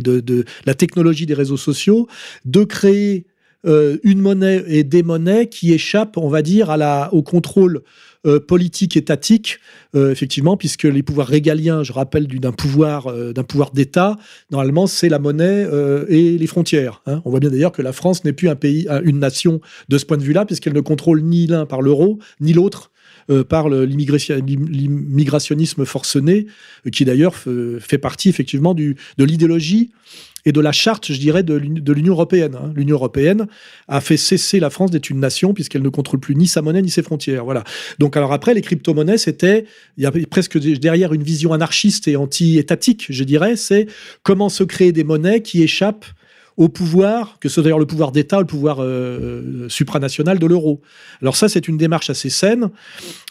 de, 0.00 0.44
la 0.64 0.74
technologie 0.74 1.26
des 1.26 1.34
réseaux 1.34 1.58
sociaux, 1.58 2.08
de 2.46 2.64
créer 2.64 3.26
euh, 3.64 3.98
une 4.02 4.20
monnaie 4.20 4.64
et 4.66 4.82
des 4.82 5.02
monnaies 5.02 5.48
qui 5.48 5.72
échappent, 5.72 6.16
on 6.16 6.28
va 6.28 6.42
dire, 6.42 6.76
au 7.12 7.22
contrôle 7.22 7.82
euh, 8.26 8.40
politique 8.40 8.96
étatique, 8.96 9.58
euh, 9.94 10.10
effectivement, 10.10 10.56
puisque 10.56 10.84
les 10.84 11.02
pouvoirs 11.02 11.28
régaliens, 11.28 11.82
je 11.82 11.92
rappelle, 11.92 12.26
d'un 12.26 12.52
pouvoir 12.52 13.12
d'un 13.32 13.44
pouvoir 13.44 13.70
d'État, 13.70 14.16
normalement, 14.50 14.86
c'est 14.86 15.08
la 15.08 15.18
monnaie 15.18 15.66
et 16.08 16.38
les 16.38 16.46
frontières. 16.46 17.02
Hein. 17.06 17.22
On 17.24 17.30
voit 17.30 17.40
bien 17.40 17.50
d'ailleurs 17.50 17.72
que 17.72 17.82
la 17.82 17.92
France 17.92 18.24
n'est 18.24 18.32
plus 18.32 18.48
un 18.48 18.56
pays, 18.56 18.88
une 19.04 19.18
nation 19.18 19.60
de 19.88 19.98
ce 19.98 20.04
point 20.04 20.16
de 20.16 20.22
vue-là, 20.22 20.44
puisqu'elle 20.44 20.74
ne 20.74 20.80
contrôle 20.80 21.22
ni 21.22 21.46
l'un 21.46 21.66
par 21.66 21.82
l'euro, 21.82 22.18
ni 22.40 22.52
l'autre 22.52 22.90
par 23.48 23.68
l'immigrationnisme 23.68 25.84
forcené, 25.84 26.46
qui 26.90 27.04
d'ailleurs 27.04 27.36
fait 27.36 27.98
partie 27.98 28.28
effectivement 28.28 28.74
de 28.74 28.96
l'idéologie 29.18 29.90
et 30.44 30.52
de 30.52 30.60
la 30.60 30.72
charte, 30.72 31.12
je 31.12 31.18
dirais, 31.18 31.42
de 31.42 31.92
l'Union 31.92 32.14
européenne. 32.14 32.56
Hein. 32.56 32.72
L'Union 32.74 32.96
européenne 32.96 33.46
a 33.88 34.00
fait 34.00 34.16
cesser 34.16 34.60
la 34.60 34.70
France 34.70 34.90
d'être 34.90 35.10
une 35.10 35.20
nation 35.20 35.54
puisqu'elle 35.54 35.82
ne 35.82 35.88
contrôle 35.88 36.20
plus 36.20 36.34
ni 36.34 36.46
sa 36.46 36.62
monnaie 36.62 36.82
ni 36.82 36.90
ses 36.90 37.02
frontières. 37.02 37.44
Voilà. 37.44 37.64
Donc 37.98 38.16
alors 38.16 38.32
après, 38.32 38.54
les 38.54 38.60
crypto-monnaies, 38.60 39.18
c'était, 39.18 39.66
il 39.96 40.02
y 40.02 40.06
a 40.06 40.12
presque 40.30 40.58
derrière 40.58 41.12
une 41.12 41.22
vision 41.22 41.52
anarchiste 41.52 42.08
et 42.08 42.16
anti-étatique, 42.16 43.06
je 43.08 43.24
dirais, 43.24 43.56
c'est 43.56 43.86
comment 44.22 44.48
se 44.48 44.64
créer 44.64 44.92
des 44.92 45.04
monnaies 45.04 45.42
qui 45.42 45.62
échappent 45.62 46.06
au 46.56 46.68
pouvoir, 46.68 47.38
que 47.40 47.48
ce 47.48 47.54
soit 47.54 47.62
d'ailleurs 47.62 47.78
le 47.78 47.86
pouvoir 47.86 48.12
d'État, 48.12 48.38
le 48.38 48.46
pouvoir 48.46 48.80
euh, 48.80 48.84
euh, 48.84 49.68
supranational 49.68 50.38
de 50.38 50.46
l'euro. 50.46 50.80
Alors 51.20 51.36
ça, 51.36 51.48
c'est 51.48 51.68
une 51.68 51.76
démarche 51.76 52.10
assez 52.10 52.30
saine, 52.30 52.70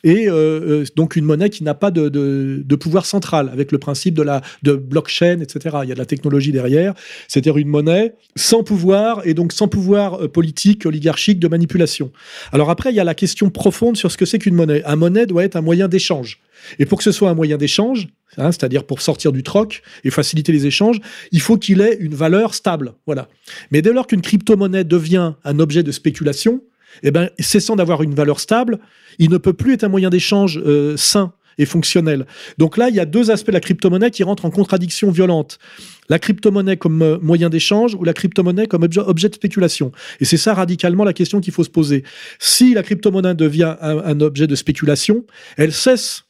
et 0.03 0.27
euh, 0.27 0.85
donc 0.95 1.15
une 1.15 1.25
monnaie 1.25 1.49
qui 1.49 1.63
n'a 1.63 1.73
pas 1.73 1.91
de, 1.91 2.09
de, 2.09 2.75
pouvoir 2.75 3.05
central, 3.05 3.49
avec 3.53 3.71
le 3.71 3.77
principe 3.77 4.15
de 4.15 4.23
la 4.23 4.41
de 4.63 4.73
blockchain, 4.73 5.39
etc. 5.39 5.77
Il 5.83 5.89
y 5.89 5.91
a 5.91 5.95
de 5.95 5.99
la 5.99 6.05
technologie 6.05 6.51
derrière, 6.51 6.93
c'est-à-dire 7.27 7.57
une 7.57 7.67
monnaie 7.67 8.15
sans 8.35 8.63
pouvoir, 8.63 9.21
et 9.25 9.33
donc 9.33 9.53
sans 9.53 9.67
pouvoir 9.67 10.29
politique, 10.29 10.85
oligarchique, 10.85 11.39
de 11.39 11.47
manipulation. 11.47 12.11
Alors 12.51 12.69
après, 12.69 12.91
il 12.91 12.95
y 12.95 12.99
a 12.99 13.03
la 13.03 13.15
question 13.15 13.49
profonde 13.49 13.97
sur 13.97 14.11
ce 14.11 14.17
que 14.17 14.25
c'est 14.25 14.39
qu'une 14.39 14.55
monnaie. 14.55 14.83
Un 14.85 14.95
monnaie 14.95 15.25
doit 15.25 15.43
être 15.43 15.55
un 15.55 15.61
moyen 15.61 15.87
d'échange. 15.87 16.39
Et 16.79 16.85
pour 16.85 16.97
que 16.97 17.03
ce 17.03 17.11
soit 17.11 17.29
un 17.29 17.35
moyen 17.35 17.57
d'échange, 17.57 18.07
hein, 18.37 18.51
c'est-à-dire 18.51 18.83
pour 18.83 19.01
sortir 19.01 19.31
du 19.31 19.43
troc 19.43 19.81
et 20.03 20.11
faciliter 20.11 20.51
les 20.51 20.65
échanges, 20.65 20.99
il 21.31 21.41
faut 21.41 21.57
qu'il 21.57 21.81
ait 21.81 21.97
une 21.99 22.15
valeur 22.15 22.53
stable. 22.53 22.93
Voilà. 23.05 23.27
Mais 23.71 23.81
dès 23.81 23.93
lors 23.93 24.07
qu'une 24.07 24.21
crypto-monnaie 24.21 24.83
devient 24.83 25.33
un 25.43 25.59
objet 25.59 25.83
de 25.83 25.91
spéculation, 25.91 26.61
eh 27.03 27.11
ben, 27.11 27.29
cessant 27.39 27.75
d'avoir 27.75 28.03
une 28.03 28.13
valeur 28.13 28.39
stable, 28.39 28.79
il 29.19 29.29
ne 29.29 29.37
peut 29.37 29.53
plus 29.53 29.73
être 29.73 29.83
un 29.83 29.89
moyen 29.89 30.09
d'échange 30.09 30.61
euh, 30.65 30.97
sain 30.97 31.33
et 31.57 31.65
fonctionnel. 31.65 32.25
Donc 32.57 32.77
là, 32.77 32.89
il 32.89 32.95
y 32.95 32.99
a 32.99 33.05
deux 33.05 33.29
aspects 33.29 33.47
de 33.47 33.53
la 33.53 33.59
crypto-monnaie 33.59 34.11
qui 34.11 34.23
rentrent 34.23 34.45
en 34.45 34.51
contradiction 34.51 35.11
violente. 35.11 35.59
La 36.09 36.17
crypto-monnaie 36.19 36.77
comme 36.77 37.01
euh, 37.01 37.17
moyen 37.21 37.49
d'échange 37.49 37.95
ou 37.95 38.03
la 38.03 38.13
crypto-monnaie 38.13 38.67
comme 38.67 38.83
objet, 38.83 39.29
de 39.29 39.33
spéculation. 39.33 39.91
Et 40.19 40.25
c'est 40.25 40.37
ça 40.37 40.53
radicalement 40.53 41.03
la 41.03 41.13
question 41.13 41.39
qu'il 41.39 41.53
faut 41.53 41.63
se 41.63 41.69
poser. 41.69 42.03
Si 42.39 42.73
la 42.73 42.83
crypto-monnaie 42.83 43.35
devient 43.35 43.75
un 43.81 44.19
objet 44.21 44.47
de 44.47 44.55
spéculation, 44.55 45.25
elle 45.57 45.73
cesse 45.73 46.23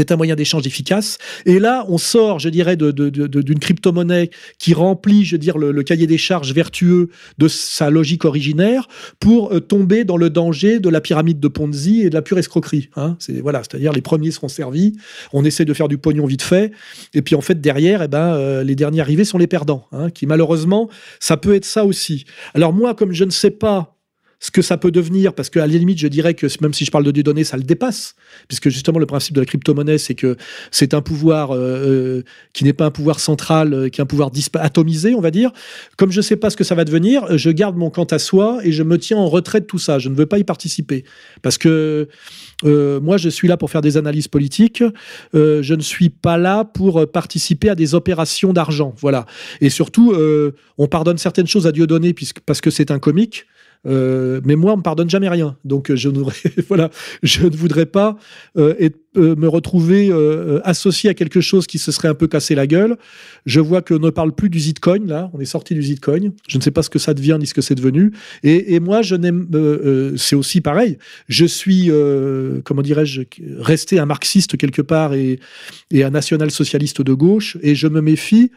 est 0.00 0.12
un 0.12 0.16
moyen 0.16 0.34
d'échange 0.34 0.66
efficace. 0.66 1.18
Et 1.46 1.58
là, 1.58 1.84
on 1.88 1.98
sort, 1.98 2.38
je 2.38 2.48
dirais, 2.48 2.76
d'une 2.76 3.10
de, 3.10 3.58
crypto-monnaie 3.58 4.30
qui 4.58 4.74
remplit, 4.74 5.24
je 5.24 5.32
veux 5.32 5.38
dire, 5.38 5.58
le, 5.58 5.82
cahier 5.82 6.06
des 6.06 6.18
charges 6.18 6.52
vertueux 6.52 7.10
de 7.38 7.46
sa 7.46 7.90
logique 7.90 8.24
originaire 8.24 8.88
pour 9.20 9.52
euh, 9.52 9.60
tomber 9.60 10.04
dans 10.04 10.16
le 10.16 10.30
danger 10.30 10.80
de 10.80 10.88
la 10.88 11.00
pyramide 11.00 11.40
de 11.40 11.48
Ponzi 11.48 12.00
et 12.00 12.08
de 12.08 12.14
la 12.14 12.22
pure 12.22 12.38
escroquerie. 12.38 12.88
Hein. 12.96 13.16
C'est 13.18 13.40
voilà, 13.40 13.60
c'est-à-dire 13.60 13.92
les 13.92 14.00
premiers 14.00 14.30
seront 14.30 14.48
servis, 14.48 14.94
on 15.32 15.44
essaie 15.44 15.64
de 15.64 15.74
faire 15.74 15.88
du 15.88 15.98
pognon 15.98 16.26
vite 16.26 16.42
fait, 16.42 16.72
et 17.12 17.22
puis 17.22 17.34
en 17.34 17.40
fait 17.40 17.60
derrière, 17.60 18.02
eh 18.02 18.08
ben, 18.08 18.34
euh, 18.34 18.64
les 18.64 18.74
derniers 18.74 19.00
arrivés 19.00 19.24
sont 19.24 19.38
les 19.38 19.46
perdants, 19.46 19.86
hein, 19.92 20.10
qui 20.10 20.26
malheureusement, 20.26 20.88
ça 21.20 21.36
peut 21.36 21.54
être 21.54 21.64
ça 21.64 21.84
aussi. 21.84 22.24
Alors 22.54 22.72
moi, 22.72 22.94
comme 22.94 23.12
je 23.12 23.24
ne 23.24 23.30
sais 23.30 23.50
pas 23.50 23.93
ce 24.40 24.50
que 24.50 24.62
ça 24.62 24.76
peut 24.76 24.90
devenir, 24.90 25.32
parce 25.32 25.50
qu'à 25.50 25.60
la 25.60 25.66
limite, 25.66 25.98
je 25.98 26.08
dirais 26.08 26.34
que 26.34 26.46
même 26.60 26.74
si 26.74 26.84
je 26.84 26.90
parle 26.90 27.04
de 27.04 27.22
données, 27.22 27.44
ça 27.44 27.56
le 27.56 27.62
dépasse, 27.62 28.14
puisque 28.48 28.68
justement 28.68 28.98
le 28.98 29.06
principe 29.06 29.34
de 29.34 29.40
la 29.40 29.46
crypto-monnaie, 29.46 29.98
c'est 29.98 30.14
que 30.14 30.36
c'est 30.70 30.94
un 30.94 31.02
pouvoir 31.02 31.52
euh, 31.52 31.58
euh, 31.58 32.22
qui 32.52 32.64
n'est 32.64 32.72
pas 32.72 32.86
un 32.86 32.90
pouvoir 32.90 33.20
central, 33.20 33.72
euh, 33.72 33.88
qui 33.88 34.00
est 34.00 34.02
un 34.02 34.06
pouvoir 34.06 34.30
atomisé, 34.54 35.14
on 35.14 35.20
va 35.20 35.30
dire. 35.30 35.50
Comme 35.96 36.10
je 36.10 36.18
ne 36.18 36.22
sais 36.22 36.36
pas 36.36 36.50
ce 36.50 36.56
que 36.56 36.64
ça 36.64 36.74
va 36.74 36.84
devenir, 36.84 37.36
je 37.36 37.50
garde 37.50 37.76
mon 37.76 37.90
quant 37.90 38.04
à 38.04 38.18
soi 38.18 38.58
et 38.64 38.72
je 38.72 38.82
me 38.82 38.98
tiens 38.98 39.16
en 39.16 39.28
retrait 39.28 39.60
de 39.60 39.66
tout 39.66 39.78
ça. 39.78 39.98
Je 39.98 40.08
ne 40.08 40.14
veux 40.14 40.26
pas 40.26 40.38
y 40.38 40.44
participer, 40.44 41.04
parce 41.42 41.58
que 41.58 42.08
moi, 42.62 43.16
je 43.18 43.28
suis 43.28 43.48
là 43.48 43.56
pour 43.56 43.70
faire 43.70 43.82
des 43.82 43.96
analyses 43.96 44.28
politiques. 44.28 44.82
je 45.34 45.74
ne 45.74 45.82
suis 45.82 46.08
pas 46.08 46.38
là 46.38 46.64
pour 46.64 47.10
participer 47.10 47.68
à 47.68 47.74
des 47.74 47.94
opérations 47.94 48.52
d'argent, 48.52 48.94
voilà. 48.98 49.26
Et 49.60 49.70
surtout, 49.70 50.14
on 50.78 50.86
pardonne 50.86 51.18
certaines 51.18 51.46
choses 51.46 51.66
à 51.66 51.72
Dieudonné 51.72 52.14
puisque 52.14 52.40
parce 52.40 52.60
que 52.60 52.70
c'est 52.70 52.90
un 52.90 52.98
comique. 52.98 53.46
Euh, 53.86 54.40
mais 54.44 54.56
moi, 54.56 54.72
on 54.72 54.76
me 54.78 54.82
pardonne 54.82 55.10
jamais 55.10 55.28
rien. 55.28 55.56
Donc, 55.64 55.94
je 55.94 56.08
ne 56.08 56.18
voudrais, 56.18 56.36
voilà, 56.68 56.90
je 57.22 57.46
ne 57.46 57.56
voudrais 57.56 57.86
pas 57.86 58.16
euh, 58.56 58.74
être 58.78 58.98
euh, 59.16 59.36
me 59.36 59.46
retrouver 59.46 60.08
euh, 60.10 60.60
associé 60.64 61.08
à 61.08 61.14
quelque 61.14 61.40
chose 61.40 61.68
qui 61.68 61.78
se 61.78 61.92
serait 61.92 62.08
un 62.08 62.14
peu 62.14 62.26
cassé 62.26 62.56
la 62.56 62.66
gueule. 62.66 62.96
Je 63.46 63.60
vois 63.60 63.80
qu'on 63.80 64.00
ne 64.00 64.10
parle 64.10 64.34
plus 64.34 64.50
du 64.50 64.58
Zitcoin, 64.58 65.06
là, 65.06 65.30
on 65.32 65.40
est 65.40 65.44
sorti 65.44 65.74
du 65.74 65.82
Zitcoin. 65.82 66.32
Je 66.48 66.58
ne 66.58 66.62
sais 66.62 66.72
pas 66.72 66.82
ce 66.82 66.90
que 66.90 66.98
ça 66.98 67.14
devient 67.14 67.36
ni 67.38 67.46
ce 67.46 67.54
que 67.54 67.60
c'est 67.60 67.76
devenu. 67.76 68.10
Et, 68.42 68.80
moi, 68.80 69.02
je 69.02 69.14
n'aime, 69.14 69.46
euh, 69.54 70.16
c'est 70.16 70.34
aussi 70.34 70.60
pareil. 70.60 70.98
Je 71.28 71.44
suis, 71.44 71.90
comment 72.64 72.82
dirais-je, 72.82 73.22
resté 73.58 74.00
un 74.00 74.06
marxiste 74.06 74.56
quelque 74.56 74.82
part 74.82 75.14
et, 75.14 75.38
un 75.94 76.10
national-socialiste 76.10 77.00
de 77.00 77.12
gauche, 77.12 77.56
et 77.62 77.76
je 77.76 77.86
me 77.86 78.00
méfie 78.00 78.50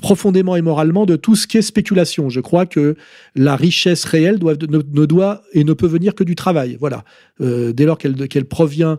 profondément 0.00 0.54
et 0.54 0.62
moralement 0.62 1.06
de 1.06 1.16
tout 1.16 1.34
ce 1.34 1.46
qui 1.48 1.58
est 1.58 1.62
spéculation. 1.62 2.28
Je 2.28 2.40
crois 2.40 2.66
que 2.66 2.94
la 3.34 3.56
richesse 3.56 4.04
réelle 4.04 4.38
doit, 4.38 4.54
ne, 4.54 5.06
doit 5.06 5.42
et 5.52 5.64
ne 5.64 5.72
peut 5.72 5.88
venir 5.88 6.14
que 6.14 6.24
du 6.24 6.36
travail. 6.36 6.76
Voilà. 6.78 7.04
dès 7.40 7.84
lors 7.84 7.98
qu'elle, 7.98 8.28
qu'elle 8.28 8.44
provient 8.44 8.98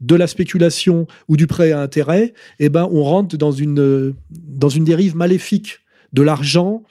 de 0.00 0.14
la 0.14 0.26
spéculation 0.26 1.06
ou 1.28 1.36
du 1.36 1.46
prêt 1.46 1.72
à 1.72 1.80
intérêt, 1.80 2.34
eh 2.58 2.68
ben, 2.68 2.88
on 2.90 3.02
rentre 3.02 3.36
dans 3.36 3.52
une, 3.52 4.14
dans 4.30 4.68
une 4.68 4.84
dérive 4.84 5.16
maléfique 5.16 5.80
de 6.12 6.22
l'argent 6.22 6.82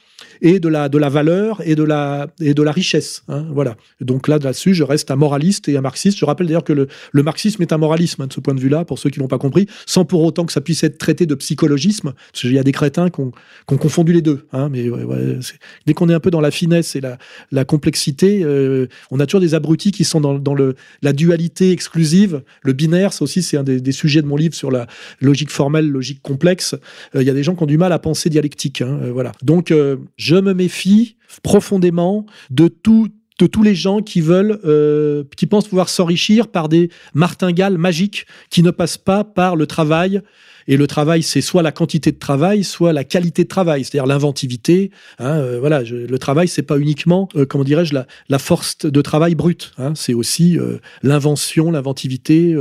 et 0.42 0.60
de 0.60 0.68
la, 0.68 0.90
de 0.90 0.98
la 0.98 1.10
valeur 1.10 1.62
et 1.66 1.76
de 1.76 1.84
la, 1.84 2.28
et 2.40 2.54
de 2.54 2.62
la 2.62 2.72
richesse. 2.72 3.24
Hein, 3.28 3.46
voilà. 3.52 3.76
Donc 4.02 4.28
là, 4.28 4.38
là-dessus, 4.38 4.74
je 4.74 4.84
reste 4.84 5.12
un 5.12 5.16
moraliste 5.16 5.70
et 5.70 5.78
un 5.78 5.82
marxiste. 5.82 6.18
Je 6.18 6.26
rappelle 6.26 6.48
d'ailleurs 6.48 6.64
que 6.64 6.74
le, 6.74 6.88
le, 7.12 7.24
marxisme 7.24 7.62
est 7.62 7.74
un 7.74 7.78
moralisme 7.78 8.22
hein, 8.22 8.28
de 8.28 8.34
ce 8.34 8.40
point 8.40 8.54
de 8.54 8.60
vue-là, 8.60 8.86
pour 8.86 9.00
ceux 9.00 9.10
qui 9.10 9.20
l'ont 9.20 9.28
pas 9.28 9.38
compris, 9.38 9.68
sans 9.86 10.06
pour 10.06 10.24
autant 10.24 10.46
que 10.46 10.52
ça 10.52 10.62
puisse 10.62 10.84
être 10.84 10.98
traité 10.98 11.26
de 11.26 11.36
psychologisme, 11.36 12.14
parce 12.32 12.42
qu'il 12.42 12.54
y 12.54 12.60
a 12.60 12.64
des 12.64 12.72
crétins 12.72 13.10
qui 13.10 13.22
ont, 13.22 13.32
confondu 13.66 14.14
les 14.14 14.22
deux. 14.22 14.46
Hein, 14.54 14.70
mais 14.70 14.86
dès 15.86 15.94
qu'on 15.94 16.10
est 16.10 16.14
un 16.14 16.20
peu 16.20 16.32
dans 16.32 16.42
la 16.42 16.52
finesse 16.52 16.96
et 16.96 17.02
la, 17.02 17.18
la 17.52 17.66
complexité, 17.66 18.44
euh, 18.44 18.88
on 19.12 19.20
a 19.20 19.26
toujours 19.26 19.42
des 19.42 19.56
abrutis 19.56 19.92
qui 19.92 20.04
sont 20.04 20.22
dans, 20.22 20.54
le, 20.54 20.76
la 21.02 21.14
dualité 21.14 21.72
exclusive. 21.72 22.44
Le 22.62 22.74
binaire, 22.74 23.14
ça 23.14 23.24
aussi, 23.24 23.42
c'est 23.42 23.58
un 23.58 23.64
des, 23.64 23.92
sujets 23.92 24.22
de 24.22 24.28
mon 24.28 24.36
livre 24.36 24.56
sur 24.56 24.72
la 24.72 24.88
logique 25.22 25.52
formelle, 25.52 25.90
logique 25.90 26.22
complexe. 26.22 26.76
Euh, 27.16 27.22
il 27.22 27.28
y 27.28 27.30
a 27.30 27.34
des 27.34 27.44
gens 27.44 27.56
qui 27.56 27.64
ont 27.64 27.68
du 27.68 27.78
mal 27.78 27.92
à 27.92 28.00
penser 28.00 28.30
dialectique. 28.30 28.82
Euh, 28.82 29.12
voilà. 29.14 29.32
Donc, 29.42 29.74
je 30.18 30.36
me 30.36 30.54
méfie 30.54 31.18
profondément 31.42 32.26
de 32.50 32.68
tous 32.68 33.10
les 33.64 33.76
gens 33.76 34.02
qui 34.02 34.22
veulent, 34.22 34.60
euh, 34.66 35.24
qui 35.36 35.48
pensent 35.48 35.68
pouvoir 35.68 35.90
s'enrichir 35.90 36.48
par 36.48 36.70
des 36.70 36.90
martingales 37.14 37.78
magiques 37.78 38.26
qui 38.50 38.64
ne 38.64 38.72
passent 38.72 38.98
pas 38.98 39.24
par 39.24 39.56
le 39.56 39.66
travail 39.66 40.22
et 40.66 40.78
le 40.78 40.88
travail, 40.88 41.24
c'est 41.24 41.42
soit 41.42 41.62
la 41.62 41.74
quantité 41.74 42.14
de 42.14 42.18
travail, 42.18 42.64
soit 42.64 42.94
la 42.94 43.04
qualité 43.04 43.44
de 43.44 43.50
travail, 43.50 43.84
c'est-à-dire 43.84 44.06
l'inventivité. 44.06 44.92
Hein, 45.20 45.40
euh, 45.40 45.60
voilà, 45.60 45.82
le 45.82 46.18
travail, 46.18 46.48
c'est 46.48 46.64
pas 46.64 46.78
uniquement, 46.78 47.28
euh, 47.36 47.46
comment 47.46 47.66
dirais-je, 47.66 47.94
la, 47.94 48.40
force 48.40 48.78
de 48.78 49.02
travail 49.02 49.36
brute. 49.36 49.74
Hein, 49.78 49.92
c'est 49.94 50.14
aussi 50.14 50.58
l'invention, 51.02 51.70
l'inventivité. 51.70 52.56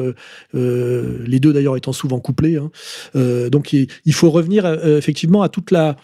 les 0.53 1.41
deux 1.41 1.53
d'ailleurs 1.53 1.77
étant 1.77 1.93
souvent 1.93 2.19
couplés. 2.19 2.57
Hein. 2.57 2.71
donc 3.51 3.73
il, 3.73 4.13
faut 4.13 4.31
revenir 4.31 4.67
effectivement 4.67 5.43
à 5.43 5.49
toute 5.49 5.71
la 5.71 5.97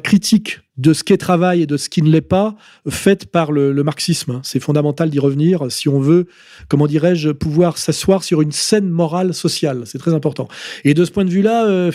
critique 0.00 0.60
de 0.78 0.94
ce 0.94 1.04
qu'est 1.04 1.18
travail 1.18 1.62
et 1.62 1.66
de 1.66 1.76
ce 1.76 1.90
qui 1.90 2.00
ne 2.00 2.10
l'est 2.10 2.22
pas, 2.22 2.56
faite 2.88 3.26
par 3.26 3.52
le, 3.52 3.72
marxisme. 3.82 4.40
C'est 4.42 4.60
fondamental 4.60 5.10
d'y 5.10 5.18
revenir 5.18 5.70
si 5.70 5.88
on 5.88 5.98
veut, 5.98 6.26
comment 6.68 6.86
dirais-je, 6.86 7.30
pouvoir 7.30 7.76
s'asseoir 7.76 8.24
sur 8.24 8.40
une 8.40 8.52
scène 8.52 8.88
morale 8.88 9.34
sociale. 9.34 9.82
C'est 9.84 9.98
très 9.98 10.14
important. 10.14 10.48
Et 10.84 10.94
de 10.94 11.04
ce 11.04 11.10
point 11.10 11.24
de 11.24 11.30
vue-là, 11.30 11.66
euh, 11.66 11.90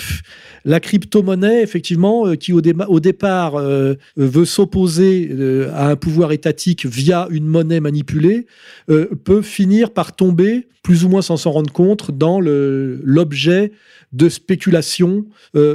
la 0.66 0.80
crypto-monnaie, 0.80 1.64
effectivement, 1.64 2.28
euh, 2.28 2.36
qui 2.36 2.54
au, 2.54 2.62
départ 2.62 3.56
euh, 3.56 3.96
veut 4.16 4.46
s'opposer 4.46 5.32
à 5.74 5.90
un 5.90 5.96
pouvoir 5.96 6.32
étatique 6.32 6.86
via 6.86 7.28
une 7.32 7.46
monnaie 7.46 7.80
manipulée, 7.80 8.46
peut 8.88 9.42
finir 9.42 9.92
par 9.92 10.16
tomber, 10.16 10.68
plus 10.84 11.04
ou 11.04 11.10
moins 11.10 11.22
sans 11.22 11.38
s'en 11.38 11.52
rendre 11.52 11.72
compte, 11.72 12.12
dans 12.12 12.40
l'objet 12.40 13.72
de 14.14 14.30
spéculation 14.30 15.26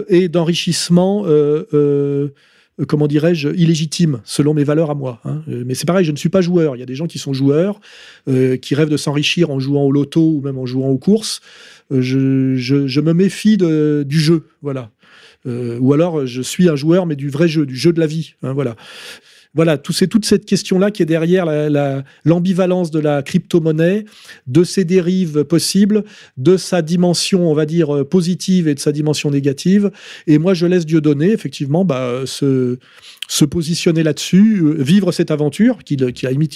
et 0.09 0.29
d'enrichissement 0.29 1.25
comment 2.87 3.07
dirais-je, 3.07 3.49
illégitime, 3.51 4.21
selon 4.25 4.55
mes 4.55 4.65
valeurs 4.65 4.91
à 4.91 4.95
moi. 4.95 5.21
Hein. 5.25 5.43
Euh, 5.49 5.65
mais 5.67 5.75
c'est 5.75 5.87
pareil, 5.87 6.05
je 6.05 6.13
ne 6.13 6.17
suis 6.17 6.29
pas 6.29 6.41
joueur. 6.41 6.77
Il 6.77 6.81
y 6.81 6.83
a 6.83 6.87
des 6.87 6.95
gens 6.95 7.07
qui 7.07 7.19
sont 7.19 7.33
joueurs, 7.33 7.81
euh, 8.29 8.57
qui 8.57 8.75
rêvent 8.75 8.91
de 8.91 8.97
s'enrichir 8.97 9.51
en 9.51 9.59
jouant 9.59 9.85
au 9.85 9.93
loto 9.93 10.21
ou 10.21 10.41
même 10.41 10.59
en 10.59 10.67
jouant 10.67 10.89
aux 10.89 10.99
courses. 10.99 11.41
je, 11.91 13.01
me 13.01 13.13
méfie 13.13 13.57
du 13.57 14.21
jeu, 14.21 14.45
voilà. 14.63 14.91
ou 15.47 15.93
alors, 15.93 16.27
je 16.27 16.43
suis 16.43 16.69
un 16.69 16.77
joueur, 16.77 17.07
mais 17.07 17.17
du 17.17 17.29
vrai 17.29 17.49
jeu, 17.49 17.67
du 17.67 17.77
jeu 17.77 17.93
de 17.93 18.01
la 18.01 18.07
vie, 18.07 18.35
hein, 18.43 18.53
voilà 18.53 18.77
voilà, 19.55 19.77
c'est 19.91 20.07
toute 20.07 20.25
cette 20.25 20.47
question-là 20.47 20.91
qui 20.91 21.03
est 21.03 21.07
derrière 21.07 21.45
l'ambivalence 22.25 22.91
de 22.91 22.99
la 22.99 23.23
crypto-monnaie, 23.23 24.07
de 24.47 24.65
ses 24.65 24.87
dérives 24.87 25.45
possibles, 25.45 26.05
de 26.39 26.57
sa 26.57 26.81
dimension, 26.81 27.51
on 27.51 27.55
va 27.55 27.67
dire, 27.67 27.95
euh, 27.95 28.05
positive 28.05 28.67
et 28.67 28.75
de 28.75 28.81
sa 28.81 28.93
dimension 28.93 29.31
négative. 29.31 29.91
Et 30.27 30.39
moi, 30.39 30.55
je 30.55 30.65
laisse 30.65 30.87
Dieu 30.87 31.03
donner, 31.03 31.33
effectivement, 31.33 31.85
bah, 31.85 32.23
se, 32.25 32.79
positionner 33.45 34.03
là-dessus, 34.03 34.63
euh, 34.63 34.83
vivre 34.83 35.13
cette 35.13 35.31
aventure 35.31 35.85
qu'il 35.85 36.13
qu 36.15 36.27
limite 36.29 36.53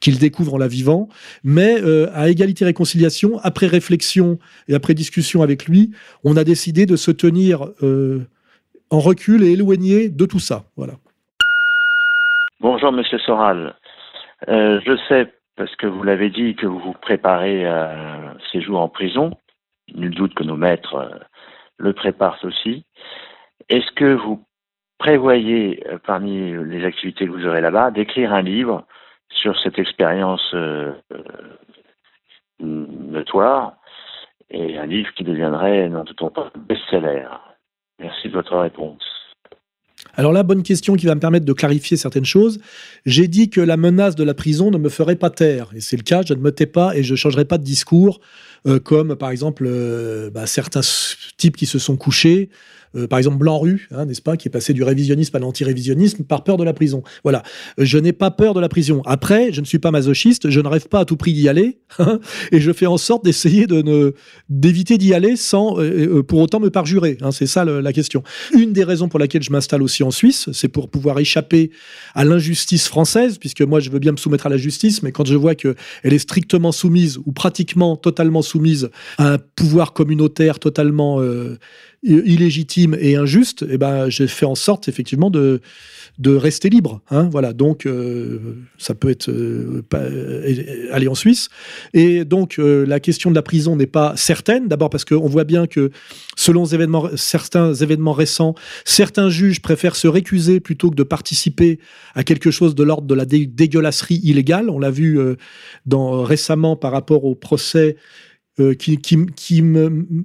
qu'il 0.00 0.18
découvre 0.18 0.54
en 0.54 0.58
la 0.58 0.68
vivant, 0.68 1.08
mais 1.42 1.80
euh, 1.82 2.08
à 2.14 2.28
égalité 2.28 2.64
réconciliation, 2.64 3.40
après 3.40 3.66
réflexion 3.66 4.38
et 4.68 4.74
après 4.74 4.94
discussion 4.94 5.42
avec 5.42 5.66
lui, 5.66 5.90
on 6.22 6.36
a 6.36 6.44
décidé 6.44 6.86
de 6.86 6.94
se 6.94 7.10
tenir 7.10 7.72
en 8.90 9.00
recul 9.00 9.42
et 9.42 9.52
éloigné 9.52 10.08
de 10.08 10.26
tout 10.26 10.38
ça. 10.38 10.70
Voilà. 10.76 10.98
Bonjour 12.60 12.90
Monsieur 12.90 13.18
Soral. 13.18 13.74
Euh, 14.48 14.80
je 14.86 14.96
sais, 15.08 15.30
parce 15.56 15.76
que 15.76 15.86
vous 15.86 16.02
l'avez 16.02 16.30
dit, 16.30 16.56
que 16.56 16.64
vous 16.66 16.78
vous 16.78 16.94
préparez 16.94 17.66
à 17.66 18.30
un 18.30 18.38
séjour 18.50 18.80
en 18.80 18.88
prison. 18.88 19.32
Nul 19.94 20.14
doute 20.14 20.32
que 20.32 20.42
nos 20.42 20.56
maîtres 20.56 20.94
euh, 20.94 21.18
le 21.76 21.92
préparent 21.92 22.42
aussi. 22.44 22.86
Est-ce 23.68 23.92
que 23.92 24.14
vous 24.14 24.42
prévoyez, 24.96 25.86
euh, 25.86 25.98
parmi 25.98 26.52
les 26.64 26.86
activités 26.86 27.26
que 27.26 27.30
vous 27.30 27.46
aurez 27.46 27.60
là-bas, 27.60 27.90
d'écrire 27.90 28.32
un 28.32 28.40
livre 28.40 28.86
sur 29.28 29.58
cette 29.60 29.78
expérience 29.78 30.54
notoire 32.58 33.74
et 34.48 34.78
un 34.78 34.86
livre 34.86 35.12
qui 35.12 35.24
deviendrait, 35.24 35.90
non 35.90 36.06
tout 36.06 36.30
pas, 36.30 36.50
best-seller? 36.56 37.28
Merci 37.98 38.28
de 38.28 38.32
votre 38.32 38.56
réponse. 38.56 39.15
Alors 40.14 40.32
là, 40.32 40.42
bonne 40.42 40.62
question 40.62 40.94
qui 40.94 41.06
va 41.06 41.14
me 41.14 41.20
permettre 41.20 41.46
de 41.46 41.52
clarifier 41.52 41.96
certaines 41.96 42.24
choses. 42.24 42.58
J'ai 43.04 43.28
dit 43.28 43.50
que 43.50 43.60
la 43.60 43.76
menace 43.76 44.14
de 44.14 44.24
la 44.24 44.34
prison 44.34 44.70
ne 44.70 44.78
me 44.78 44.88
ferait 44.88 45.16
pas 45.16 45.30
taire. 45.30 45.70
Et 45.74 45.80
c'est 45.80 45.96
le 45.96 46.02
cas, 46.02 46.22
je 46.26 46.34
ne 46.34 46.40
me 46.40 46.52
tais 46.52 46.66
pas 46.66 46.96
et 46.96 47.02
je 47.02 47.12
ne 47.12 47.16
changerai 47.16 47.44
pas 47.44 47.58
de 47.58 47.64
discours, 47.64 48.20
euh, 48.66 48.80
comme 48.80 49.16
par 49.16 49.30
exemple 49.30 49.64
euh, 49.66 50.30
bah, 50.30 50.46
certains 50.46 50.80
types 51.36 51.56
qui 51.56 51.66
se 51.66 51.78
sont 51.78 51.96
couchés 51.96 52.50
euh, 52.94 53.06
par 53.06 53.18
exemple 53.18 53.38
Blanc-Rue, 53.38 53.88
hein, 53.90 54.06
n'est-ce 54.06 54.22
pas, 54.22 54.36
qui 54.36 54.48
est 54.48 54.50
passé 54.50 54.72
du 54.72 54.82
révisionnisme 54.82 55.36
à 55.36 55.38
l'anti-révisionnisme 55.38 56.24
par 56.24 56.44
peur 56.44 56.56
de 56.56 56.64
la 56.64 56.72
prison. 56.72 57.02
Voilà, 57.24 57.42
je 57.78 57.98
n'ai 57.98 58.12
pas 58.12 58.30
peur 58.30 58.54
de 58.54 58.60
la 58.60 58.68
prison. 58.68 59.02
Après, 59.04 59.52
je 59.52 59.60
ne 59.60 59.66
suis 59.66 59.78
pas 59.78 59.90
masochiste, 59.90 60.50
je 60.50 60.60
ne 60.60 60.68
rêve 60.68 60.88
pas 60.88 61.00
à 61.00 61.04
tout 61.04 61.16
prix 61.16 61.32
d'y 61.32 61.48
aller, 61.48 61.78
hein, 61.98 62.20
et 62.52 62.60
je 62.60 62.72
fais 62.72 62.86
en 62.86 62.96
sorte 62.96 63.24
d'essayer 63.24 63.66
de 63.66 63.82
ne 63.82 64.14
d'éviter 64.48 64.98
d'y 64.98 65.12
aller 65.14 65.36
sans 65.36 65.76
pour 66.26 66.40
autant 66.40 66.60
me 66.60 66.70
parjurer. 66.70 67.18
Hein, 67.20 67.32
c'est 67.32 67.46
ça 67.46 67.64
la 67.64 67.92
question. 67.92 68.22
Une 68.52 68.72
des 68.72 68.84
raisons 68.84 69.08
pour 69.08 69.18
laquelle 69.18 69.42
je 69.42 69.50
m'installe 69.50 69.82
aussi 69.82 70.02
en 70.02 70.10
Suisse, 70.10 70.48
c'est 70.52 70.68
pour 70.68 70.88
pouvoir 70.88 71.18
échapper 71.18 71.70
à 72.14 72.24
l'injustice 72.24 72.88
française, 72.88 73.38
puisque 73.38 73.62
moi 73.62 73.80
je 73.80 73.90
veux 73.90 73.98
bien 73.98 74.12
me 74.12 74.16
soumettre 74.16 74.46
à 74.46 74.50
la 74.50 74.56
justice, 74.56 75.02
mais 75.02 75.12
quand 75.12 75.26
je 75.26 75.34
vois 75.34 75.54
que 75.54 75.74
elle 76.02 76.12
est 76.12 76.18
strictement 76.18 76.72
soumise 76.72 77.18
ou 77.26 77.32
pratiquement 77.32 77.96
totalement 77.96 78.42
soumise 78.42 78.55
à 79.18 79.32
un 79.34 79.38
pouvoir 79.38 79.92
communautaire 79.92 80.58
totalement 80.58 81.20
illégitime 82.02 82.96
et 83.00 83.16
injuste, 83.16 83.64
eh 83.68 83.78
ben, 83.78 84.08
j'ai 84.08 84.28
fait 84.28 84.46
en 84.46 84.54
sorte 84.54 84.88
effectivement 84.88 85.30
de, 85.30 85.60
de 86.18 86.34
rester 86.34 86.70
libre. 86.70 87.00
Hein, 87.10 87.28
voilà, 87.30 87.52
donc 87.52 87.84
euh, 87.84 88.38
ça 88.78 88.94
peut 88.94 89.10
être 89.10 89.28
euh, 89.28 89.82
euh, 89.94 90.88
aller 90.92 91.08
en 91.08 91.14
Suisse. 91.14 91.48
Et 91.94 92.24
donc 92.24 92.58
la 92.58 93.00
question 93.00 93.30
de 93.30 93.34
la 93.34 93.42
prison 93.42 93.76
n'est 93.76 93.86
pas 93.86 94.14
certaine. 94.16 94.68
D'abord 94.68 94.90
parce 94.90 95.04
qu'on 95.04 95.28
voit 95.28 95.44
bien 95.44 95.66
que 95.66 95.90
selon 96.36 96.64
certains 97.16 97.74
événements 97.74 98.12
récents, 98.12 98.54
certains 98.84 99.28
juges 99.28 99.60
préfèrent 99.60 99.96
se 99.96 100.08
récuser 100.08 100.60
plutôt 100.60 100.90
que 100.90 100.96
de 100.96 101.02
participer 101.02 101.78
à 102.14 102.24
quelque 102.24 102.50
chose 102.50 102.74
de 102.74 102.82
l'ordre 102.82 103.06
de 103.06 103.14
la 103.14 103.24
dégueulasserie 103.24 104.20
illégale. 104.22 104.70
On 104.70 104.78
l'a 104.78 104.90
vu 104.90 105.18
récemment 105.86 106.76
par 106.76 106.92
rapport 106.92 107.24
au 107.24 107.34
procès 107.34 107.96
qui, 108.78 108.98
qui, 108.98 109.62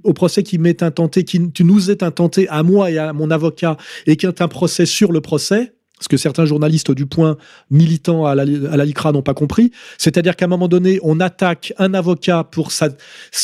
au 0.04 0.14
procès 0.14 0.44
qui 0.44 0.58
m'est 0.58 0.84
intenté, 0.84 1.24
qui, 1.24 1.64
nous 1.64 1.92
est 1.92 2.04
intenté 2.04 2.48
à 2.50 2.64
moi 2.64 2.92
et 2.92 2.98
à 2.98 3.14
mon 3.14 3.30
avocat, 3.32 3.78
et 4.08 4.16
qui 4.16 4.26
est 4.26 4.42
un 4.42 4.48
procès 4.48 4.86
sur 4.86 5.12
le 5.12 5.22
procès, 5.22 5.74
ce 6.02 6.08
que 6.08 6.18
certains 6.18 6.46
journalistes 6.46 6.92
du 6.92 7.06
point 7.06 7.38
militants 7.70 8.26
à 8.26 8.36
la, 8.36 8.46
LICRA 8.46 9.12
n'ont 9.12 9.22
pas 9.22 9.34
compris, 9.34 9.72
c'est-à-dire 9.98 10.36
qu'à 10.36 10.46
un 10.46 10.50
moment 10.50 10.68
donné, 10.68 11.00
on 11.04 11.20
attaque 11.20 11.74
un 11.78 11.94
avocat 11.94 12.44
pour 12.44 12.72
sa, 12.72 12.90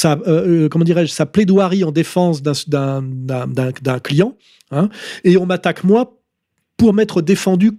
euh, 0.04 0.18
euh, 0.28 0.70
comment 0.70 0.86
dirais-je, 0.86 1.12
sa 1.12 1.26
plaidoirie 1.26 1.84
en 1.84 1.92
défense 1.92 2.42
d'un 2.42 4.00
client, 4.04 4.36
hein, 4.72 4.90
et 5.24 5.38
on 5.38 5.46
m'attaque 5.46 5.84
moi 5.84 6.20
pour 6.78 6.94
m'être 6.94 7.22
défendu 7.22 7.72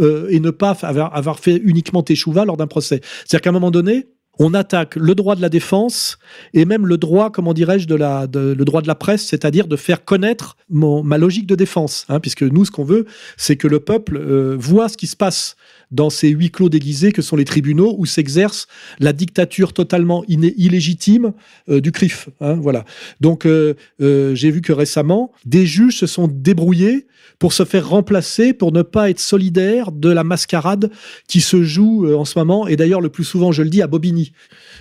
euh, 0.00 0.28
et 0.30 0.40
ne 0.40 0.50
pas 0.50 0.76
avoir, 0.82 1.14
avoir 1.14 1.38
fait 1.38 1.56
uniquement 1.56 2.04
échouva 2.04 2.44
lors 2.44 2.56
d'un 2.56 2.66
procès. 2.66 3.00
C'est-à-dire 3.24 3.42
qu'à 3.42 3.50
un 3.50 3.52
moment 3.54 3.70
donné, 3.70 4.08
on 4.38 4.54
attaque 4.54 4.96
le 4.96 5.14
droit 5.14 5.36
de 5.36 5.40
la 5.40 5.48
défense 5.48 6.18
et 6.54 6.64
même 6.64 6.86
le 6.86 6.98
droit, 6.98 7.30
comment 7.30 7.54
dirais-je, 7.54 7.86
de 7.86 7.94
la, 7.94 8.26
le 8.32 8.64
droit 8.64 8.82
de 8.82 8.88
la 8.88 8.94
presse, 8.94 9.26
c'est-à-dire 9.26 9.66
de 9.66 9.76
faire 9.76 10.04
connaître 10.04 10.56
ma 10.68 11.18
logique 11.18 11.46
de 11.46 11.54
défense, 11.54 12.04
hein, 12.08 12.20
puisque 12.20 12.42
nous, 12.42 12.64
ce 12.64 12.70
qu'on 12.70 12.84
veut, 12.84 13.06
c'est 13.36 13.56
que 13.56 13.68
le 13.68 13.80
peuple 13.80 14.16
euh, 14.16 14.56
voit 14.58 14.88
ce 14.88 14.96
qui 14.96 15.06
se 15.06 15.16
passe 15.16 15.56
dans 15.90 16.10
ces 16.10 16.28
huis 16.28 16.50
clos 16.50 16.68
déguisés 16.68 17.12
que 17.12 17.22
sont 17.22 17.36
les 17.36 17.44
tribunaux 17.44 17.94
où 17.98 18.06
s'exerce 18.06 18.66
la 18.98 19.12
dictature 19.12 19.72
totalement 19.72 20.24
illégitime 20.26 21.32
euh, 21.68 21.80
du 21.80 21.92
CRIF. 21.92 22.28
Hein, 22.40 22.54
voilà. 22.54 22.84
Donc, 23.20 23.46
euh, 23.46 23.74
j'ai 23.98 24.50
vu 24.50 24.62
que 24.62 24.72
récemment, 24.72 25.32
des 25.44 25.66
juges 25.66 25.98
se 25.98 26.06
sont 26.06 26.28
débrouillés 26.28 27.06
pour 27.38 27.52
se 27.52 27.64
faire 27.64 27.88
remplacer, 27.88 28.52
pour 28.52 28.72
ne 28.72 28.82
pas 28.82 29.10
être 29.10 29.20
solidaire 29.20 29.92
de 29.92 30.08
la 30.08 30.24
mascarade 30.24 30.90
qui 31.28 31.40
se 31.40 31.62
joue 31.62 32.12
en 32.14 32.24
ce 32.24 32.38
moment. 32.38 32.66
Et 32.66 32.76
d'ailleurs, 32.76 33.00
le 33.00 33.10
plus 33.10 33.24
souvent, 33.24 33.52
je 33.52 33.62
le 33.62 33.68
dis, 33.68 33.82
à 33.82 33.86
Bobigny. 33.86 34.32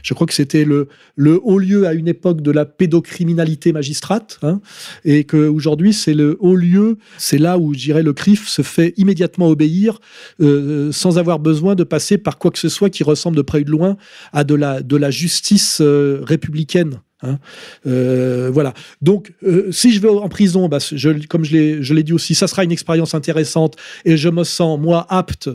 Je 0.05 0.13
crois 0.13 0.27
que 0.27 0.33
c'était 0.33 0.65
le, 0.65 0.87
haut 1.17 1.57
lieu 1.57 1.87
à 1.87 1.93
une 1.93 2.07
époque 2.07 2.41
de 2.41 2.51
la 2.51 2.65
pédocriminalité 2.65 3.73
magistrate, 3.73 4.39
hein, 4.43 4.61
et 5.03 5.23
qu'aujourd'hui 5.23 5.93
c'est 5.93 6.13
le 6.13 6.37
haut 6.39 6.55
lieu, 6.55 6.97
c'est 7.17 7.39
là 7.39 7.57
où, 7.57 7.73
je 7.73 7.91
le 7.91 8.13
CRIF 8.13 8.47
se 8.47 8.61
fait 8.61 8.93
immédiatement 8.97 9.47
obéir 9.47 9.99
euh, 10.41 10.91
sans 10.95 11.17
avoir 11.17 11.39
besoin 11.39 11.75
de 11.75 11.83
passer 11.83 12.17
par 12.17 12.37
quoi 12.37 12.51
que 12.51 12.59
ce 12.59 12.69
soit 12.69 12.89
qui 12.89 13.03
ressemble 13.03 13.37
de 13.37 13.41
près 13.41 13.59
ou 13.59 13.63
de 13.63 13.71
loin 13.71 13.97
à 14.33 14.43
de 14.43 14.55
la, 14.55 14.81
de 14.81 14.95
la 14.95 15.11
justice 15.11 15.79
euh, 15.81 16.21
républicaine. 16.23 17.01
Hein. 17.21 17.39
Euh, 17.87 18.49
voilà. 18.53 18.73
Donc, 19.01 19.33
si 19.71 19.91
je 19.91 19.99
vais 19.99 20.09
en 20.09 20.29
prison, 20.29 20.67
bah, 20.67 20.79
je, 20.79 21.25
comme 21.27 21.43
je 21.43 21.93
l'ai 21.93 22.03
dit 22.03 22.13
aussi, 22.13 22.35
ça 22.35 22.47
sera 22.47 22.63
une 22.63 22.71
expérience 22.71 23.13
intéressante 23.13 23.75
et 24.03 24.17
je 24.17 24.29
me 24.29 24.43
sens, 24.43 24.79
moi, 24.79 25.05
apte 25.09 25.49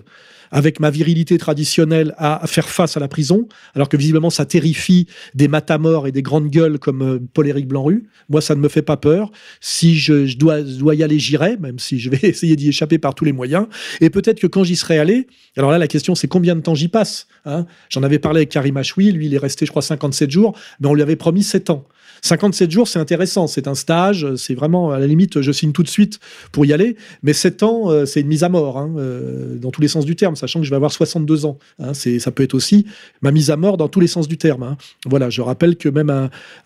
avec 0.51 0.81
ma 0.81 0.91
virilité 0.91 1.39
traditionnelle 1.39 2.15
à, 2.19 2.47
faire 2.47 2.69
face 2.69 2.97
à 2.97 3.01
la 3.01 3.09
prison, 3.09 3.49
alors 3.75 3.89
que 3.89 3.97
visiblement 3.97 4.31
ça 4.31 4.45
terrifie 4.45 5.07
des 5.35 5.49
matamors 5.49 6.07
et 6.07 6.13
des 6.13 6.23
grandes 6.23 6.49
gueules 6.49 6.79
comme 6.79 7.03
euh, 7.03 7.19
Paul-Éric 7.33 7.67
Blanru. 7.67 8.09
Moi, 8.29 8.41
ça 8.41 8.55
ne 8.55 8.61
me 8.61 8.69
fait 8.69 8.83
pas 8.83 8.97
peur. 8.97 9.31
Si 9.61 9.97
je, 9.97 10.37
dois, 10.37 10.63
dois, 10.63 10.95
y 10.95 11.03
aller, 11.03 11.19
j'irai, 11.19 11.57
même 11.57 11.79
si 11.79 11.99
je 11.99 12.11
vais 12.11 12.21
essayer 12.23 12.57
d'y 12.57 12.69
échapper 12.69 12.99
par 12.99 13.15
tous 13.15 13.25
les 13.25 13.33
moyens. 13.33 13.67
Et 14.01 14.11
peut-être 14.11 14.41
que 14.41 14.47
quand 14.47 14.65
j'y 14.65 14.77
serai 14.77 14.99
allé, 14.99 15.27
alors 15.57 15.71
là, 15.71 15.79
la 15.79 15.89
question 15.89 16.15
c'est 16.15 16.29
combien 16.29 16.57
de 16.57 16.61
temps 16.61 16.75
j'y 16.75 16.89
passe. 16.89 17.27
Hein? 17.45 17.67
J'en 17.89 18.03
avais 18.03 18.19
parlé 18.19 18.39
avec 18.39 18.51
Karim 18.51 18.77
Achoui, 18.77 19.13
lui 19.13 19.27
il 19.27 19.35
est 19.35 19.39
resté, 19.39 19.67
je 19.67 19.71
crois, 19.71 19.83
57 19.83 20.31
jours, 20.31 20.57
mais 20.81 20.89
on 20.89 20.95
lui 20.95 21.03
avait 21.03 21.17
promis 21.17 21.43
7 21.43 21.71
ans. 21.71 21.87
57 22.23 22.71
jours, 22.71 22.89
c'est 22.89 22.99
intéressant, 22.99 23.47
c'est 23.47 23.69
un 23.69 23.75
stage, 23.75 24.35
c'est 24.37 24.55
vraiment, 24.55 24.91
à 24.91 24.99
la 24.99 25.07
limite, 25.07 25.41
je 25.41 25.53
signe 25.53 25.73
tout 25.73 25.83
de 25.83 25.89
suite 25.89 26.21
pour 26.53 26.67
y 26.67 26.73
aller, 26.73 26.97
mais 27.23 27.33
7 27.33 27.63
ans, 27.63 27.91
euh, 27.91 28.05
c'est 28.05 28.21
une 28.21 28.29
mise 28.29 28.45
à 28.45 28.49
mort, 28.49 28.79
hein, 28.79 28.91
euh, 28.99 29.57
dans 29.57 29.71
tous 29.71 29.81
les 29.81 29.89
sens 29.89 30.05
du 30.05 30.17
terme, 30.17 30.37
sachant 30.37 30.61
que 30.61 30.65
je 30.65 30.71
vais 30.71 30.77
avoir 30.77 30.93
62 30.93 31.47
ans. 31.47 31.59
Hein, 31.79 31.93
ça 31.95 32.31
peut 32.31 32.43
être 32.43 32.55
aussi 32.55 32.87
ma 33.23 33.31
mise 33.31 33.51
à 33.51 33.57
mort 33.57 33.77
dans 33.77 33.89
tous 33.89 34.01
les 34.01 34.07
sens 34.07 34.29
du 34.29 34.39
terme. 34.39 34.63
Hein. 34.63 34.77
Voilà, 35.07 35.31
je 35.31 35.41
rappelle 35.41 35.77
que 35.77 35.89
même 35.89 36.11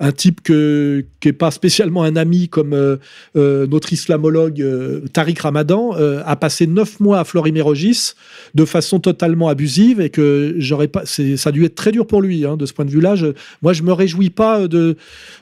un, 0.00 0.12
type 0.12 0.42
que, 0.42 1.04
qui 1.20 1.28
n'est 1.28 1.32
pas 1.32 1.50
spécialement 1.50 2.02
un 2.02 2.16
ami 2.16 2.48
comme 2.48 2.72
euh, 2.74 2.98
notre 3.34 3.92
islamologue 3.92 4.64
Tariq 5.12 5.40
Ramadan 5.40 5.92
a 5.92 6.36
passé 6.36 6.66
9 6.66 7.00
mois 7.00 7.20
à 7.20 7.24
Florimérogis 7.24 8.12
de 8.54 8.64
façon 8.64 9.00
totalement 9.00 9.48
abusive 9.48 10.00
et 10.00 10.10
que 10.10 10.54
j'aurais 10.58 10.88
pas, 10.88 11.04
ça 11.06 11.48
a 11.48 11.52
dû 11.52 11.64
être 11.64 11.74
très 11.74 11.92
dur 11.92 12.06
pour 12.06 12.22
lui 12.22 12.44
de 12.58 12.66
ce 12.66 12.72
point 12.72 12.84
de 12.84 12.90
vue-là. 12.90 13.14
moi, 13.62 13.72
je 13.72 13.82
me 13.82 13.92
réjouis 13.92 14.30
pas 14.30 14.68
de 14.68 14.96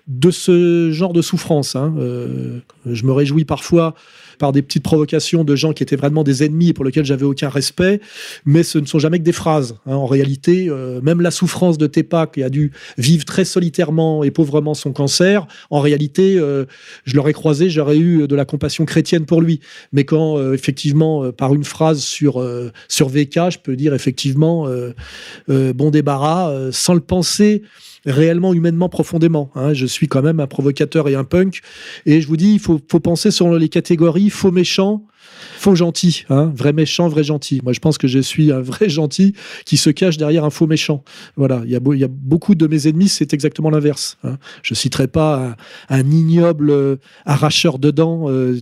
de 0.09 0.31
ce 0.31 0.91
genre 0.91 1.13
de 1.13 1.23
souffrance. 1.23 1.77
Hein. 1.77 1.95
Euh, 1.99 2.59
je 2.87 3.05
me 3.05 3.13
réjouis 3.13 3.45
parfois 3.45 3.95
par 4.39 4.51
des 4.51 4.63
petites 4.63 4.83
provocations 4.83 5.45
de 5.45 5.55
gens 5.55 5.73
qui 5.73 5.85
étaient 5.85 5.97
vraiment 5.97 6.25
des 6.25 6.43
ennemis 6.43 6.71
et 6.71 6.73
pour 6.73 6.85
lesquels 6.85 7.05
j'avais 7.05 7.25
aucun 7.25 7.49
respect, 7.49 8.01
mais 8.45 8.65
ce 8.65 8.79
ne 8.79 8.87
sont 8.87 8.99
jamais 8.99 9.21
que 9.21 9.25
des 9.25 9.33
phrases. 9.33 9.77
Hein. 9.87 9.95
En 9.95 10.07
réalité, 10.07 10.67
euh, 10.69 11.01
même 11.03 11.21
la 11.21 11.31
souffrance 11.31 11.79
de 11.79 11.87
Tepa, 11.87 12.27
qui 12.27 12.43
a 12.43 12.51
dû 12.51 12.73
vivre 12.99 13.25
très 13.25 13.45
solitairement 13.45 14.25
et 14.25 14.33
pauvrement 14.33 14.75
son 14.75 14.93
cancer, 14.93 15.47
en 15.71 15.79
réalité, 15.79 16.37
euh, 16.37 16.65
je 17.05 17.15
l'aurais 17.15 17.33
croisé, 17.33 17.71
j'aurais 17.71 17.99
eu 17.99 18.27
de 18.27 18.35
la 18.35 18.45
compassion 18.45 18.85
chrétienne 18.85 19.25
pour 19.25 19.41
lui. 19.41 19.61
Mais 19.93 20.05
quand, 20.05 20.53
effectivement, 20.53 21.31
par 21.31 21.55
une 21.55 21.65
phrase 21.65 22.03
sur, 22.03 22.45
sur 22.89 23.09
VK, 23.09 23.51
je 23.51 23.59
peux 23.59 23.77
dire 23.77 23.95
effectivement, 23.95 24.67
bon 25.49 25.91
débarras, 25.91 26.73
sans 26.73 26.95
le 26.95 27.01
penser, 27.01 27.63
réellement, 28.07 28.53
humainement, 28.55 28.89
profondément. 28.89 29.51
Hein. 29.55 29.75
Je 29.75 29.87
suis 29.87 30.09
quand 30.09 30.23
même 30.23 30.41
un 30.41 30.47
provocateur 30.47 31.09
et 31.09 31.15
un 31.15 31.25
punk. 31.25 31.61
Et 32.07 32.21
je 32.21 32.27
vous 32.27 32.37
dis, 32.37 32.55
il 32.55 32.61
faut, 32.61 32.81
faut 32.91 33.01
penser 33.01 33.31
sur 33.31 33.53
les 33.55 33.69
catégories 33.69 34.31
faux 34.31 34.51
méchant, 34.51 35.07
faux 35.57 35.75
gentil, 35.75 36.25
hein, 36.29 36.53
vrai 36.55 36.73
méchant, 36.73 37.09
vrai 37.09 37.25
gentil. 37.25 37.61
Moi, 37.63 37.73
je 37.73 37.81
pense 37.81 37.99
que 37.99 38.09
je 38.09 38.19
suis 38.19 38.53
un 38.53 38.61
vrai 38.61 38.89
gentil 38.89 39.35
qui 39.65 39.77
se 39.77 39.91
cache 39.91 40.17
derrière 40.17 40.45
un 40.45 40.51
faux 40.51 40.67
méchant. 40.67 41.05
Voilà, 41.37 41.63
il 41.65 41.71
y 41.71 41.77
a, 41.77 41.81
il 41.93 41.99
y 41.99 42.05
a 42.05 42.09
beaucoup 42.09 42.55
de 42.55 42.67
mes 42.67 42.89
ennemis, 42.89 43.09
c'est 43.09 43.33
exactement 43.33 43.71
l'inverse. 43.71 44.19
Hein. 44.25 44.39
Je 44.63 44.75
citerai 44.75 45.07
pas 45.07 45.57
un, 45.89 46.11
ignoble 46.11 46.71
euh, 46.71 46.97
arracheur 47.25 47.79
de 47.79 47.91
dents 47.91 48.29
euh, 48.29 48.61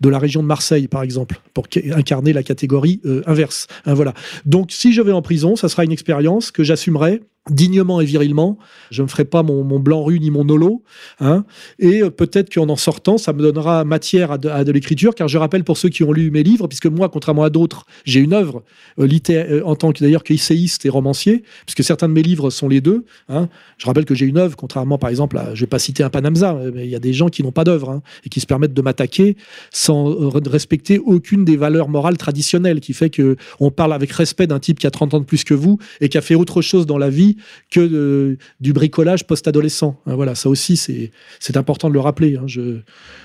de 0.00 0.08
la 0.08 0.18
région 0.18 0.42
de 0.42 0.46
Marseille, 0.46 0.88
par 0.88 1.02
exemple, 1.02 1.40
pour 1.54 1.66
incarner 1.94 2.32
la 2.32 2.42
catégorie 2.42 3.00
euh, 3.04 3.22
inverse. 3.26 3.66
Hein, 3.86 3.94
voilà. 3.94 4.14
Donc, 4.44 4.72
si 4.72 4.92
je 4.92 5.00
vais 5.00 5.12
en 5.12 5.22
prison, 5.22 5.56
ça 5.56 5.68
sera 5.68 5.84
une 5.84 5.92
expérience 5.92 6.50
que 6.50 6.62
j'assumerai 6.62 7.22
dignement 7.50 8.00
et 8.00 8.04
virilement. 8.04 8.56
Je 8.90 9.02
ne 9.02 9.08
ferai 9.08 9.24
pas 9.24 9.42
mon, 9.42 9.80
blanc 9.80 10.04
rue 10.04 10.20
ni 10.20 10.30
mon 10.30 10.44
nolo. 10.44 10.82
Hein, 11.18 11.44
et 11.80 12.02
euh, 12.02 12.10
peut-être 12.10 12.54
qu'en 12.54 12.68
en 12.68 12.76
sortant, 12.76 13.18
ça 13.18 13.32
me 13.32 13.42
donnera 13.42 13.84
matière 13.84 14.30
à 14.30 14.38
de, 14.38 14.72
l'écriture, 14.72 15.14
car 15.14 15.26
je 15.26 15.38
rappelle 15.38 15.64
pour 15.64 15.76
ceux 15.76 15.88
qui 15.88 16.04
ont 16.04 16.12
lu 16.12 16.30
mes 16.30 16.44
livres, 16.44 16.68
puisque 16.68 16.86
moi, 16.86 17.08
contrairement 17.08 17.42
à 17.42 17.50
d'autres, 17.50 17.84
j'ai 18.04 18.20
une 18.20 18.32
œuvre 18.32 18.62
euh, 19.00 19.08
euh, 19.30 19.62
en 19.64 19.74
tant 19.74 19.92
que 19.92 20.00
d'ailleurs 20.00 20.22
qu'essayiste 20.22 20.86
et 20.86 20.88
romancier, 20.88 21.42
puisque 21.66 21.82
certains 21.82 22.08
de 22.08 22.12
mes 22.12 22.22
livres 22.22 22.50
sont 22.50 22.68
les 22.68 22.80
deux. 22.80 23.04
Hein. 23.28 23.48
Je 23.76 23.86
rappelle 23.86 24.04
que 24.04 24.14
j'ai 24.14 24.26
une 24.26 24.38
œuvre, 24.38 24.56
contrairement 24.56 24.98
par 24.98 25.10
exemple 25.10 25.36
à, 25.36 25.54
je 25.54 25.60
vais 25.62 25.66
pas 25.66 25.80
citer 25.80 26.04
un 26.04 26.10
Panamza, 26.10 26.56
mais 26.72 26.84
il 26.84 26.90
y 26.90 26.96
a 26.96 27.00
des 27.00 27.12
gens 27.12 27.28
qui 27.28 27.42
n'ont 27.42 27.52
pas 27.52 27.64
d'œuvre 27.64 27.90
hein, 27.90 28.02
et 28.24 28.28
qui 28.28 28.38
se 28.38 28.46
permettent 28.46 28.74
de 28.74 28.82
m'attaquer 28.82 29.36
sans 29.72 30.14
respecter 30.46 31.00
aucune 31.00 31.44
des 31.44 31.56
valeurs 31.56 31.88
morales 31.88 32.16
traditionnelles, 32.16 32.80
qui 32.80 32.92
fait 32.92 33.10
que 33.10 33.36
on 33.58 33.70
parle 33.70 33.92
avec 33.92 34.12
respect 34.12 34.46
d'un 34.46 34.60
type 34.60 34.78
qui 34.78 34.86
a 34.86 34.90
30 34.90 35.14
ans 35.14 35.20
de 35.20 35.24
plus 35.24 35.42
que 35.42 35.54
vous 35.54 35.78
et 36.00 36.08
qui 36.08 36.18
a 36.18 36.20
fait 36.20 36.36
autre 36.36 36.62
chose 36.62 36.86
dans 36.86 36.98
la 36.98 37.10
vie 37.10 37.31
que 37.70 38.36
du 38.60 38.72
bricolage 38.72 39.26
post-adolescent. 39.26 40.00
Hein, 40.06 40.14
voilà, 40.14 40.34
ça 40.34 40.48
aussi, 40.48 40.76
c'est 40.76 41.56
important 41.56 41.88
de 41.88 41.94
le 41.94 42.00
rappeler. 42.00 42.36
Hein. 42.36 42.44
Je, 42.46 42.78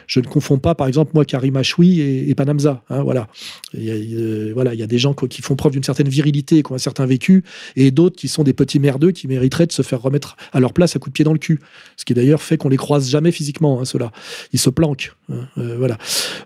je, 0.08 0.20
ne 0.20 0.26
confonds 0.26 0.60
pas, 0.60 0.76
par 0.76 0.88
exemple, 0.88 1.12
moi, 1.14 1.26
Karim 1.26 1.56
Achoui 1.58 2.00
et, 2.00 2.36
Panamza. 2.36 2.84
Hein, 2.90 3.04
voilà. 3.04 3.28
Il 3.74 3.84
y, 3.84 3.92
a, 3.92 3.94
euh, 3.94 4.52
voilà, 4.54 4.74
il 4.74 4.80
y 4.80 4.84
a 4.84 4.88
des 4.88 4.98
gens 4.98 5.14
qui 5.14 5.42
font 5.42 5.56
preuve 5.56 5.74
d'une 5.74 5.84
certaine 5.84 6.10
virilité, 6.10 6.64
qui 6.64 6.72
ont 6.72 6.76
un 6.76 6.80
certain 6.80 7.06
vécu, 7.06 7.44
et 7.76 7.92
d'autres 7.92 8.16
qui 8.16 8.28
sont 8.28 8.44
des 8.44 8.54
petits 8.54 8.80
merdeux 8.80 9.12
qui 9.12 9.28
mériteraient 9.28 9.68
de 9.68 9.72
se 9.72 9.82
faire 9.82 10.02
remettre 10.02 10.38
à 10.54 10.60
leur 10.60 10.74
place 10.74 10.96
à 10.96 11.00
coup 11.00 11.10
de 11.10 11.14
pied 11.14 11.26
dans 11.26 11.34
le 11.34 11.40
cul. 11.40 11.60
Ce 11.96 12.06
qui 12.06 12.14
d'ailleurs 12.14 12.42
fait 12.42 12.58
qu'on 12.58 12.70
les 12.70 12.78
croise 12.78 13.10
jamais 13.10 13.32
physiquement, 13.32 13.84
ceux-là. 13.86 14.12
Ils 14.54 14.60
se 14.60 14.70
planquent. 14.70 15.14
Euh, 15.30 15.76
voilà. 15.78 15.98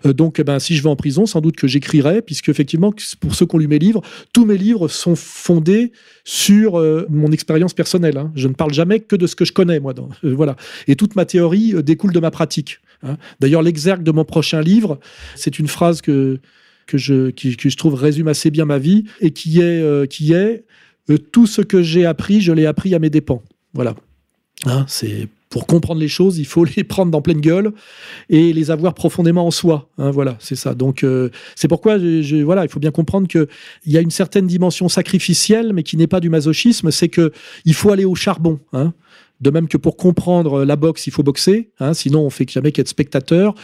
Euh, 0.06 0.12
donc, 0.12 0.38
eh 0.38 0.44
ben, 0.44 0.58
si 0.58 0.76
je 0.76 0.82
vais 0.82 0.88
en 0.88 0.96
prison, 0.96 1.26
sans 1.26 1.40
doute 1.40 1.56
que 1.56 1.66
j'écrirai, 1.66 2.22
puisque 2.22 2.48
effectivement, 2.48 2.92
pour 3.20 3.34
ceux 3.34 3.46
qui 3.46 3.54
ont 3.54 3.58
lu 3.58 3.68
mes 3.68 3.78
livres, 3.78 4.02
tous 4.32 4.44
mes 4.44 4.58
livres 4.58 4.88
sont 4.88 5.16
fondés 5.16 5.92
sur 6.24 6.80
mon 7.10 7.32
expérience 7.32 7.51
personnelle. 7.74 8.18
Hein. 8.18 8.32
Je 8.34 8.48
ne 8.48 8.54
parle 8.54 8.72
jamais 8.72 9.00
que 9.00 9.16
de 9.16 9.26
ce 9.26 9.36
que 9.36 9.44
je 9.44 9.52
connais, 9.52 9.80
moi. 9.80 9.94
Euh, 10.24 10.34
voilà. 10.34 10.56
Et 10.86 10.96
toute 10.96 11.16
ma 11.16 11.24
théorie 11.24 11.74
euh, 11.74 11.82
découle 11.82 12.12
de 12.12 12.20
ma 12.20 12.30
pratique. 12.30 12.80
Hein. 13.02 13.16
D'ailleurs, 13.40 13.62
l'exergue 13.62 14.02
de 14.02 14.12
mon 14.12 14.24
prochain 14.24 14.60
livre, 14.60 14.98
c'est 15.36 15.58
une 15.58 15.68
phrase 15.68 16.02
que, 16.02 16.38
que, 16.86 16.98
je, 16.98 17.30
qui, 17.30 17.52
je 17.52 17.76
trouve 17.76 17.94
résume 17.94 18.28
assez 18.28 18.50
bien 18.50 18.64
ma 18.64 18.78
vie 18.78 19.04
et 19.20 19.30
qui 19.30 19.60
est, 19.60 19.82
euh, 19.82 20.06
qui 20.06 20.32
est 20.32 20.64
tout 21.32 21.46
ce 21.46 21.60
que 21.62 21.82
j'ai 21.82 22.06
appris, 22.06 22.40
je 22.40 22.52
l'ai 22.52 22.66
appris 22.66 22.94
à 22.94 22.98
mes 22.98 23.10
dépens. 23.10 23.42
Voilà. 23.74 23.94
Hein, 24.66 24.84
c'est 24.88 25.28
Pour 25.52 25.66
comprendre 25.66 26.00
les 26.00 26.08
choses, 26.08 26.38
il 26.38 26.46
faut 26.46 26.64
les 26.76 26.82
prendre 26.82 27.12
dans 27.12 27.20
pleine 27.20 27.40
gueule 27.40 27.72
et 28.30 28.52
les 28.52 28.70
avoir 28.70 28.94
profondément 28.94 29.46
en 29.46 29.50
soi. 29.50 29.90
Hein, 29.98 30.10
voilà, 30.10 30.36
c'est 30.40 30.56
ça. 30.56 30.74
Donc, 30.74 31.04
euh, 31.04 31.28
c'est 31.54 31.68
pourquoi, 31.68 31.98
voilà, 32.42 32.64
il 32.64 32.70
faut 32.70 32.80
bien 32.80 32.90
comprendre 32.90 33.28
qu'il 33.28 33.46
y 33.86 33.98
a 33.98 34.00
une 34.00 34.10
certaine 34.10 34.46
dimension 34.46 34.88
sacrificielle, 34.88 35.72
mais 35.74 35.82
qui 35.82 35.98
n'est 35.98 36.06
pas 36.06 36.20
du 36.20 36.30
masochisme. 36.30 36.90
C'est 36.90 37.08
que 37.08 37.32
il 37.66 37.74
faut 37.74 37.92
aller 37.92 38.06
au 38.06 38.14
charbon. 38.14 38.58
Hein. 38.72 38.94
De 39.42 39.50
même 39.50 39.68
que 39.68 39.76
pour 39.76 39.96
comprendre 39.96 40.64
la 40.64 40.76
boxe, 40.76 41.06
il 41.06 41.12
faut 41.12 41.22
boxer, 41.22 41.70
hein, 41.80 41.94
sinon 41.94 42.20
on 42.24 42.30
fait 42.30 42.48
jamais 42.48 42.72
qu'être 42.72 42.88
spectateur. 42.88 43.54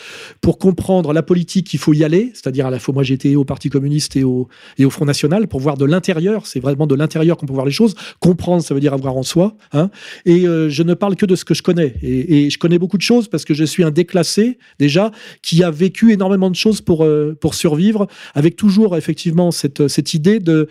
Pour 0.40 0.58
comprendre 0.58 1.12
la 1.12 1.22
politique, 1.22 1.72
il 1.72 1.78
faut 1.78 1.94
y 1.94 2.02
aller, 2.04 2.32
c'est-à-dire 2.34 2.66
à 2.66 2.70
la 2.70 2.80
fois 2.80 2.92
moi 2.92 3.04
j'étais 3.04 3.36
au 3.36 3.44
Parti 3.44 3.70
communiste 3.70 4.16
et 4.16 4.24
au, 4.24 4.48
et 4.76 4.84
au 4.84 4.90
Front 4.90 5.04
National 5.04 5.46
pour 5.46 5.60
voir 5.60 5.76
de 5.76 5.84
l'intérieur, 5.84 6.46
c'est 6.46 6.60
vraiment 6.60 6.86
de 6.86 6.96
l'intérieur 6.96 7.36
qu'on 7.36 7.46
peut 7.46 7.52
voir 7.52 7.64
les 7.66 7.72
choses. 7.72 7.94
Comprendre, 8.18 8.62
ça 8.62 8.74
veut 8.74 8.80
dire 8.80 8.92
avoir 8.92 9.16
en 9.16 9.22
soi. 9.22 9.56
Hein. 9.72 9.90
Et 10.26 10.46
euh, 10.46 10.68
je 10.68 10.82
ne 10.82 10.94
parle 10.94 11.14
que 11.14 11.26
de 11.26 11.36
ce 11.36 11.44
que 11.44 11.54
je 11.54 11.62
connais. 11.62 11.94
Et, 12.02 12.50
je 12.50 12.58
connais 12.58 12.78
beaucoup 12.78 12.96
de 12.96 13.02
choses 13.02 13.28
parce 13.28 13.44
que 13.44 13.54
je 13.54 13.64
suis 13.64 13.84
un 13.84 13.90
déclassé 13.90 14.58
déjà 14.78 15.12
qui 15.42 15.62
a 15.62 15.70
vécu 15.70 16.12
énormément 16.12 16.50
de 16.50 16.56
choses 16.56 16.80
pour, 16.80 17.04
euh, 17.04 17.36
pour 17.40 17.54
survivre, 17.54 18.06
avec 18.34 18.56
toujours 18.56 18.96
effectivement 18.96 19.50
cette, 19.50 19.86
cette 19.88 20.14
idée 20.14 20.40
de 20.40 20.68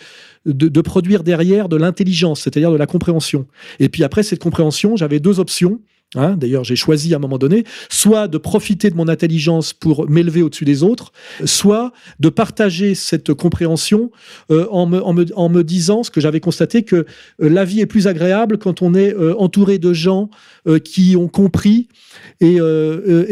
de, 0.47 0.81
produire 0.81 1.23
derrière 1.23 1.69
de 1.69 1.75
l'intelligence, 1.75 2.41
c'est-à-dire 2.41 2.71
de 2.71 2.77
la 2.77 2.87
compréhension. 2.87 3.47
Et 3.79 3.89
puis 3.89 4.03
après 4.03 4.23
cette 4.23 4.41
compréhension, 4.41 4.95
j'avais 4.95 5.19
deux 5.19 5.39
options. 5.39 5.79
Hein. 6.15 6.37
D'ailleurs, 6.37 6.63
j'ai 6.63 6.77
choisi 6.77 7.13
à 7.13 7.17
un 7.17 7.19
moment 7.19 7.37
donné, 7.37 7.65
soit 7.89 8.29
de 8.29 8.37
profiter 8.37 8.89
de 8.89 8.95
mon 8.95 9.09
intelligence 9.09 9.73
pour 9.73 10.09
m'élever 10.09 10.41
au-dessus 10.41 10.63
des 10.63 10.81
autres, 10.81 11.11
soit 11.43 11.91
de 12.21 12.29
partager 12.29 12.95
cette 12.95 13.33
compréhension 13.33 14.09
euh, 14.49 14.67
en, 14.71 14.85
me, 14.87 15.61
disant 15.63 16.03
ce 16.03 16.11
que 16.11 16.21
j'avais 16.21 16.39
constaté, 16.39 16.83
que 16.83 16.95
euh, 16.95 17.05
la 17.39 17.65
vie 17.65 17.81
est 17.81 17.85
plus 17.85 18.07
agréable 18.07 18.57
quand 18.57 18.81
on 18.81 18.93
est 18.93 19.13
euh, 19.13 19.35
entouré 19.37 19.79
de 19.79 19.93
gens 19.93 20.29
qui 20.83 21.15
ont 21.15 21.29
compris 21.29 21.87
et 22.41 22.59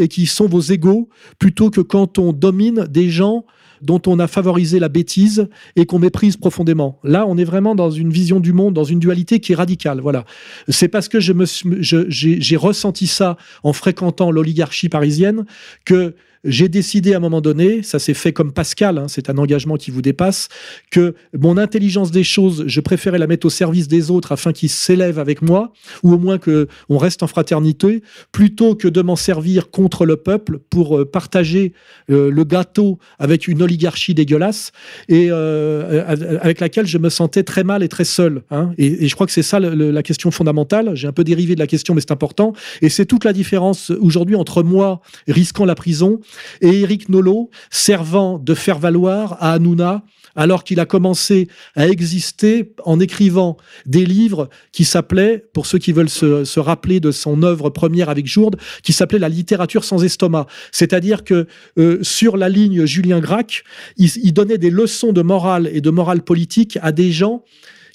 qui 0.08 0.24
sont 0.24 0.46
vos 0.46 0.60
égaux, 0.60 1.10
plutôt 1.38 1.68
que 1.68 1.82
quand 1.82 2.18
on 2.18 2.32
domine 2.32 2.86
des 2.88 3.10
gens 3.10 3.44
dont 3.82 4.00
on 4.06 4.18
a 4.18 4.26
favorisé 4.26 4.78
la 4.78 4.88
bêtise 4.88 5.48
et 5.76 5.86
qu'on 5.86 5.98
méprise 5.98 6.36
profondément. 6.36 6.98
Là, 7.04 7.26
on 7.26 7.36
est 7.36 7.44
vraiment 7.44 7.74
dans 7.74 7.90
une 7.90 8.10
vision 8.10 8.40
du 8.40 8.52
monde, 8.52 8.74
dans 8.74 8.84
une 8.84 8.98
dualité 8.98 9.40
qui 9.40 9.52
est 9.52 9.56
radicale. 9.56 10.00
Voilà. 10.00 10.24
C'est 10.68 10.88
parce 10.88 11.08
que 11.08 11.18
j'ai 11.20 12.56
ressenti 12.56 13.06
ça 13.06 13.36
en 13.62 13.72
fréquentant 13.72 14.30
l'oligarchie 14.30 14.88
parisienne 14.88 15.44
que 15.84 16.14
j'ai 16.46 16.68
décidé 16.68 17.14
à 17.14 17.16
un 17.16 17.20
moment 17.20 17.40
donné, 17.40 17.82
ça 17.82 17.98
s'est 17.98 18.14
fait 18.14 18.32
comme 18.32 18.52
Pascal, 18.52 18.98
hein, 18.98 19.06
c'est 19.08 19.28
un 19.30 19.38
engagement 19.38 19.76
qui 19.76 19.90
vous 19.90 20.02
dépasse, 20.02 20.48
que 20.90 21.14
mon 21.38 21.58
intelligence 21.58 22.10
des 22.10 22.24
choses, 22.24 22.64
je 22.66 22.80
préférais 22.80 23.18
la 23.18 23.26
mettre 23.26 23.46
au 23.46 23.50
service 23.50 23.88
des 23.88 24.10
autres 24.10 24.32
afin 24.32 24.52
qu'ils 24.52 24.70
s'élèvent 24.70 25.18
avec 25.18 25.42
moi, 25.42 25.72
ou 26.02 26.12
au 26.12 26.18
moins 26.18 26.38
que 26.38 26.68
on 26.88 26.98
reste 26.98 27.22
en 27.22 27.26
fraternité, 27.26 28.02
plutôt 28.32 28.74
que 28.74 28.88
de 28.88 29.02
m'en 29.02 29.16
servir 29.16 29.70
contre 29.70 30.06
le 30.06 30.16
peuple 30.16 30.58
pour 30.70 30.98
euh, 30.98 31.04
partager 31.04 31.72
euh, 32.10 32.30
le 32.30 32.44
gâteau 32.44 32.98
avec 33.18 33.48
une 33.48 33.62
oligarchie 33.62 34.14
dégueulasse 34.14 34.72
et 35.08 35.28
euh, 35.30 36.04
avec 36.40 36.60
laquelle 36.60 36.86
je 36.86 36.98
me 36.98 37.08
sentais 37.08 37.42
très 37.42 37.64
mal 37.64 37.82
et 37.82 37.88
très 37.88 38.04
seul. 38.04 38.42
Hein. 38.50 38.72
Et, 38.78 39.08
je 39.08 39.14
crois 39.14 39.26
que 39.26 39.32
c'est 39.32 39.42
ça 39.42 39.60
la 39.60 40.02
question 40.02 40.30
fondamentale. 40.30 40.94
J'ai 40.94 41.08
un 41.08 41.12
peu 41.12 41.24
dérivé 41.24 41.54
de 41.54 41.60
la 41.60 41.66
question, 41.66 41.94
mais 41.94 42.00
c'est 42.00 42.12
important. 42.12 42.52
Et 42.82 42.88
c'est 42.88 43.06
toute 43.06 43.24
la 43.24 43.32
différence 43.32 43.90
aujourd'hui 43.90 44.36
entre 44.36 44.62
moi 44.62 45.00
risquant 45.28 45.64
la 45.64 45.74
prison 45.74 46.20
et 46.60 46.80
Eric 46.80 47.08
Nolot 47.08 47.50
servant 47.70 48.38
de 48.38 48.54
faire 48.54 48.78
valoir 48.78 49.36
à 49.40 49.52
Hanouna 49.52 50.02
alors 50.36 50.62
qu'il 50.62 50.78
a 50.78 50.86
commencé 50.86 51.48
à 51.74 51.88
exister 51.88 52.72
en 52.84 53.00
écrivant 53.00 53.56
des 53.86 54.04
livres 54.04 54.48
qui 54.70 54.84
s'appelaient, 54.84 55.44
pour 55.52 55.66
ceux 55.66 55.78
qui 55.78 55.92
veulent 55.92 56.10
se, 56.10 56.60
rappeler 56.60 57.00
de 57.00 57.10
son 57.10 57.42
œuvre 57.42 57.70
première 57.70 58.10
avec 58.10 58.26
Jourde, 58.26 58.56
qui 58.82 58.92
s'appelait 58.92 59.18
La 59.18 59.28
littérature 59.28 59.84
sans 59.84 60.04
estomac. 60.04 60.46
C'est-à-dire 60.72 61.24
que 61.24 61.46
euh, 61.78 61.98
sur 62.02 62.36
la 62.36 62.48
ligne 62.48 62.84
Julien 62.84 63.20
Gracq, 63.20 63.64
il 63.96 64.32
donnait 64.32 64.58
des 64.58 64.70
leçons 64.70 65.12
de 65.12 65.22
morale 65.22 65.70
et 65.72 65.80
de 65.80 65.90
morale 65.90 66.22
politique 66.22 66.78
à 66.82 66.92
des 66.92 67.12
gens 67.12 67.42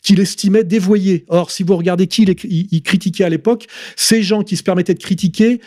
qu'il 0.02 0.20
estimait 0.20 0.64
dévoyé. 0.64 1.26
Or, 1.30 1.52
si 1.52 1.64
vous 1.64 1.76
regardez 1.76 2.08
qui 2.08 2.24
il, 2.24 2.84
critiquait 2.84 3.24
à 3.24 3.30
l'époque, 3.30 3.68
ces 3.96 4.24
gens 4.24 4.44
qui 4.44 4.58
se 4.58 4.64
permettaient 4.64 4.94
de 4.94 5.00
critiquer 5.00 5.62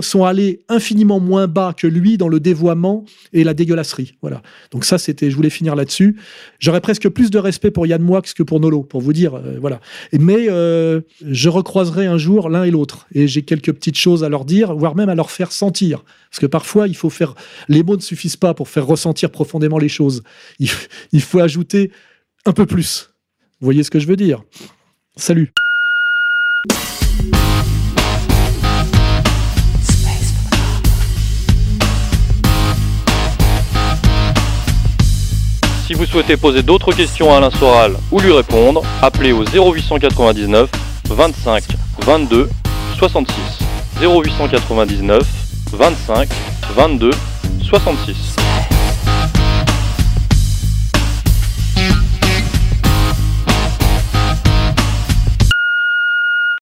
sont 0.00 0.24
allés 0.24 0.64
infiniment 0.68 1.20
moins 1.20 1.46
bas 1.46 1.74
que 1.76 1.86
lui 1.86 2.16
dans 2.16 2.28
le 2.28 2.40
dévoiement 2.40 3.04
et 3.32 3.44
la 3.44 3.54
dégueulasserie. 3.54 4.14
Voilà. 4.22 4.42
Donc 4.70 4.84
ça, 4.84 4.98
c'était, 4.98 5.30
je 5.30 5.36
voulais 5.36 5.50
finir 5.50 5.74
là-dessus. 5.76 6.16
J'aurais 6.58 6.80
presque 6.80 7.08
plus 7.08 7.30
de 7.30 7.38
respect 7.38 7.70
pour 7.70 7.86
Yann 7.86 8.02
Moix 8.02 8.22
que 8.34 8.42
pour 8.42 8.60
Nolo, 8.60 8.82
pour 8.82 9.00
vous 9.00 9.12
dire, 9.12 9.34
euh, 9.34 9.58
voilà. 9.60 9.80
Mais 10.12 10.46
euh, 10.48 11.00
je 11.26 11.48
recroiserai 11.48 12.06
un 12.06 12.16
jour 12.16 12.48
l'un 12.48 12.64
et 12.64 12.70
l'autre, 12.70 13.06
et 13.12 13.28
j'ai 13.28 13.42
quelques 13.42 13.72
petites 13.72 13.98
choses 13.98 14.24
à 14.24 14.28
leur 14.28 14.44
dire, 14.44 14.74
voire 14.74 14.96
même 14.96 15.08
à 15.08 15.14
leur 15.14 15.30
faire 15.30 15.52
sentir, 15.52 16.04
parce 16.30 16.40
que 16.40 16.46
parfois, 16.46 16.88
il 16.88 16.96
faut 16.96 17.10
faire, 17.10 17.34
les 17.68 17.82
mots 17.82 17.96
ne 17.96 18.02
suffisent 18.02 18.36
pas 18.36 18.54
pour 18.54 18.68
faire 18.68 18.86
ressentir 18.86 19.30
profondément 19.30 19.78
les 19.78 19.88
choses. 19.88 20.22
il 20.58 21.20
faut 21.20 21.40
ajouter 21.40 21.90
un 22.46 22.52
peu 22.52 22.66
plus. 22.66 23.13
Vous 23.64 23.68
voyez 23.68 23.82
ce 23.82 23.90
que 23.90 23.98
je 23.98 24.06
veux 24.06 24.16
dire? 24.16 24.42
Salut 25.16 25.50
Si 35.86 35.94
vous 35.94 36.04
souhaitez 36.04 36.36
poser 36.36 36.62
d'autres 36.62 36.92
questions 36.92 37.32
à 37.32 37.38
Alain 37.38 37.50
Soral 37.50 37.96
ou 38.12 38.20
lui 38.20 38.32
répondre, 38.32 38.82
appelez 39.00 39.32
au 39.32 39.44
0899 39.44 40.70
25 41.08 41.64
22 42.00 42.50
66. 42.98 43.64
0899 43.98 45.22
25 45.72 46.28
22 46.76 47.12
66. 47.62 48.36